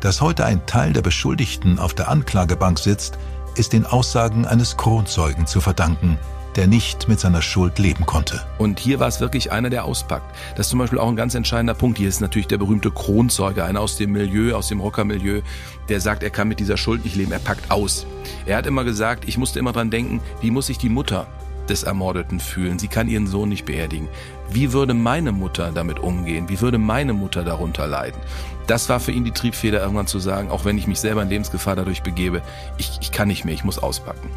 Dass 0.00 0.20
heute 0.20 0.44
ein 0.44 0.66
Teil 0.66 0.92
der 0.92 1.02
Beschuldigten 1.02 1.78
auf 1.78 1.94
der 1.94 2.08
Anklagebank 2.08 2.80
sitzt, 2.80 3.16
ist 3.54 3.72
den 3.72 3.86
Aussagen 3.86 4.44
eines 4.44 4.76
Kronzeugen 4.76 5.46
zu 5.46 5.60
verdanken, 5.60 6.18
der 6.56 6.66
nicht 6.66 7.08
mit 7.08 7.20
seiner 7.20 7.42
Schuld 7.42 7.78
leben 7.78 8.06
konnte. 8.06 8.44
Und 8.58 8.80
hier 8.80 8.98
war 8.98 9.06
es 9.06 9.20
wirklich 9.20 9.52
einer, 9.52 9.70
der 9.70 9.84
auspackt. 9.84 10.34
Das 10.56 10.66
ist 10.66 10.70
zum 10.70 10.80
Beispiel 10.80 10.98
auch 10.98 11.08
ein 11.08 11.16
ganz 11.16 11.36
entscheidender 11.36 11.74
Punkt. 11.74 11.98
Hier 11.98 12.08
ist 12.08 12.20
natürlich 12.20 12.48
der 12.48 12.58
berühmte 12.58 12.90
Kronzeuge, 12.90 13.64
einer 13.64 13.80
aus 13.80 13.96
dem 13.96 14.10
Milieu, 14.10 14.56
aus 14.56 14.66
dem 14.66 14.80
Rockermilieu, 14.80 15.42
der 15.88 16.00
sagt, 16.00 16.24
er 16.24 16.30
kann 16.30 16.48
mit 16.48 16.58
dieser 16.58 16.76
Schuld 16.76 17.04
nicht 17.04 17.14
leben, 17.14 17.30
er 17.30 17.38
packt 17.38 17.70
aus. 17.70 18.04
Er 18.46 18.56
hat 18.56 18.66
immer 18.66 18.82
gesagt, 18.82 19.28
ich 19.28 19.38
musste 19.38 19.60
immer 19.60 19.72
dran 19.72 19.90
denken, 19.90 20.20
wie 20.40 20.50
muss 20.50 20.66
sich 20.66 20.78
die 20.78 20.88
Mutter 20.88 21.28
des 21.70 21.82
Ermordeten 21.82 22.40
fühlen. 22.40 22.78
Sie 22.78 22.88
kann 22.88 23.08
ihren 23.08 23.26
Sohn 23.26 23.48
nicht 23.48 23.64
beerdigen. 23.64 24.08
Wie 24.50 24.72
würde 24.72 24.94
meine 24.94 25.32
Mutter 25.32 25.70
damit 25.72 25.98
umgehen? 25.98 26.48
Wie 26.48 26.60
würde 26.60 26.78
meine 26.78 27.12
Mutter 27.12 27.44
darunter 27.44 27.86
leiden? 27.86 28.20
Das 28.66 28.88
war 28.88 29.00
für 29.00 29.12
ihn 29.12 29.24
die 29.24 29.32
Triebfeder, 29.32 29.80
irgendwann 29.80 30.06
zu 30.06 30.18
sagen, 30.18 30.50
auch 30.50 30.64
wenn 30.64 30.78
ich 30.78 30.86
mich 30.86 31.00
selber 31.00 31.22
in 31.22 31.28
Lebensgefahr 31.28 31.76
dadurch 31.76 32.02
begebe, 32.02 32.42
ich, 32.76 32.98
ich 33.00 33.12
kann 33.12 33.28
nicht 33.28 33.44
mehr, 33.44 33.54
ich 33.54 33.64
muss 33.64 33.78
auspacken. 33.78 34.28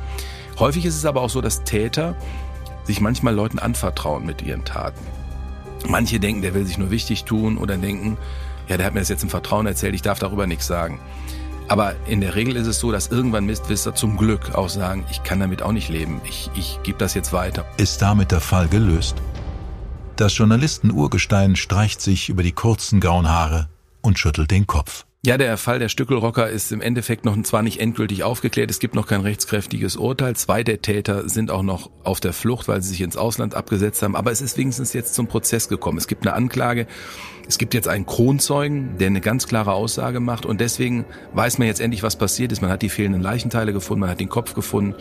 Häufig 0.60 0.86
ist 0.86 0.96
es 0.96 1.06
aber 1.06 1.22
auch 1.22 1.30
so, 1.30 1.42
dass 1.42 1.64
Täter 1.64 2.16
sich 2.84 3.02
manchmal 3.02 3.34
Leuten 3.34 3.60
anvertrauen 3.60 4.26
mit 4.26 4.42
ihren 4.42 4.66
Taten. 4.66 5.00
Manche 5.88 6.20
denken, 6.20 6.42
der 6.42 6.54
will 6.54 6.66
sich 6.66 6.78
nur 6.78 6.92
wichtig 6.92 7.24
tun 7.24 7.58
oder 7.58 7.78
denken, 7.78 8.18
ja, 8.68 8.78
der 8.78 8.86
hat 8.86 8.94
mir 8.94 9.00
das 9.00 9.10
jetzt 9.10 9.24
im 9.24 9.30
Vertrauen 9.30 9.66
erzählt, 9.66 9.96
ich 9.96 10.02
darf 10.02 10.20
darüber 10.20 10.48
nichts 10.48 10.68
sagen. 10.68 11.00
Aber 11.72 11.96
in 12.06 12.20
der 12.20 12.36
Regel 12.36 12.58
ist 12.58 12.68
es 12.68 12.82
so, 12.82 12.92
dass 12.92 13.08
irgendwann 13.08 13.46
Mistwisser 13.46 13.96
zum 13.96 14.18
Glück 14.18 14.56
auch 14.56 14.68
sagen, 14.68 15.06
ich 15.10 15.24
kann 15.24 15.40
damit 15.40 15.62
auch 15.62 15.72
nicht 15.72 15.88
leben, 15.88 16.20
ich, 16.26 16.50
ich 16.54 16.78
gebe 16.84 16.98
das 16.98 17.14
jetzt 17.14 17.32
weiter. 17.32 17.64
Ist 17.78 18.02
damit 18.02 18.34
der 18.34 18.42
Fall 18.42 18.68
gelöst? 18.68 19.16
Das 20.18 20.38
Journalisten-Urgestein 20.38 21.56
streicht 21.56 22.02
sich 22.02 22.28
über 22.28 22.44
die 22.44 22.52
kurzen 22.52 23.00
grauen 23.00 23.30
Haare 23.30 23.70
und 24.02 24.20
schüttelt 24.20 24.52
den 24.52 24.68
Kopf. 24.68 25.06
Ja, 25.24 25.38
der 25.38 25.56
Fall 25.56 25.80
der 25.80 25.88
Stückelrocker 25.88 26.50
ist 26.50 26.74
im 26.74 26.82
Endeffekt 26.82 27.24
noch 27.24 27.42
zwar 27.44 27.62
nicht 27.62 27.80
endgültig 27.80 28.24
aufgeklärt, 28.24 28.70
es 28.70 28.80
gibt 28.80 28.96
noch 28.96 29.08
kein 29.08 29.22
rechtskräftiges 29.22 29.96
Urteil. 29.96 30.36
Zwei 30.36 30.64
der 30.64 30.82
Täter 30.82 31.30
sind 31.30 31.52
auch 31.52 31.64
noch 31.64 31.90
auf 32.04 32.20
der 32.20 32.34
Flucht, 32.34 32.68
weil 32.68 32.82
sie 32.82 32.90
sich 32.90 33.02
ins 33.02 33.16
Ausland 33.16 33.56
abgesetzt 33.56 34.02
haben, 34.02 34.18
aber 34.18 34.32
es 34.32 34.42
ist 34.42 34.58
wenigstens 34.58 34.92
jetzt 34.92 35.14
zum 35.14 35.28
Prozess 35.28 35.70
gekommen. 35.70 36.00
Es 36.00 36.08
gibt 36.08 36.28
eine 36.28 36.36
Anklage, 36.36 36.86
es 37.52 37.58
gibt 37.58 37.74
jetzt 37.74 37.90
einen 37.90 38.06
Kronzeugen, 38.06 38.98
der 38.98 39.08
eine 39.08 39.20
ganz 39.20 39.46
klare 39.46 39.74
Aussage 39.74 40.22
macht 40.22 40.46
und 40.46 40.62
deswegen 40.62 41.04
weiß 41.34 41.58
man 41.58 41.68
jetzt 41.68 41.82
endlich, 41.82 42.02
was 42.02 42.16
passiert 42.16 42.54
ist. 42.54 42.62
Man 42.62 42.72
hat 42.72 42.82
die 42.82 42.88
fehlenden 42.88 43.22
Leichenteile 43.22 43.74
gefunden, 43.74 44.00
man 44.00 44.10
hat 44.10 44.22
den 44.22 44.30
Kopf 44.30 44.54
gefunden 44.54 44.96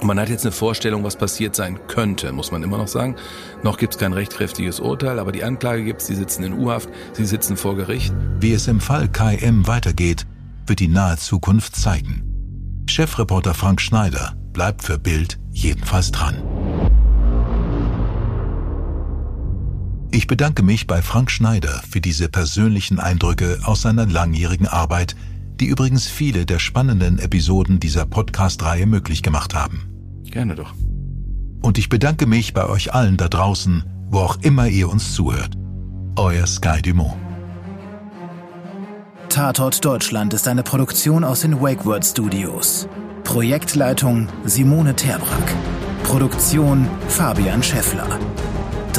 und 0.00 0.06
man 0.06 0.20
hat 0.20 0.28
jetzt 0.28 0.46
eine 0.46 0.52
Vorstellung, 0.52 1.02
was 1.02 1.16
passiert 1.16 1.56
sein 1.56 1.80
könnte, 1.88 2.30
muss 2.30 2.52
man 2.52 2.62
immer 2.62 2.78
noch 2.78 2.86
sagen. 2.86 3.16
Noch 3.64 3.78
gibt 3.78 3.94
es 3.94 3.98
kein 3.98 4.12
rechtskräftiges 4.12 4.78
Urteil, 4.78 5.18
aber 5.18 5.32
die 5.32 5.42
Anklage 5.42 5.82
gibt 5.82 6.02
es, 6.02 6.06
sie 6.06 6.14
sitzen 6.14 6.44
in 6.44 6.52
U-Haft, 6.52 6.88
sie 7.14 7.24
sitzen 7.24 7.56
vor 7.56 7.74
Gericht. 7.74 8.14
Wie 8.38 8.52
es 8.52 8.68
im 8.68 8.78
Fall 8.78 9.08
KM 9.08 9.66
weitergeht, 9.66 10.28
wird 10.68 10.78
die 10.78 10.86
nahe 10.86 11.16
Zukunft 11.16 11.74
zeigen. 11.74 12.84
Chefreporter 12.88 13.54
Frank 13.54 13.80
Schneider 13.80 14.36
bleibt 14.52 14.84
für 14.84 15.00
Bild 15.00 15.40
jedenfalls 15.50 16.12
dran. 16.12 16.36
Ich 20.12 20.26
bedanke 20.26 20.64
mich 20.64 20.88
bei 20.88 21.02
Frank 21.02 21.30
Schneider 21.30 21.82
für 21.88 22.00
diese 22.00 22.28
persönlichen 22.28 22.98
Eindrücke 22.98 23.60
aus 23.62 23.82
seiner 23.82 24.06
langjährigen 24.06 24.66
Arbeit, 24.66 25.14
die 25.60 25.66
übrigens 25.66 26.08
viele 26.08 26.46
der 26.46 26.58
spannenden 26.58 27.20
Episoden 27.20 27.78
dieser 27.78 28.06
Podcast-Reihe 28.06 28.86
möglich 28.86 29.22
gemacht 29.22 29.54
haben. 29.54 29.88
Gerne 30.24 30.56
doch. 30.56 30.74
Und 31.62 31.78
ich 31.78 31.88
bedanke 31.88 32.26
mich 32.26 32.54
bei 32.54 32.68
euch 32.68 32.92
allen 32.92 33.18
da 33.18 33.28
draußen, 33.28 33.84
wo 34.08 34.18
auch 34.18 34.38
immer 34.42 34.66
ihr 34.66 34.88
uns 34.88 35.14
zuhört. 35.14 35.56
Euer 36.16 36.46
Sky 36.46 36.82
Dumont. 36.82 37.14
Tatort 39.28 39.84
Deutschland 39.84 40.34
ist 40.34 40.48
eine 40.48 40.64
Produktion 40.64 41.22
aus 41.22 41.42
den 41.42 41.60
WakeWord 41.60 42.04
Studios. 42.04 42.88
Projektleitung 43.22 44.26
Simone 44.44 44.96
Terbrack. 44.96 45.54
Produktion 46.02 46.88
Fabian 47.06 47.62
Scheffler. 47.62 48.18